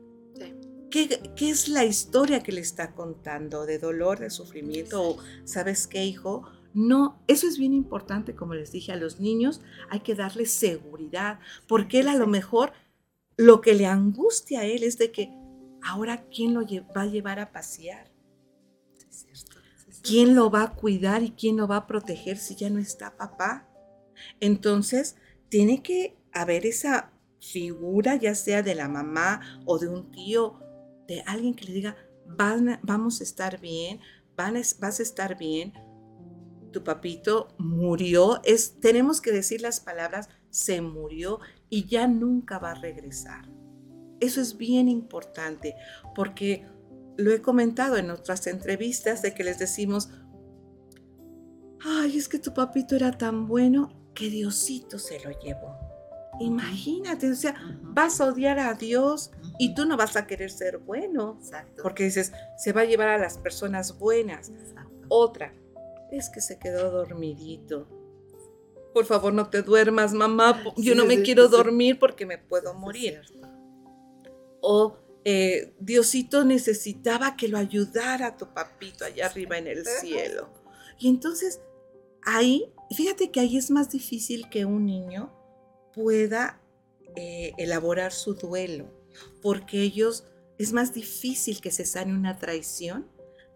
¿qué, 0.89 1.49
es 1.49 1.67
la 1.67 1.83
historia 1.83 2.43
que 2.43 2.51
le 2.51 2.61
está 2.61 2.93
contando? 2.93 3.65
¿De 3.65 3.77
dolor, 3.79 4.19
de 4.19 4.29
sufrimiento? 4.29 5.01
¿O 5.01 5.17
sabes 5.43 5.87
qué, 5.87 6.05
hijo? 6.05 6.43
No, 6.73 7.21
eso 7.27 7.47
es 7.47 7.57
bien 7.57 7.73
importante, 7.73 8.35
como 8.35 8.53
les 8.53 8.71
dije 8.71 8.91
a 8.91 8.95
los 8.95 9.19
niños, 9.19 9.61
hay 9.89 10.01
que 10.01 10.15
darles 10.15 10.51
seguridad, 10.51 11.39
porque 11.67 11.99
él 11.99 12.07
a 12.07 12.15
lo 12.15 12.27
mejor 12.27 12.71
lo 13.35 13.59
que 13.61 13.73
le 13.73 13.87
angustia 13.87 14.61
a 14.61 14.65
él 14.65 14.83
es 14.83 14.97
de 14.97 15.11
que 15.11 15.31
ahora 15.83 16.25
quién 16.29 16.53
lo 16.53 16.61
va 16.95 17.01
a 17.01 17.07
llevar 17.07 17.39
a 17.39 17.51
pasear. 17.51 18.11
¿Quién 20.03 20.35
lo 20.35 20.49
va 20.49 20.63
a 20.63 20.73
cuidar 20.73 21.21
y 21.21 21.31
quién 21.31 21.57
lo 21.57 21.67
va 21.67 21.75
a 21.77 21.87
proteger 21.87 22.37
si 22.37 22.55
ya 22.55 22.69
no 22.69 22.79
está 22.79 23.17
papá? 23.17 23.67
Entonces, 24.39 25.15
tiene 25.49 25.83
que 25.83 26.17
haber 26.31 26.65
esa 26.65 27.11
figura, 27.39 28.15
ya 28.15 28.33
sea 28.35 28.63
de 28.63 28.75
la 28.75 28.87
mamá 28.87 29.61
o 29.65 29.77
de 29.77 29.89
un 29.89 30.11
tío, 30.11 30.59
de 31.07 31.21
alguien 31.25 31.53
que 31.53 31.65
le 31.65 31.73
diga, 31.73 31.95
vamos 32.83 33.19
a 33.19 33.23
estar 33.23 33.59
bien, 33.59 33.99
vas 34.35 34.99
a 34.99 35.03
estar 35.03 35.37
bien, 35.37 35.73
tu 36.71 36.83
papito 36.83 37.49
murió, 37.57 38.41
es, 38.43 38.79
tenemos 38.79 39.21
que 39.21 39.31
decir 39.31 39.61
las 39.61 39.79
palabras, 39.79 40.29
se 40.49 40.81
murió 40.81 41.39
y 41.69 41.85
ya 41.85 42.07
nunca 42.07 42.59
va 42.59 42.71
a 42.71 42.75
regresar. 42.75 43.49
Eso 44.19 44.41
es 44.41 44.57
bien 44.57 44.87
importante 44.87 45.75
porque 46.15 46.67
lo 47.17 47.31
he 47.31 47.41
comentado 47.41 47.97
en 47.97 48.09
otras 48.09 48.47
entrevistas 48.47 49.21
de 49.21 49.33
que 49.33 49.43
les 49.43 49.59
decimos, 49.59 50.09
ay, 51.83 52.17
es 52.17 52.27
que 52.27 52.39
tu 52.39 52.53
papito 52.53 52.95
era 52.95 53.11
tan 53.17 53.47
bueno 53.47 53.91
que 54.13 54.29
Diosito 54.29 54.99
se 54.99 55.19
lo 55.19 55.31
llevó. 55.39 55.77
Imagínate, 56.39 57.29
o 57.29 57.35
sea, 57.35 57.55
vas 57.81 58.19
a 58.19 58.25
odiar 58.25 58.57
a 58.59 58.73
Dios 58.73 59.31
y 59.59 59.75
tú 59.75 59.85
no 59.85 59.97
vas 59.97 60.15
a 60.15 60.25
querer 60.25 60.49
ser 60.49 60.79
bueno. 60.79 61.39
Porque 61.81 62.05
dices, 62.05 62.31
se 62.57 62.73
va 62.73 62.81
a 62.81 62.85
llevar 62.85 63.09
a 63.09 63.17
las 63.17 63.37
personas 63.37 63.99
buenas. 63.99 64.51
Otra, 65.07 65.53
es 66.11 66.29
que 66.29 66.41
se 66.41 66.59
quedó 66.59 66.91
dormidito. 66.91 67.87
Por 68.93 69.05
favor, 69.05 69.33
no 69.33 69.49
te 69.49 69.61
duermas, 69.61 70.13
mamá. 70.13 70.63
Yo 70.77 70.95
no 70.95 71.05
me 71.05 71.21
quiero 71.21 71.47
dormir 71.47 71.97
porque 71.97 72.25
me 72.25 72.37
puedo 72.37 72.73
morir. 72.73 73.21
O 74.61 74.97
eh, 75.23 75.73
Diosito 75.79 76.43
necesitaba 76.43 77.35
que 77.35 77.47
lo 77.47 77.57
ayudara 77.57 78.37
tu 78.37 78.53
papito 78.53 79.05
allá 79.05 79.27
arriba 79.27 79.57
en 79.57 79.67
el 79.67 79.85
cielo. 79.85 80.49
Y 80.99 81.09
entonces 81.09 81.61
ahí, 82.23 82.73
fíjate 82.95 83.31
que 83.31 83.39
ahí 83.39 83.57
es 83.57 83.71
más 83.71 83.89
difícil 83.89 84.49
que 84.49 84.65
un 84.65 84.85
niño 84.85 85.31
pueda 85.93 86.61
eh, 87.15 87.53
elaborar 87.57 88.11
su 88.11 88.35
duelo, 88.35 88.91
porque 89.41 89.81
ellos 89.81 90.25
es 90.57 90.73
más 90.73 90.93
difícil 90.93 91.61
que 91.61 91.71
se 91.71 91.85
sane 91.85 92.13
una 92.13 92.37
traición 92.37 93.09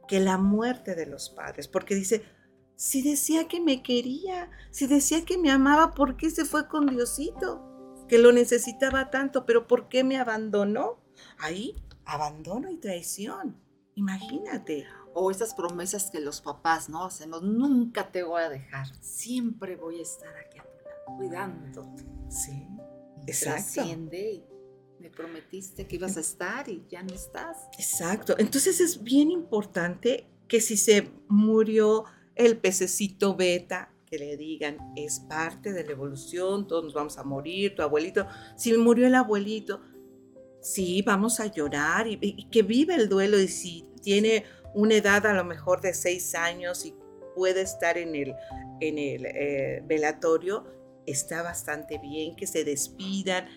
que 0.07 0.19
la 0.19 0.37
muerte 0.37 0.95
de 0.95 1.05
los 1.05 1.29
padres, 1.29 1.67
porque 1.67 1.95
dice, 1.95 2.23
si 2.75 3.01
decía 3.01 3.47
que 3.47 3.61
me 3.61 3.81
quería, 3.81 4.49
si 4.71 4.87
decía 4.87 5.23
que 5.25 5.37
me 5.37 5.51
amaba, 5.51 5.91
¿por 5.91 6.17
qué 6.17 6.29
se 6.29 6.45
fue 6.45 6.67
con 6.67 6.87
Diosito? 6.87 8.05
Que 8.07 8.17
lo 8.17 8.31
necesitaba 8.31 9.09
tanto, 9.09 9.45
pero 9.45 9.67
¿por 9.67 9.87
qué 9.87 10.03
me 10.03 10.17
abandonó? 10.17 10.99
Ahí, 11.39 11.75
abandono 12.05 12.69
y 12.69 12.77
traición. 12.77 13.57
Imagínate. 13.95 14.85
O 15.13 15.31
esas 15.31 15.53
promesas 15.53 16.11
que 16.11 16.19
los 16.19 16.41
papás 16.41 16.89
no 16.89 17.05
hacemos, 17.05 17.41
nunca 17.41 18.11
te 18.11 18.23
voy 18.23 18.41
a 18.41 18.49
dejar, 18.49 18.87
siempre 19.01 19.77
voy 19.77 19.99
a 19.99 20.01
estar 20.01 20.35
aquí 20.35 20.59
a 20.59 20.63
tu 20.63 20.83
lado, 20.83 21.17
cuidándote. 21.17 22.03
Sí, 22.29 22.67
exacto. 23.25 23.81
y 23.85 24.43
me 24.99 25.09
prometiste 25.09 25.87
que 25.87 25.95
ibas 25.95 26.17
a 26.17 26.19
estar 26.19 26.67
y 26.67 26.85
ya 26.89 27.01
no 27.03 27.13
estás. 27.13 27.69
Exacto. 27.77 28.35
Entonces 28.37 28.81
es 28.81 29.03
bien 29.03 29.31
importante 29.31 30.27
que 30.49 30.59
si 30.59 30.75
se 30.75 31.11
murió 31.29 32.05
el 32.35 32.57
pececito 32.57 33.35
beta, 33.35 33.91
que 34.05 34.19
le 34.19 34.37
digan, 34.37 34.77
es 34.95 35.19
parte 35.21 35.73
de 35.73 35.83
la 35.83 35.91
evolución, 35.91 36.67
todos 36.67 36.83
nos 36.83 36.93
vamos 36.93 37.17
a 37.17 37.23
morir, 37.23 37.75
tu 37.75 37.81
abuelito, 37.81 38.27
si 38.55 38.73
murió 38.77 39.07
el 39.07 39.15
abuelito, 39.15 39.81
sí, 40.61 41.01
vamos 41.01 41.39
a 41.39 41.47
llorar 41.47 42.07
y, 42.07 42.47
que 42.49 42.61
vive 42.61 42.95
el 42.95 43.09
duelo 43.09 43.39
y 43.39 43.47
si 43.47 43.87
tiene 44.01 44.45
una 44.73 44.95
edad 44.95 45.25
a 45.25 45.33
lo 45.33 45.43
mejor 45.43 45.81
de 45.81 45.93
seis 45.93 46.35
años 46.35 46.85
y 46.85 46.93
puede 47.35 47.61
estar 47.61 47.97
en 47.97 48.15
el, 48.15 48.33
en 48.79 48.97
el 48.97 49.25
eh, 49.25 49.81
velatorio, 49.85 50.65
está 51.05 51.43
bastante 51.43 51.97
bien, 51.97 52.35
que 52.35 52.47
se 52.47 52.63
despidan. 52.63 53.47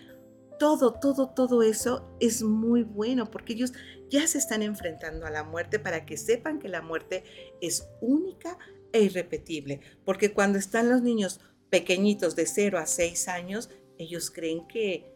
Todo, 0.59 0.93
todo, 0.93 1.29
todo 1.29 1.63
eso 1.63 2.15
es 2.19 2.43
muy 2.43 2.83
bueno 2.83 3.31
porque 3.31 3.53
ellos 3.53 3.73
ya 4.09 4.27
se 4.27 4.37
están 4.37 4.61
enfrentando 4.61 5.25
a 5.25 5.29
la 5.29 5.43
muerte 5.43 5.79
para 5.79 6.05
que 6.05 6.17
sepan 6.17 6.59
que 6.59 6.67
la 6.67 6.81
muerte 6.81 7.23
es 7.61 7.87
única 8.01 8.57
e 8.91 9.01
irrepetible. 9.01 9.79
Porque 10.05 10.33
cuando 10.33 10.59
están 10.59 10.89
los 10.89 11.01
niños 11.01 11.39
pequeñitos 11.69 12.35
de 12.35 12.45
0 12.45 12.79
a 12.79 12.85
6 12.85 13.27
años, 13.27 13.69
ellos 13.97 14.31
creen 14.31 14.67
que, 14.67 15.13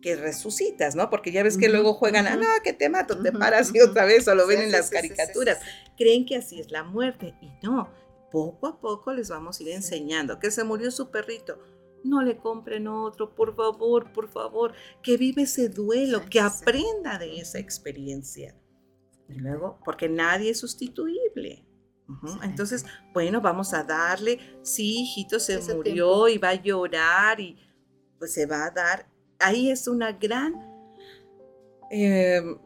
que 0.00 0.16
resucitas, 0.16 0.94
¿no? 0.94 1.10
Porque 1.10 1.32
ya 1.32 1.42
ves 1.42 1.58
que 1.58 1.68
luego 1.68 1.94
juegan 1.94 2.26
a, 2.26 2.36
no, 2.36 2.46
que 2.62 2.72
te 2.72 2.88
mato, 2.88 3.20
te 3.20 3.32
paras 3.32 3.74
y 3.74 3.80
otra 3.80 4.04
vez, 4.04 4.26
o 4.28 4.34
lo 4.34 4.46
ven 4.46 4.62
en 4.62 4.72
las 4.72 4.90
caricaturas. 4.90 5.58
Creen 5.96 6.26
que 6.26 6.36
así 6.36 6.60
es 6.60 6.70
la 6.70 6.84
muerte 6.84 7.34
y 7.40 7.50
no, 7.62 7.90
poco 8.30 8.66
a 8.66 8.80
poco 8.80 9.12
les 9.12 9.28
vamos 9.28 9.60
a 9.60 9.62
ir 9.62 9.70
enseñando 9.70 10.38
que 10.38 10.50
se 10.50 10.64
murió 10.64 10.90
su 10.90 11.10
perrito. 11.10 11.58
No 12.04 12.22
le 12.22 12.36
compren 12.36 12.86
otro, 12.86 13.34
por 13.34 13.56
favor, 13.56 14.12
por 14.12 14.28
favor, 14.28 14.74
que 15.02 15.16
vive 15.16 15.42
ese 15.42 15.68
duelo, 15.68 16.22
que 16.30 16.38
aprenda 16.38 17.18
de 17.18 17.38
esa 17.38 17.58
experiencia. 17.58 18.54
Y 19.28 19.34
luego, 19.34 19.80
porque 19.84 20.08
nadie 20.08 20.50
es 20.50 20.60
sustituible. 20.60 21.66
Entonces, 22.42 22.84
bueno, 23.14 23.40
vamos 23.40 23.72
a 23.72 23.82
darle, 23.82 24.38
sí, 24.62 25.02
hijito 25.02 25.40
se 25.40 25.58
murió 25.74 26.28
y 26.28 26.36
va 26.36 26.50
a 26.50 26.62
llorar 26.62 27.40
y 27.40 27.56
pues 28.18 28.34
se 28.34 28.44
va 28.44 28.66
a 28.66 28.70
dar. 28.70 29.08
Ahí 29.38 29.70
es 29.70 29.88
una 29.88 30.12
gran 30.12 30.54
em, 31.90 32.58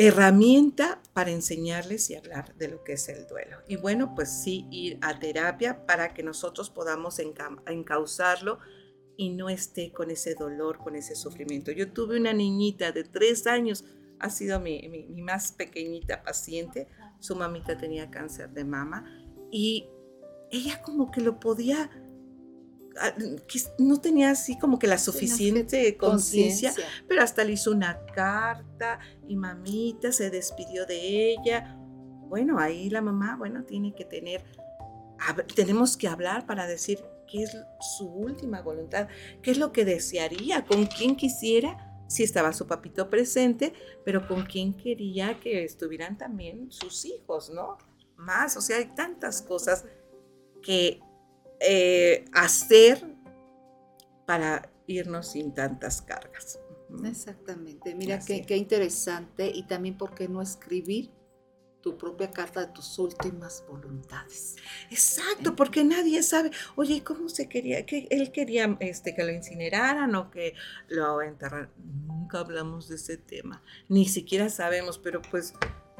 herramienta 0.00 1.02
para 1.12 1.32
enseñarles 1.32 2.08
y 2.08 2.14
hablar 2.14 2.54
de 2.54 2.68
lo 2.68 2.84
que 2.84 2.92
es 2.92 3.08
el 3.08 3.26
duelo. 3.26 3.58
Y 3.66 3.74
bueno, 3.74 4.14
pues 4.14 4.30
sí, 4.30 4.64
ir 4.70 4.96
a 5.02 5.18
terapia 5.18 5.84
para 5.86 6.14
que 6.14 6.22
nosotros 6.22 6.70
podamos 6.70 7.18
encauzarlo 7.18 8.60
y 9.16 9.30
no 9.30 9.48
esté 9.48 9.92
con 9.92 10.12
ese 10.12 10.36
dolor, 10.36 10.78
con 10.78 10.94
ese 10.94 11.16
sufrimiento. 11.16 11.72
Yo 11.72 11.90
tuve 11.90 12.16
una 12.16 12.32
niñita 12.32 12.92
de 12.92 13.02
tres 13.02 13.48
años, 13.48 13.84
ha 14.20 14.30
sido 14.30 14.60
mi, 14.60 14.88
mi 14.88 15.20
más 15.20 15.50
pequeñita 15.50 16.22
paciente, 16.22 16.86
su 17.18 17.34
mamita 17.34 17.76
tenía 17.76 18.08
cáncer 18.08 18.50
de 18.50 18.64
mama 18.64 19.04
y 19.50 19.88
ella 20.52 20.80
como 20.80 21.10
que 21.10 21.22
lo 21.22 21.40
podía 21.40 21.90
no 23.78 24.00
tenía 24.00 24.30
así 24.30 24.58
como 24.58 24.78
que 24.78 24.86
la 24.86 24.98
suficiente 24.98 25.96
conciencia, 25.96 26.72
pero 27.06 27.22
hasta 27.22 27.44
le 27.44 27.52
hizo 27.52 27.70
una 27.70 28.04
carta 28.14 28.98
y 29.26 29.36
mamita 29.36 30.12
se 30.12 30.30
despidió 30.30 30.86
de 30.86 31.32
ella. 31.32 31.76
Bueno, 32.28 32.58
ahí 32.58 32.90
la 32.90 33.00
mamá, 33.00 33.36
bueno, 33.36 33.64
tiene 33.64 33.94
que 33.94 34.04
tener, 34.04 34.44
tenemos 35.54 35.96
que 35.96 36.08
hablar 36.08 36.46
para 36.46 36.66
decir 36.66 37.00
qué 37.26 37.44
es 37.44 37.56
su 37.80 38.06
última 38.06 38.62
voluntad, 38.62 39.08
qué 39.42 39.50
es 39.50 39.58
lo 39.58 39.72
que 39.72 39.84
desearía, 39.84 40.64
con 40.64 40.86
quién 40.86 41.16
quisiera, 41.16 41.84
si 42.08 42.22
estaba 42.22 42.52
su 42.52 42.66
papito 42.66 43.10
presente, 43.10 43.72
pero 44.04 44.26
con 44.26 44.44
quién 44.46 44.74
quería 44.74 45.38
que 45.40 45.64
estuvieran 45.64 46.16
también 46.16 46.70
sus 46.70 47.04
hijos, 47.04 47.50
¿no? 47.50 47.76
Más, 48.16 48.56
o 48.56 48.60
sea, 48.60 48.78
hay 48.78 48.86
tantas 48.94 49.42
cosas 49.42 49.84
que 50.62 51.00
eh, 51.60 52.24
hacer 52.32 53.04
para 54.26 54.70
irnos 54.86 55.32
sin 55.32 55.54
tantas 55.54 56.02
cargas. 56.02 56.58
Exactamente. 57.04 57.94
Mira 57.94 58.18
qué, 58.18 58.42
qué, 58.42 58.56
interesante 58.56 59.50
y 59.54 59.64
también 59.64 59.96
por 59.96 60.14
qué 60.14 60.28
no 60.28 60.40
escribir 60.40 61.10
tu 61.80 61.96
propia 61.96 62.30
carta 62.30 62.60
de 62.60 62.72
tus 62.72 62.98
últimas 62.98 63.64
voluntades. 63.68 64.56
Exacto, 64.90 65.54
porque 65.54 65.84
nadie 65.84 66.22
sabe, 66.22 66.50
oye, 66.76 67.02
¿cómo 67.04 67.28
se 67.28 67.48
quería? 67.48 67.86
que 67.86 68.08
él 68.10 68.32
quería 68.32 68.76
este, 68.80 69.14
que 69.14 69.24
lo 69.24 69.32
incineraran 69.32 70.14
o 70.14 70.30
que 70.30 70.54
lo 70.88 71.22
enterraran. 71.22 71.70
Nunca 72.06 72.40
hablamos 72.40 72.88
de 72.88 72.96
ese 72.96 73.16
tema, 73.16 73.62
ni 73.88 74.06
siquiera 74.06 74.48
sabemos, 74.48 74.98
pero 74.98 75.22
pues 75.22 75.54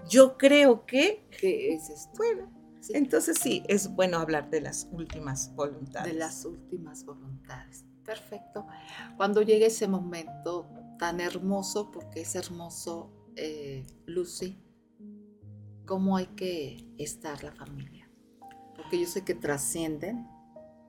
yo 0.09 0.37
creo 0.37 0.85
que... 0.85 1.25
¿Qué 1.39 1.75
es 1.75 1.91
esto? 1.91 2.13
Bueno, 2.17 2.58
entonces 2.95 3.39
sí, 3.41 3.63
es 3.69 3.89
bueno 3.95 4.19
hablar 4.19 4.51
de 4.51 4.61
las 4.61 4.89
últimas 4.91 5.55
voluntades. 5.55 6.13
De 6.13 6.19
las 6.19 6.45
últimas 6.45 7.05
voluntades. 7.05 7.85
Perfecto. 8.05 8.67
Cuando 9.17 9.43
llegue 9.43 9.67
ese 9.67 9.89
momento 9.89 10.71
tan 10.99 11.21
hermoso, 11.21 11.91
porque 11.91 12.23
es 12.23 12.35
hermoso, 12.35 13.13
eh, 13.37 13.87
Lucy, 14.07 14.63
¿cómo 15.87 16.17
hay 16.17 16.27
que 16.29 16.87
estar 16.99 17.43
la 17.45 17.53
familia? 17.53 18.11
Porque 18.77 19.01
yo 19.01 19.07
sé 19.07 19.25
que 19.25 19.35
trascienden. 19.35 20.27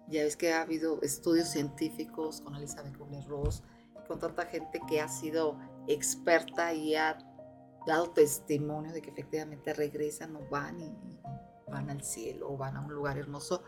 Ya 0.07 0.23
ves 0.23 0.35
que 0.35 0.53
ha 0.53 0.61
habido 0.61 1.01
estudios 1.03 1.49
científicos 1.49 2.41
con 2.41 2.55
Elizabeth 2.55 2.97
Kubler-Ross, 2.97 3.63
con 4.07 4.17
tanta 4.17 4.45
gente 4.47 4.81
que 4.87 5.01
ha 5.01 5.07
sido 5.07 5.59
experta 5.87 6.73
y 6.73 6.95
ha 6.95 7.17
dado 7.85 8.09
testimonio 8.11 8.91
de 8.91 9.01
que 9.01 9.11
efectivamente 9.11 9.73
regresan 9.73 10.35
o 10.35 10.49
van 10.49 10.79
y, 10.79 11.19
van 11.69 11.89
al 11.89 12.03
cielo 12.03 12.51
o 12.51 12.57
van 12.57 12.77
a 12.77 12.81
un 12.81 12.93
lugar 12.93 13.17
hermoso, 13.17 13.63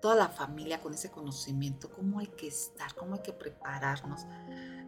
toda 0.00 0.14
la 0.14 0.28
familia 0.28 0.80
con 0.80 0.94
ese 0.94 1.10
conocimiento, 1.10 1.90
cómo 1.90 2.18
hay 2.18 2.28
que 2.28 2.48
estar, 2.48 2.94
cómo 2.94 3.14
hay 3.14 3.22
que 3.22 3.32
prepararnos 3.32 4.26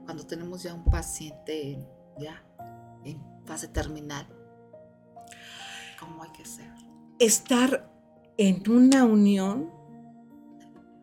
cuando 0.04 0.26
tenemos 0.26 0.62
ya 0.62 0.74
un 0.74 0.84
paciente 0.84 1.78
ya 2.18 2.44
en 3.04 3.20
fase 3.44 3.68
terminal, 3.68 4.26
cómo 6.00 6.22
hay 6.22 6.30
que 6.30 6.44
ser. 6.44 6.72
Estar 7.18 7.90
en 8.36 8.68
una 8.70 9.04
unión 9.04 9.70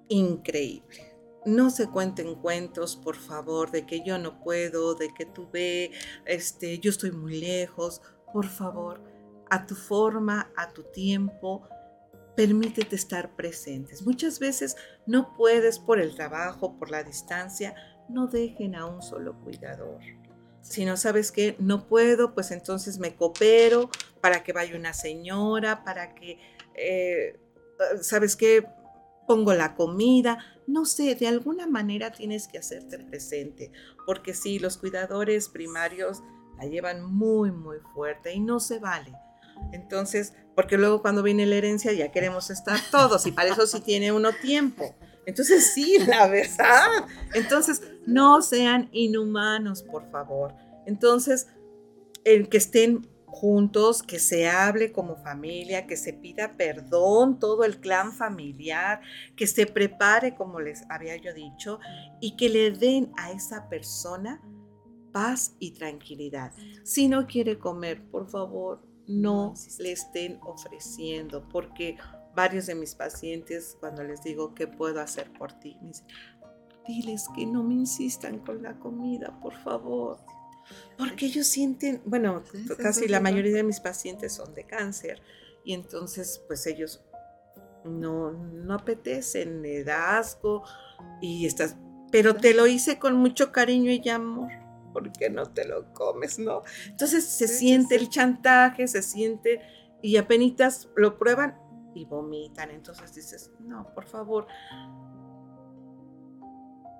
increíble. 0.09 1.15
No 1.45 1.69
se 1.69 1.87
cuenten 1.89 2.35
cuentos, 2.35 2.97
por 2.97 3.15
favor, 3.15 3.71
de 3.71 3.85
que 3.85 4.03
yo 4.03 4.17
no 4.17 4.41
puedo, 4.41 4.95
de 4.95 5.13
que 5.13 5.25
tú 5.25 5.47
ve, 5.51 5.91
este, 6.25 6.79
yo 6.79 6.89
estoy 6.89 7.11
muy 7.11 7.39
lejos. 7.39 8.01
Por 8.33 8.47
favor, 8.47 9.01
a 9.49 9.65
tu 9.65 9.75
forma, 9.75 10.51
a 10.55 10.69
tu 10.69 10.83
tiempo. 10.83 11.67
Permítete 12.35 12.95
estar 12.95 13.35
presentes. 13.35 14.05
Muchas 14.05 14.39
veces 14.39 14.75
no 15.05 15.33
puedes 15.35 15.79
por 15.79 15.99
el 15.99 16.15
trabajo, 16.15 16.77
por 16.77 16.89
la 16.89 17.03
distancia, 17.03 17.75
no 18.07 18.27
dejen 18.27 18.75
a 18.75 18.85
un 18.85 19.01
solo 19.01 19.39
cuidador. 19.41 19.99
Si 20.61 20.85
no 20.85 20.97
sabes 20.97 21.31
que 21.31 21.55
no 21.59 21.87
puedo, 21.87 22.33
pues 22.33 22.51
entonces 22.51 22.99
me 22.99 23.15
coopero 23.15 23.89
para 24.21 24.43
que 24.43 24.53
vaya 24.53 24.75
una 24.75 24.93
señora, 24.93 25.83
para 25.83 26.13
que, 26.15 26.39
eh, 26.75 27.39
¿sabes 28.01 28.35
qué? 28.35 28.65
Pongo 29.27 29.53
la 29.53 29.75
comida. 29.75 30.39
No 30.67 30.85
sé, 30.85 31.15
de 31.15 31.27
alguna 31.27 31.65
manera 31.65 32.11
tienes 32.11 32.47
que 32.47 32.57
hacerte 32.57 32.99
presente, 32.99 33.71
porque 34.05 34.33
sí, 34.33 34.59
los 34.59 34.77
cuidadores 34.77 35.49
primarios 35.49 36.21
la 36.57 36.65
llevan 36.65 37.03
muy, 37.03 37.51
muy 37.51 37.77
fuerte 37.93 38.33
y 38.33 38.39
no 38.39 38.59
se 38.59 38.79
vale. 38.79 39.13
Entonces, 39.71 40.33
porque 40.55 40.77
luego 40.77 41.01
cuando 41.01 41.23
viene 41.23 41.45
la 41.45 41.55
herencia 41.55 41.93
ya 41.93 42.11
queremos 42.11 42.49
estar 42.49 42.79
todos 42.91 43.25
y 43.25 43.31
para 43.31 43.49
eso 43.51 43.65
sí 43.67 43.81
tiene 43.81 44.11
uno 44.11 44.31
tiempo. 44.33 44.95
Entonces, 45.25 45.73
sí, 45.73 45.97
la 46.07 46.27
verdad. 46.27 47.05
Entonces, 47.33 47.81
no 48.05 48.41
sean 48.41 48.89
inhumanos, 48.91 49.83
por 49.83 50.09
favor. 50.09 50.55
Entonces, 50.85 51.47
el 52.23 52.49
que 52.49 52.57
estén 52.57 53.07
juntos, 53.25 54.01
que 54.01 54.19
se 54.19 54.49
hable 54.49 54.91
como 54.91 55.15
familia, 55.17 55.85
que 55.85 55.95
se 55.95 56.13
pida 56.13 56.57
perdón 56.57 57.39
todo 57.39 57.63
el 57.63 57.79
clan 57.79 58.11
familiar, 58.11 59.01
que 59.35 59.47
se 59.47 59.65
prepare, 59.65 60.35
como 60.35 60.59
les 60.59 60.83
había 60.89 61.15
yo 61.15 61.33
dicho, 61.33 61.79
y 62.19 62.35
que 62.35 62.49
le 62.49 62.71
den 62.71 63.11
a 63.17 63.31
esa 63.31 63.69
persona 63.69 64.41
paz 65.11 65.55
y 65.59 65.71
tranquilidad. 65.71 66.51
Si 66.83 67.07
no 67.07 67.27
quiere 67.27 67.59
comer, 67.59 68.03
por 68.09 68.29
favor, 68.29 68.81
no 69.09 69.55
le 69.79 69.91
estén 69.91 70.39
ofreciendo, 70.43 71.49
porque 71.49 71.97
varios 72.35 72.67
de 72.67 72.75
mis 72.75 72.93
pacientes, 72.93 73.75
cuando 73.79 74.03
les 74.03 74.21
digo 74.21 74.53
qué 74.53 74.67
puedo 74.67 75.01
hacer 75.01 75.33
por 75.33 75.51
ti, 75.53 75.77
me 75.81 75.87
dicen, 75.87 76.07
diles 76.87 77.27
que 77.35 77.45
no 77.47 77.63
me 77.63 77.73
insistan 77.73 78.37
con 78.39 78.61
la 78.61 78.77
comida, 78.77 79.37
por 79.41 79.55
favor. 79.55 80.19
Porque 80.95 81.25
ellos 81.25 81.47
sienten, 81.47 82.03
bueno, 82.05 82.43
casi 82.77 83.07
la 83.07 83.19
mayoría 83.19 83.53
de 83.53 83.63
mis 83.63 83.79
pacientes 83.79 84.33
son 84.33 84.53
de 84.53 84.65
cáncer 84.65 85.19
y 85.65 85.73
entonces 85.73 86.43
pues 86.47 86.67
ellos 86.67 87.03
no, 87.83 88.31
no 88.31 88.75
apetecen, 88.75 89.59
me 89.59 89.83
da 89.83 90.19
asco 90.19 90.63
y 91.19 91.47
estás, 91.47 91.77
pero 92.11 92.35
te 92.35 92.53
lo 92.53 92.67
hice 92.67 92.99
con 92.99 93.15
mucho 93.15 93.51
cariño 93.51 93.91
y 93.91 94.07
amor. 94.09 94.51
¿Por 94.93 95.11
qué 95.11 95.29
no 95.29 95.45
te 95.51 95.67
lo 95.67 95.93
comes, 95.93 96.39
no? 96.39 96.63
Entonces 96.87 97.25
se 97.25 97.47
siente 97.47 97.95
el 97.95 98.09
chantaje, 98.09 98.87
se 98.87 99.01
siente, 99.01 99.61
y 100.01 100.17
apenas 100.17 100.89
lo 100.95 101.17
prueban 101.17 101.57
y 101.93 102.05
vomitan. 102.05 102.71
Entonces 102.71 103.13
dices, 103.13 103.51
no, 103.59 103.93
por 103.93 104.05
favor, 104.05 104.47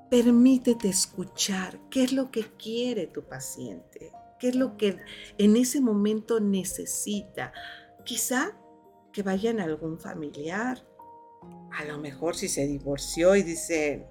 permítete 0.10 0.90
escuchar 0.90 1.80
qué 1.90 2.04
es 2.04 2.14
lo 2.14 2.32
que 2.32 2.44
quiere 2.58 3.08
tu 3.08 3.24
paciente, 3.24 4.12
qué 4.40 4.50
es 4.50 4.56
lo 4.56 4.78
que 4.78 4.98
en 5.38 5.56
ese 5.56 5.82
momento 5.82 6.40
necesita. 6.40 7.54
Quizá 8.06 8.58
que 9.12 9.24
vayan 9.24 9.60
a 9.60 9.64
algún 9.64 10.00
familiar, 10.00 10.86
a 11.72 11.86
lo 11.86 11.98
mejor 11.98 12.36
si 12.36 12.48
se 12.48 12.66
divorció 12.66 13.36
y 13.36 13.44
dice, 13.44 14.08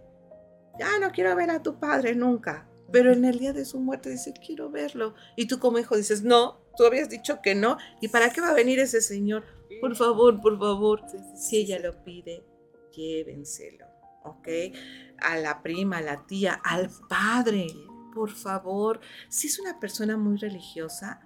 ya 0.79 0.99
no 1.01 1.11
quiero 1.11 1.35
ver 1.35 1.51
a 1.51 1.63
tu 1.63 1.79
padre 1.79 2.15
nunca, 2.15 2.68
pero 2.93 3.13
en 3.13 3.25
el 3.25 3.39
día 3.39 3.53
de 3.53 3.65
su 3.65 3.81
muerte 3.81 4.11
dice, 4.11 4.33
quiero 4.33 4.71
verlo. 4.71 5.15
Y 5.37 5.47
tú 5.47 5.59
como 5.59 5.79
hijo 5.79 5.97
dices, 5.97 6.23
no, 6.23 6.61
tú 6.77 6.85
habías 6.85 7.09
dicho 7.09 7.41
que 7.43 7.55
no. 7.55 7.77
¿Y 8.01 8.09
para 8.09 8.31
qué 8.31 8.41
va 8.41 8.51
a 8.51 8.55
venir 8.55 8.79
ese 8.79 9.01
señor? 9.01 9.45
Por 9.81 9.95
favor, 9.97 10.41
por 10.41 10.59
favor. 10.59 11.03
Si 11.35 11.59
ella 11.59 11.79
lo 11.79 12.03
pide, 12.05 12.45
llévenselo, 12.93 13.87
¿ok? 14.25 14.49
A 15.19 15.37
la 15.37 15.63
prima, 15.63 15.99
a 15.99 16.03
la 16.03 16.27
tía, 16.27 16.61
al 16.65 16.91
padre. 17.09 17.67
por 18.15 18.31
favor, 18.31 19.01
si 19.29 19.47
es 19.47 19.61
una 19.61 19.79
persona 19.79 20.17
muy 20.17 20.39
religiosa, 20.39 21.21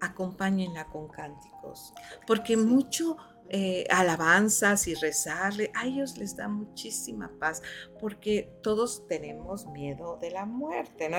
acompáñenla 0.00 0.86
con 0.86 1.08
cánticos, 1.08 1.92
porque 2.26 2.56
mucho 2.56 3.16
eh, 3.48 3.84
alabanzas 3.90 4.88
y 4.88 4.94
rezarle, 4.94 5.70
a 5.74 5.86
ellos 5.86 6.16
les 6.16 6.36
da 6.36 6.48
muchísima 6.48 7.30
paz, 7.38 7.62
porque 8.00 8.50
todos 8.62 9.06
tenemos 9.08 9.66
miedo 9.66 10.18
de 10.22 10.30
la 10.30 10.46
muerte, 10.46 11.10
¿no? 11.10 11.18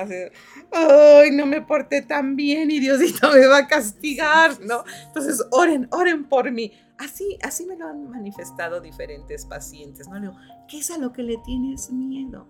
Ay, 0.72 1.30
no 1.30 1.46
me 1.46 1.62
porté 1.62 2.02
tan 2.02 2.34
bien 2.34 2.70
y 2.72 2.80
Diosito 2.80 3.30
me 3.30 3.46
va 3.46 3.58
a 3.58 3.68
castigar, 3.68 4.58
¿no? 4.66 4.84
Entonces, 5.06 5.44
oren, 5.52 5.88
oren 5.92 6.24
por 6.28 6.50
mí. 6.50 6.72
Así, 6.98 7.38
así 7.42 7.66
me 7.66 7.76
lo 7.76 7.86
han 7.86 8.10
manifestado 8.10 8.80
diferentes 8.80 9.46
pacientes, 9.46 10.08
¿no? 10.08 10.14
Le 10.16 10.22
digo, 10.22 10.36
¿qué 10.68 10.78
es 10.78 10.90
a 10.90 10.98
lo 10.98 11.12
que 11.12 11.22
le 11.22 11.36
tienes 11.38 11.90
miedo? 11.92 12.48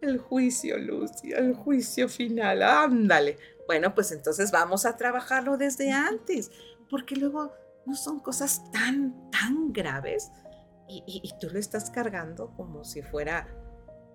El 0.00 0.18
juicio, 0.18 0.78
Lucia, 0.78 1.38
el 1.38 1.54
juicio 1.54 2.08
final, 2.08 2.62
ándale. 2.62 3.36
Bueno, 3.66 3.94
pues 3.94 4.12
entonces 4.12 4.50
vamos 4.50 4.86
a 4.86 4.96
trabajarlo 4.96 5.56
desde 5.56 5.90
antes, 5.90 6.50
porque 6.88 7.16
luego 7.16 7.52
no 7.88 7.96
son 7.96 8.20
cosas 8.20 8.70
tan, 8.70 9.30
tan 9.30 9.72
graves 9.72 10.30
y, 10.88 11.32
tú 11.40 11.48
lo 11.50 11.58
estás 11.58 11.90
cargando 11.90 12.52
como 12.56 12.84
si 12.84 13.02
fuera, 13.02 13.46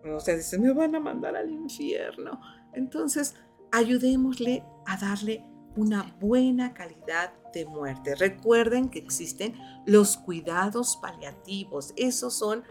o 0.06 0.20
sea, 0.20 0.36
dice, 0.36 0.58
me 0.58 0.74
van 0.74 0.96
a 0.96 1.00
mandar 1.00 1.36
al 1.36 1.52
infierno. 1.52 2.42
Entonces, 2.74 3.36
ayudémosle 3.72 4.64
a 4.88 4.98
darle 4.98 5.46
una 5.76 6.16
buena 6.20 6.74
calidad 6.74 7.34
de 7.54 7.66
muerte. 7.66 8.16
Recuerden 8.16 8.90
que 8.90 9.00
existen 9.00 9.56
los 9.86 10.18
cuidados 10.18 10.98
paliativos, 10.98 11.94
esos 11.96 12.34
son 12.34 12.64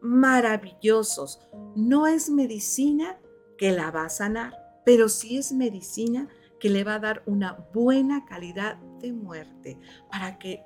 maravillosos. 0.00 1.46
No 1.76 2.06
es 2.06 2.30
medicina 2.30 3.18
que 3.58 3.72
la 3.72 3.90
va 3.90 4.06
a 4.06 4.10
sanar, 4.10 4.54
pero 4.84 5.08
sí 5.08 5.36
es 5.36 5.52
medicina 5.52 6.28
que 6.58 6.70
le 6.70 6.84
va 6.84 6.94
a 6.94 7.00
dar 7.00 7.22
una 7.26 7.52
buena 7.74 8.24
calidad 8.24 8.78
de 9.02 9.12
muerte 9.12 9.78
para 10.10 10.38
que 10.38 10.62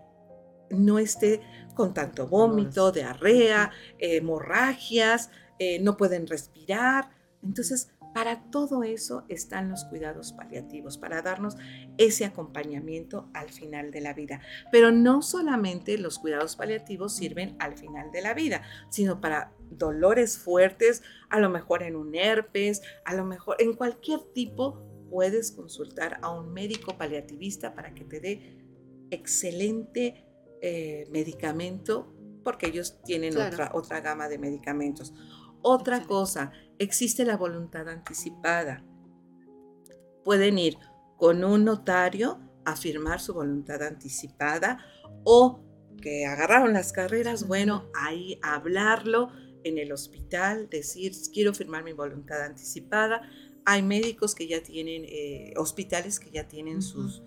no 0.70 0.98
esté 0.98 1.40
con 1.74 1.94
tanto 1.94 2.26
vómito, 2.26 2.92
diarrea, 2.92 3.70
hemorragias, 3.98 5.30
eh, 5.58 5.80
no 5.80 5.96
pueden 5.96 6.26
respirar. 6.26 7.10
Entonces, 7.42 7.92
para 8.16 8.50
todo 8.50 8.82
eso 8.82 9.26
están 9.28 9.68
los 9.68 9.84
cuidados 9.84 10.32
paliativos, 10.32 10.96
para 10.96 11.20
darnos 11.20 11.58
ese 11.98 12.24
acompañamiento 12.24 13.28
al 13.34 13.50
final 13.50 13.90
de 13.90 14.00
la 14.00 14.14
vida. 14.14 14.40
Pero 14.72 14.90
no 14.90 15.20
solamente 15.20 15.98
los 15.98 16.18
cuidados 16.18 16.56
paliativos 16.56 17.14
sirven 17.14 17.56
al 17.58 17.76
final 17.76 18.10
de 18.12 18.22
la 18.22 18.32
vida, 18.32 18.62
sino 18.88 19.20
para 19.20 19.52
dolores 19.70 20.38
fuertes, 20.38 21.02
a 21.28 21.38
lo 21.40 21.50
mejor 21.50 21.82
en 21.82 21.94
un 21.94 22.14
herpes, 22.14 22.80
a 23.04 23.14
lo 23.14 23.26
mejor 23.26 23.56
en 23.58 23.74
cualquier 23.74 24.20
tipo, 24.32 24.80
puedes 25.10 25.52
consultar 25.52 26.18
a 26.22 26.30
un 26.30 26.52
médico 26.52 26.96
paliativista 26.96 27.74
para 27.74 27.94
que 27.94 28.04
te 28.04 28.20
dé 28.20 28.58
excelente 29.10 30.24
eh, 30.62 31.06
medicamento, 31.10 32.12
porque 32.42 32.68
ellos 32.68 33.00
tienen 33.04 33.36
otra, 33.36 33.70
otra 33.74 34.00
gama 34.00 34.28
de 34.28 34.38
medicamentos. 34.38 35.14
Otra 35.62 36.02
cosa, 36.04 36.52
existe 36.78 37.24
la 37.24 37.36
voluntad 37.36 37.88
anticipada. 37.88 38.84
Pueden 40.24 40.58
ir 40.58 40.78
con 41.16 41.44
un 41.44 41.64
notario 41.64 42.38
a 42.64 42.76
firmar 42.76 43.20
su 43.20 43.34
voluntad 43.34 43.82
anticipada 43.82 44.78
o 45.24 45.60
que 46.00 46.26
agarraron 46.26 46.72
las 46.72 46.92
carreras, 46.92 47.46
bueno, 47.46 47.90
ahí 47.94 48.38
hablarlo 48.42 49.30
en 49.64 49.78
el 49.78 49.92
hospital, 49.92 50.68
decir, 50.68 51.12
quiero 51.32 51.52
firmar 51.52 51.82
mi 51.82 51.92
voluntad 51.92 52.42
anticipada. 52.42 53.22
Hay 53.66 53.82
médicos 53.82 54.34
que 54.34 54.46
ya 54.46 54.62
tienen, 54.62 55.04
eh, 55.04 55.52
hospitales 55.56 56.18
que 56.18 56.30
ya 56.30 56.48
tienen 56.48 56.80
sus, 56.80 57.22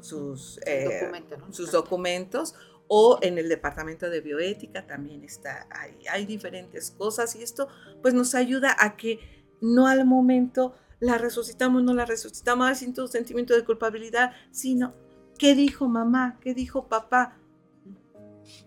sus, 0.00 0.58
eh, 0.64 1.10
sus 1.50 1.72
documentos 1.72 2.54
o 2.88 3.18
en 3.22 3.38
el 3.38 3.48
departamento 3.48 4.08
de 4.08 4.20
bioética 4.20 4.86
también 4.86 5.22
está 5.22 5.68
ahí. 5.70 6.06
Hay 6.10 6.26
diferentes 6.26 6.90
cosas 6.90 7.36
y 7.36 7.42
esto 7.42 7.68
pues 8.02 8.14
nos 8.14 8.34
ayuda 8.34 8.74
a 8.78 8.96
que 8.96 9.18
no 9.60 9.86
al 9.86 10.04
momento 10.06 10.74
la 11.00 11.18
resucitamos, 11.18 11.82
no 11.82 11.94
la 11.94 12.04
resucitamos 12.04 12.78
sin 12.78 12.94
todo 12.94 13.08
sentimiento 13.08 13.54
de 13.54 13.64
culpabilidad, 13.64 14.32
sino 14.50 14.94
¿qué 15.38 15.54
dijo 15.54 15.88
mamá? 15.88 16.38
¿Qué 16.40 16.54
dijo 16.54 16.88
papá? 16.88 17.38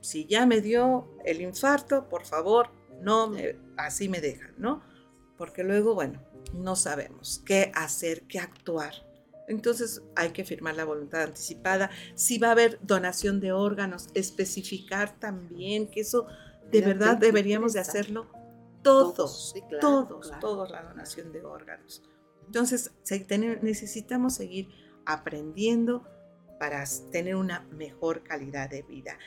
Si 0.02 0.26
ya 0.26 0.46
me 0.46 0.62
dio 0.62 1.08
el 1.26 1.42
infarto, 1.42 2.08
por 2.10 2.26
favor, 2.26 2.70
no 3.02 3.28
me, 3.28 3.58
así 3.78 4.10
me 4.10 4.22
dejan, 4.22 4.54
¿no? 4.58 4.82
Porque 5.38 5.64
luego, 5.64 5.96
bueno, 5.96 6.22
no 6.54 6.76
sabemos 6.76 7.42
qué 7.46 7.72
hacer, 7.76 8.24
qué 8.24 8.40
actuar. 8.40 8.94
Entonces 9.48 10.02
hay 10.16 10.32
que 10.32 10.46
firmar 10.46 10.76
la 10.76 10.86
voluntad 10.86 11.24
anticipada. 11.24 11.90
Si 12.16 12.38
va 12.38 12.50
a 12.50 12.52
haber 12.52 12.80
donación 12.82 13.40
de 13.40 13.52
órganos, 13.52 14.08
especificar 14.14 15.20
también 15.20 15.88
que 15.88 16.02
eso 16.02 16.28
de 16.72 16.82
verdad 16.82 17.18
deberíamos 17.18 17.74
de 17.74 17.80
hacerlo 17.80 18.32
todos, 18.82 19.54
todos, 19.80 20.32
todos, 20.42 20.72
la 20.72 20.84
donación 20.84 21.32
de 21.32 21.44
órganos. 21.44 22.04
Entonces 22.46 22.92
necesitamos 23.62 24.36
seguir 24.36 24.70
aprendiendo 25.06 26.06
para 26.60 26.84
tener 27.12 27.36
una 27.36 27.62
mejor 27.72 28.24
calidad 28.24 28.70
de 28.70 28.84
vida. 28.84 29.18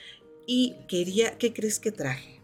Y 0.47 0.77
quería, 0.89 1.37
¿qué 1.39 1.53
crees 1.53 1.81
que 1.81 1.93
traje? 1.93 2.43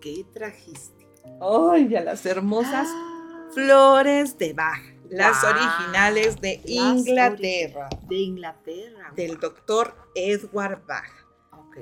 ¿Qué 0.00 0.24
trajiste? 0.32 1.08
¡Ay, 1.40 1.94
a 1.94 2.02
las 2.02 2.24
hermosas 2.24 2.88
ah. 2.88 3.19
Flores 3.52 4.38
de 4.38 4.52
Bach! 4.52 4.80
Las 5.08 5.42
originales 5.42 6.40
de 6.40 6.60
Inglaterra. 6.64 7.88
De 8.08 8.16
Inglaterra. 8.16 9.12
Del 9.16 9.40
doctor 9.40 9.94
Edward 10.14 10.86
Bach. 10.86 11.10
Ok. 11.52 11.78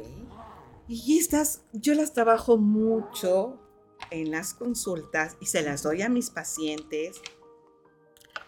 Y 0.88 1.18
estas 1.18 1.62
yo 1.72 1.92
las 1.94 2.14
trabajo 2.14 2.56
mucho 2.56 3.60
en 4.10 4.30
las 4.30 4.54
consultas 4.54 5.36
y 5.40 5.46
se 5.46 5.62
las 5.62 5.82
doy 5.82 6.02
a 6.02 6.08
mis 6.08 6.30
pacientes, 6.30 7.20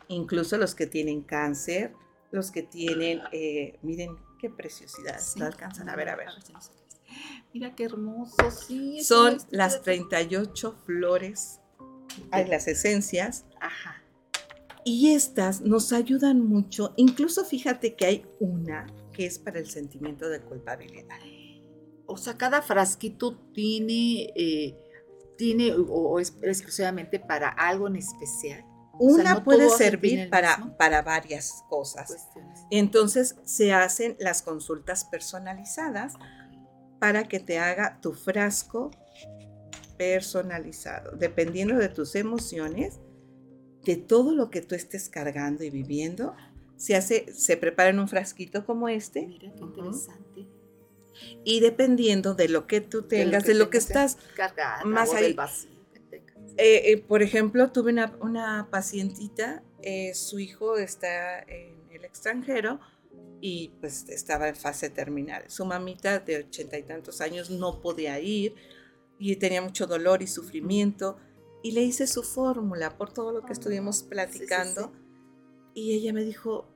incluso 0.09 0.57
los 0.57 0.75
que 0.75 0.87
tienen 0.87 1.23
cáncer, 1.23 1.95
los 2.31 2.51
que 2.51 2.62
tienen, 2.62 3.21
eh, 3.33 3.79
miren 3.83 4.16
qué 4.39 4.49
preciosidad, 4.49 5.21
no 5.37 5.45
alcanzan 5.45 5.89
a 5.91 5.97
ver, 5.97 6.09
a 6.09 6.16
ver. 6.16 6.29
Mira 7.53 7.75
qué 7.75 7.85
hermoso, 7.85 8.51
sí. 8.51 9.03
Son 9.03 9.39
las 9.51 9.83
38 9.83 10.75
flores, 10.87 11.59
hay 12.30 12.46
las 12.46 12.68
esencias. 12.68 13.44
Ajá 13.61 14.00
y 14.84 15.12
estas 15.12 15.61
nos 15.61 15.92
ayudan 15.92 16.46
mucho, 16.46 16.94
incluso 16.96 17.44
fíjate 17.44 17.94
que 17.94 18.06
hay 18.06 18.26
una 18.38 18.86
que 19.12 19.26
es 19.26 19.38
para 19.38 19.58
el 19.58 19.68
sentimiento 19.68 20.28
de 20.28 20.40
culpabilidad. 20.40 21.18
O 22.06 22.16
sea, 22.16 22.36
cada 22.36 22.62
frasquito 22.62 23.36
tiene, 23.52 24.32
eh, 24.34 24.76
tiene 25.36 25.72
o, 25.74 26.18
es 26.18 26.34
exclusivamente 26.42 27.20
para 27.20 27.48
algo 27.48 27.86
en 27.86 27.96
especial. 27.96 28.64
Una 28.98 29.42
puede 29.44 29.70
servir 29.70 30.28
para, 30.28 30.74
para 30.76 31.02
varias 31.02 31.62
cosas. 31.68 32.28
Entonces 32.70 33.36
se 33.44 33.72
hacen 33.72 34.16
las 34.18 34.42
consultas 34.42 35.04
personalizadas 35.04 36.14
para 36.98 37.24
que 37.24 37.40
te 37.40 37.58
haga 37.58 37.98
tu 38.02 38.12
frasco 38.12 38.90
personalizado, 40.01 41.14
dependiendo 41.14 41.76
de 41.76 41.90
tus 41.90 42.14
emociones 42.14 43.01
de 43.84 43.96
todo 43.96 44.34
lo 44.34 44.48
que 44.48 44.62
tú 44.62 44.74
estés 44.74 45.11
cargando 45.11 45.62
y 45.62 45.68
viviendo, 45.68 46.34
se 46.78 46.96
hace, 46.96 47.30
se 47.34 47.59
prepara 47.59 47.90
en 47.90 47.98
un 47.98 48.09
frasquito 48.09 48.64
como 48.64 48.88
este. 48.88 49.26
Mira 49.26 49.53
qué 49.55 49.61
interesante. 49.61 50.46
Y 51.44 51.61
dependiendo 51.61 52.32
de 52.32 52.48
lo 52.48 52.66
que 52.66 52.80
tú 52.80 53.03
tengas, 53.03 53.44
de 53.44 53.53
lo 53.53 53.68
que, 53.68 53.76
estás 53.76 54.16
cargando, 54.34 54.86
más 54.86 55.12
ahí. 55.12 55.36
Eh, 56.57 56.92
eh, 56.92 57.05
por 57.07 57.20
ejemplo, 57.20 57.70
tuve 57.70 57.92
una, 57.92 58.16
una 58.22 58.68
pacientita, 58.70 59.62
eh, 59.82 60.14
su 60.14 60.38
hijo 60.38 60.78
está 60.78 61.40
en 61.40 61.76
el 61.90 62.07
extranjero 62.07 62.80
y 63.42 63.72
pues 63.80 64.09
estaba 64.09 64.48
en 64.48 64.57
fase 64.57 64.88
terminal. 64.88 65.44
Su 65.48 65.66
mamita 65.66 66.20
de 66.20 66.38
ochenta 66.38 66.78
y 66.78 66.84
tantos 66.84 67.20
años 67.20 67.51
no 67.51 67.82
podía 67.82 68.18
ir 68.18 68.55
y 69.21 69.37
tenía 69.37 69.61
mucho 69.61 69.87
dolor 69.87 70.23
y 70.23 70.27
sufrimiento 70.27 71.18
y 71.62 71.73
le 71.73 71.83
hice 71.83 72.07
su 72.07 72.23
fórmula 72.23 72.97
por 72.97 73.12
todo 73.12 73.33
lo 73.33 73.45
que 73.45 73.53
estuvimos 73.53 74.03
platicando. 74.03 74.93
Y 75.75 75.93
ella 75.93 76.14
me 76.14 76.25
dijo, 76.25 76.66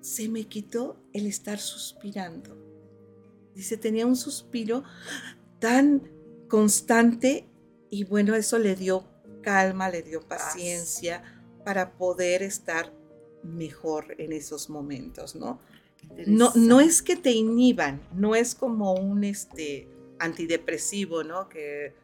se 0.00 0.28
me 0.28 0.44
quitó 0.44 0.96
el 1.14 1.26
estar 1.26 1.58
suspirando. 1.58 2.54
Dice, 3.54 3.78
tenía 3.78 4.06
un 4.06 4.16
suspiro 4.16 4.84
tan 5.60 6.10
constante 6.48 7.48
y 7.88 8.04
bueno, 8.04 8.34
eso 8.34 8.58
le 8.58 8.76
dio 8.76 9.04
calma, 9.40 9.88
le 9.88 10.02
dio 10.02 10.20
paciencia 10.20 11.22
para 11.64 11.96
poder 11.96 12.42
estar 12.42 12.92
mejor 13.42 14.14
en 14.18 14.32
esos 14.34 14.68
momentos, 14.68 15.34
¿no? 15.34 15.58
No, 16.26 16.52
no 16.54 16.80
es 16.80 17.00
que 17.00 17.16
te 17.16 17.32
inhiban, 17.32 18.02
no 18.14 18.34
es 18.34 18.54
como 18.54 18.92
un 18.92 19.24
este, 19.24 19.88
antidepresivo, 20.18 21.24
¿no? 21.24 21.48
Que 21.48 21.94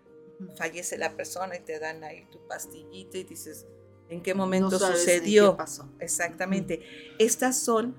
fallece 0.56 0.96
la 0.98 1.16
persona 1.16 1.56
y 1.56 1.60
te 1.60 1.78
dan 1.78 2.02
ahí 2.04 2.26
tu 2.30 2.46
pastillita 2.46 3.18
y 3.18 3.24
dices, 3.24 3.66
¿en 4.08 4.22
qué 4.22 4.34
momento 4.34 4.78
sucedió? 4.78 5.56
pasó. 5.56 5.88
Exactamente. 6.00 6.82
Estas 7.18 7.58
son 7.58 7.94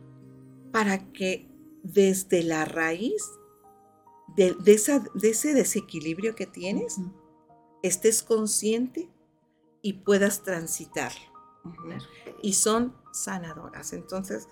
para 0.71 1.11
que 1.11 1.47
desde 1.83 2.43
la 2.43 2.65
raíz 2.65 3.23
de, 4.35 4.55
esa, 4.67 5.03
de 5.13 5.29
ese 5.29 5.53
desequilibrio 5.53 6.35
que 6.35 6.45
tienes, 6.45 6.97
estés 7.83 8.23
consciente 8.23 9.09
y 9.81 9.93
puedas 9.93 10.43
transitarlo. 10.43 11.31
Y 12.41 12.53
son 12.53 12.95
sanadoras. 13.11 13.93
Entonces, 13.93 14.47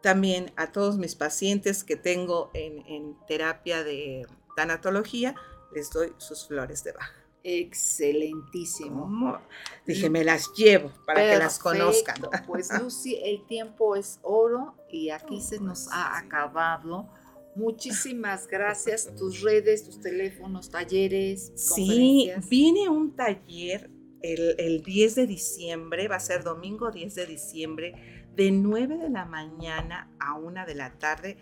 también 0.00 0.52
a 0.56 0.72
todos 0.72 0.98
mis 0.98 1.14
pacientes 1.14 1.84
que 1.84 1.96
tengo 1.96 2.50
en, 2.54 3.16
terapia 3.26 3.82
de 3.84 4.26
tanatología, 4.56 5.34
les 5.74 5.90
doy 5.90 6.12
sus 6.18 6.46
flores 6.46 6.84
de 6.84 6.92
baja. 6.92 7.22
Excelentísimo. 7.44 9.40
Dije, 9.84 10.08
me 10.08 10.22
las 10.22 10.52
llevo 10.54 10.92
para 11.06 11.32
que 11.32 11.38
las 11.38 11.58
conozcan. 11.58 12.16
Pues 12.46 12.70
Lucy, 12.80 13.16
el 13.22 13.44
tiempo 13.46 13.96
es 13.96 14.20
oro 14.22 14.74
y 14.88 15.10
aquí 15.10 15.40
se 15.40 15.58
nos 15.58 15.88
ha 15.90 16.18
acabado. 16.18 17.08
Muchísimas 17.56 18.46
gracias. 18.46 19.10
Tus 19.16 19.40
redes, 19.40 19.84
tus 19.84 20.00
teléfonos, 20.00 20.70
talleres. 20.70 21.52
Sí, 21.56 22.30
viene 22.48 22.88
un 22.88 23.14
taller 23.14 23.90
el, 24.22 24.54
el 24.58 24.82
10 24.82 25.14
de 25.16 25.26
diciembre, 25.26 26.06
va 26.06 26.16
a 26.16 26.20
ser 26.20 26.44
domingo 26.44 26.92
10 26.92 27.14
de 27.14 27.26
diciembre, 27.26 28.24
de 28.36 28.52
9 28.52 28.98
de 28.98 29.10
la 29.10 29.24
mañana 29.24 30.10
a 30.20 30.34
1 30.34 30.64
de 30.64 30.74
la 30.74 30.92
tarde. 30.98 31.36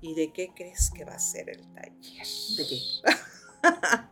¿Y 0.00 0.14
de 0.14 0.32
qué 0.32 0.52
crees 0.54 0.90
que 0.94 1.04
va 1.04 1.14
a 1.14 1.18
ser 1.18 1.50
el 1.50 1.62
taller? 1.72 2.26
¿De 2.56 2.66
qué? 2.68 2.78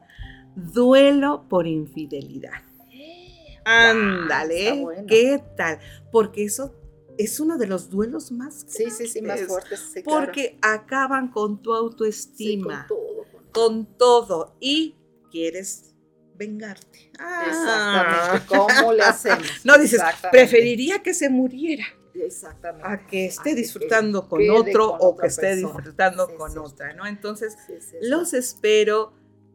Duelo 0.56 1.46
por 1.48 1.66
infidelidad. 1.66 2.62
Ándale, 3.64 4.84
¿qué 5.08 5.42
tal? 5.56 5.78
Porque 6.12 6.44
eso 6.44 6.74
es 7.18 7.38
uno 7.40 7.56
de 7.58 7.66
los 7.66 7.90
duelos 7.90 8.32
más 8.32 8.64
Sí, 8.68 8.90
sí, 8.90 9.06
sí, 9.06 9.22
más 9.22 9.42
fuertes. 9.42 9.92
porque 10.04 10.58
acaban 10.62 11.28
con 11.28 11.62
tu 11.62 11.72
autoestima. 11.74 12.86
con 12.88 12.96
todo. 12.98 13.24
Con 13.52 13.86
todo. 13.96 14.56
Y 14.60 14.96
quieres 15.30 15.94
vengarte. 16.36 17.10
Exactamente. 17.12 18.46
¿Cómo 18.48 18.92
le 18.92 19.02
hacemos? 19.04 19.46
No 19.64 19.78
dices, 19.78 20.00
preferiría 20.30 21.02
que 21.02 21.14
se 21.14 21.28
muriera. 21.28 21.84
Exactamente. 22.14 22.86
A 22.86 23.06
que 23.06 23.26
esté 23.26 23.54
disfrutando 23.54 24.28
con 24.28 24.40
otro 24.50 24.94
o 24.94 25.16
que 25.16 25.26
esté 25.26 25.56
disfrutando 25.56 26.34
con 26.36 26.56
otra, 26.58 26.94
¿no? 26.94 27.06
Entonces, 27.06 27.56
los 28.02 28.34
espero, 28.34 29.12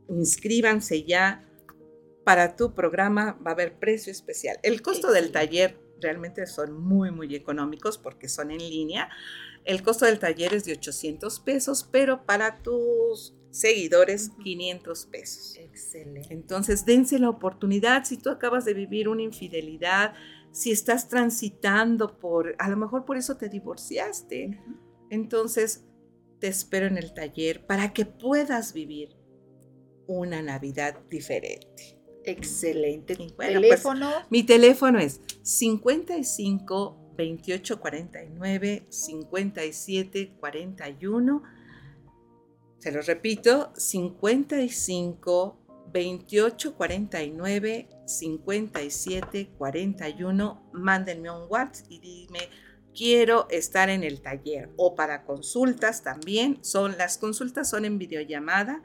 inscríbanse 0.10 1.04
ya. 1.04 1.46
Para 2.26 2.56
tu 2.56 2.76
programa 2.76 3.40
va 3.46 3.52
a 3.52 3.54
haber 3.54 3.80
precio 3.80 4.12
especial. 4.12 4.60
El 4.62 4.82
costo 4.82 5.12
del 5.12 5.32
taller 5.32 5.80
realmente 6.00 6.46
son 6.46 6.74
muy, 6.80 7.12
muy 7.12 7.34
económicos 7.36 7.98
porque 7.98 8.30
son 8.30 8.52
en 8.52 8.60
línea. 8.60 9.10
El 9.66 9.82
costo 9.82 10.06
del 10.06 10.20
taller 10.20 10.54
es 10.54 10.66
de 10.66 10.74
800 10.74 11.40
pesos, 11.40 11.88
pero 11.92 12.26
para 12.26 12.62
tus 12.62 13.34
seguidores 13.52 14.32
500 14.44 15.06
pesos. 15.08 15.56
Excelente. 15.58 16.34
Entonces, 16.34 16.86
dense 16.86 17.20
la 17.20 17.30
oportunidad. 17.30 18.06
Si 18.06 18.18
tú 18.18 18.30
acabas 18.30 18.66
de 18.66 18.74
vivir 18.74 19.10
una 19.10 19.24
infidelidad, 19.24 20.14
si 20.52 20.72
estás 20.72 21.08
transitando 21.08 22.20
por, 22.20 22.56
a 22.60 22.70
lo 22.70 22.78
mejor 22.78 23.06
por 23.06 23.18
eso 23.18 23.38
te 23.38 23.50
divorciaste, 23.50 24.60
entonces 25.10 25.86
te 26.40 26.48
espero 26.48 26.88
en 26.88 26.98
el 26.98 27.14
taller 27.14 27.66
para 27.66 27.94
que 27.94 28.06
puedas 28.06 28.74
vivir 28.74 29.16
una 30.08 30.42
Navidad 30.42 31.00
diferente. 31.10 32.00
Excelente. 32.24 33.16
Pues, 33.36 33.50
¿Teléfono? 33.50 34.10
mi 34.30 34.44
teléfono 34.44 35.00
es 35.00 35.22
55 35.42 37.14
28 37.16 37.80
49 37.80 38.86
57 38.90 40.36
41. 40.40 41.44
Se 42.78 42.92
lo 42.92 43.02
repito, 43.02 43.72
55 43.76 45.58
28 45.92 46.76
49 46.76 47.90
57 48.10 49.52
41. 49.58 50.70
Mándenme 50.74 51.32
un 51.32 51.46
WhatsApp 51.50 51.86
y 51.90 52.00
dime 52.00 52.50
quiero 52.96 53.48
estar 53.50 53.90
en 53.90 54.04
el 54.04 54.22
taller 54.22 54.70
o 54.76 54.96
para 54.96 55.24
consultas 55.24 56.04
también. 56.04 56.58
Son 56.62 56.98
las 56.98 57.18
consultas 57.18 57.70
son 57.70 57.86
en 57.86 57.98
videollamada 57.98 58.84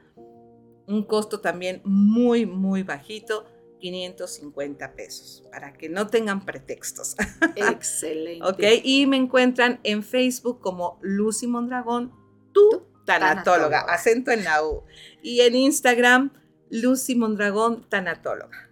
un 0.86 1.04
costo 1.04 1.40
también 1.40 1.80
muy, 1.84 2.46
muy 2.46 2.82
bajito, 2.82 3.46
550 3.80 4.94
pesos, 4.94 5.44
para 5.50 5.72
que 5.72 5.88
no 5.88 6.06
tengan 6.06 6.44
pretextos. 6.44 7.16
Excelente. 7.56 8.46
ok, 8.46 8.82
y 8.82 9.06
me 9.06 9.16
encuentran 9.16 9.80
en 9.82 10.02
Facebook 10.02 10.60
como 10.60 10.98
Lucy 11.02 11.46
Mondragón, 11.46 12.12
tu 12.52 12.86
tanatóloga, 13.04 13.80
acento 13.80 14.30
en 14.30 14.44
la 14.44 14.64
U. 14.64 14.84
Y 15.22 15.40
en 15.40 15.54
Instagram, 15.54 16.32
Lucy 16.70 17.14
Mondragón, 17.14 17.88
tanatóloga. 17.88 18.70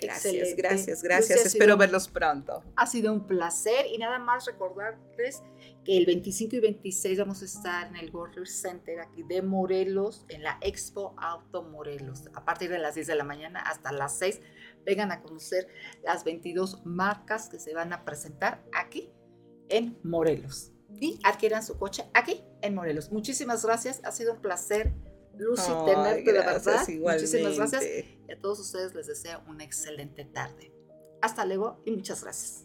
Gracias, 0.00 0.54
gracias, 0.56 1.02
gracias. 1.02 1.46
Espero 1.46 1.76
verlos 1.76 2.08
pronto. 2.08 2.62
Ha 2.76 2.86
sido 2.86 3.12
un 3.12 3.26
placer 3.26 3.86
y 3.90 3.98
nada 3.98 4.18
más 4.18 4.46
recordarles 4.46 5.42
que 5.84 5.96
el 5.96 6.06
25 6.06 6.56
y 6.56 6.60
26 6.60 7.18
vamos 7.18 7.42
a 7.42 7.44
estar 7.46 7.86
en 7.88 7.96
el 7.96 8.14
World 8.14 8.46
Center 8.46 9.00
aquí 9.00 9.22
de 9.22 9.40
Morelos, 9.42 10.26
en 10.28 10.42
la 10.42 10.58
Expo 10.60 11.14
Auto 11.18 11.62
Morelos, 11.62 12.24
a 12.34 12.44
partir 12.44 12.70
de 12.70 12.78
las 12.78 12.94
10 12.94 13.06
de 13.06 13.14
la 13.14 13.24
mañana 13.24 13.60
hasta 13.60 13.92
las 13.92 14.18
6. 14.18 14.40
Vengan 14.84 15.12
a 15.12 15.22
conocer 15.22 15.66
las 16.04 16.24
22 16.24 16.84
marcas 16.84 17.48
que 17.48 17.58
se 17.58 17.74
van 17.74 17.92
a 17.92 18.04
presentar 18.04 18.64
aquí 18.74 19.10
en 19.68 19.98
Morelos. 20.02 20.72
Y 21.00 21.18
adquieran 21.24 21.64
su 21.64 21.78
coche 21.78 22.04
aquí 22.14 22.44
en 22.62 22.74
Morelos. 22.74 23.10
Muchísimas 23.10 23.64
gracias, 23.64 24.00
ha 24.04 24.12
sido 24.12 24.34
un 24.34 24.40
placer 24.40 24.92
Lucy, 25.38 25.70
tenerte 25.84 26.32
de 26.32 26.38
verdad. 26.38 26.86
Muchísimas 26.88 27.56
gracias. 27.56 27.84
Y 27.84 28.32
a 28.32 28.38
todos 28.40 28.60
ustedes 28.60 28.94
les 28.94 29.06
deseo 29.06 29.42
una 29.48 29.64
excelente 29.64 30.24
tarde. 30.24 30.72
Hasta 31.22 31.44
luego 31.44 31.82
y 31.84 31.92
muchas 31.92 32.22
gracias. 32.22 32.64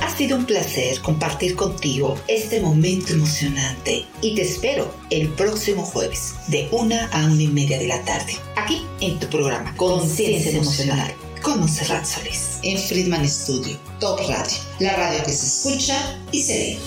Ha 0.00 0.16
sido 0.16 0.36
un 0.36 0.46
placer 0.46 1.00
compartir 1.02 1.56
contigo 1.56 2.16
este 2.28 2.60
momento 2.60 3.12
emocionante 3.12 4.06
y 4.20 4.36
te 4.36 4.42
espero 4.42 4.94
el 5.10 5.28
próximo 5.30 5.82
jueves 5.82 6.34
de 6.48 6.68
una 6.70 7.08
a 7.08 7.24
una 7.26 7.42
y 7.42 7.48
media 7.48 7.78
de 7.78 7.88
la 7.88 8.04
tarde, 8.04 8.34
aquí 8.56 8.86
en 9.00 9.18
tu 9.18 9.26
programa 9.26 9.76
Conciencia 9.76 10.52
Emocional 10.52 11.12
con 11.44 11.60
Monserrat 11.60 12.06
Solís 12.06 12.58
en 12.62 12.78
Friedman 12.78 13.28
Studio, 13.28 13.76
Top 14.00 14.18
Radio, 14.20 14.56
la 14.80 14.96
radio 14.96 15.22
que 15.24 15.32
se 15.32 15.46
escucha 15.46 16.18
y 16.32 16.42
se 16.42 16.54
ve. 16.54 16.78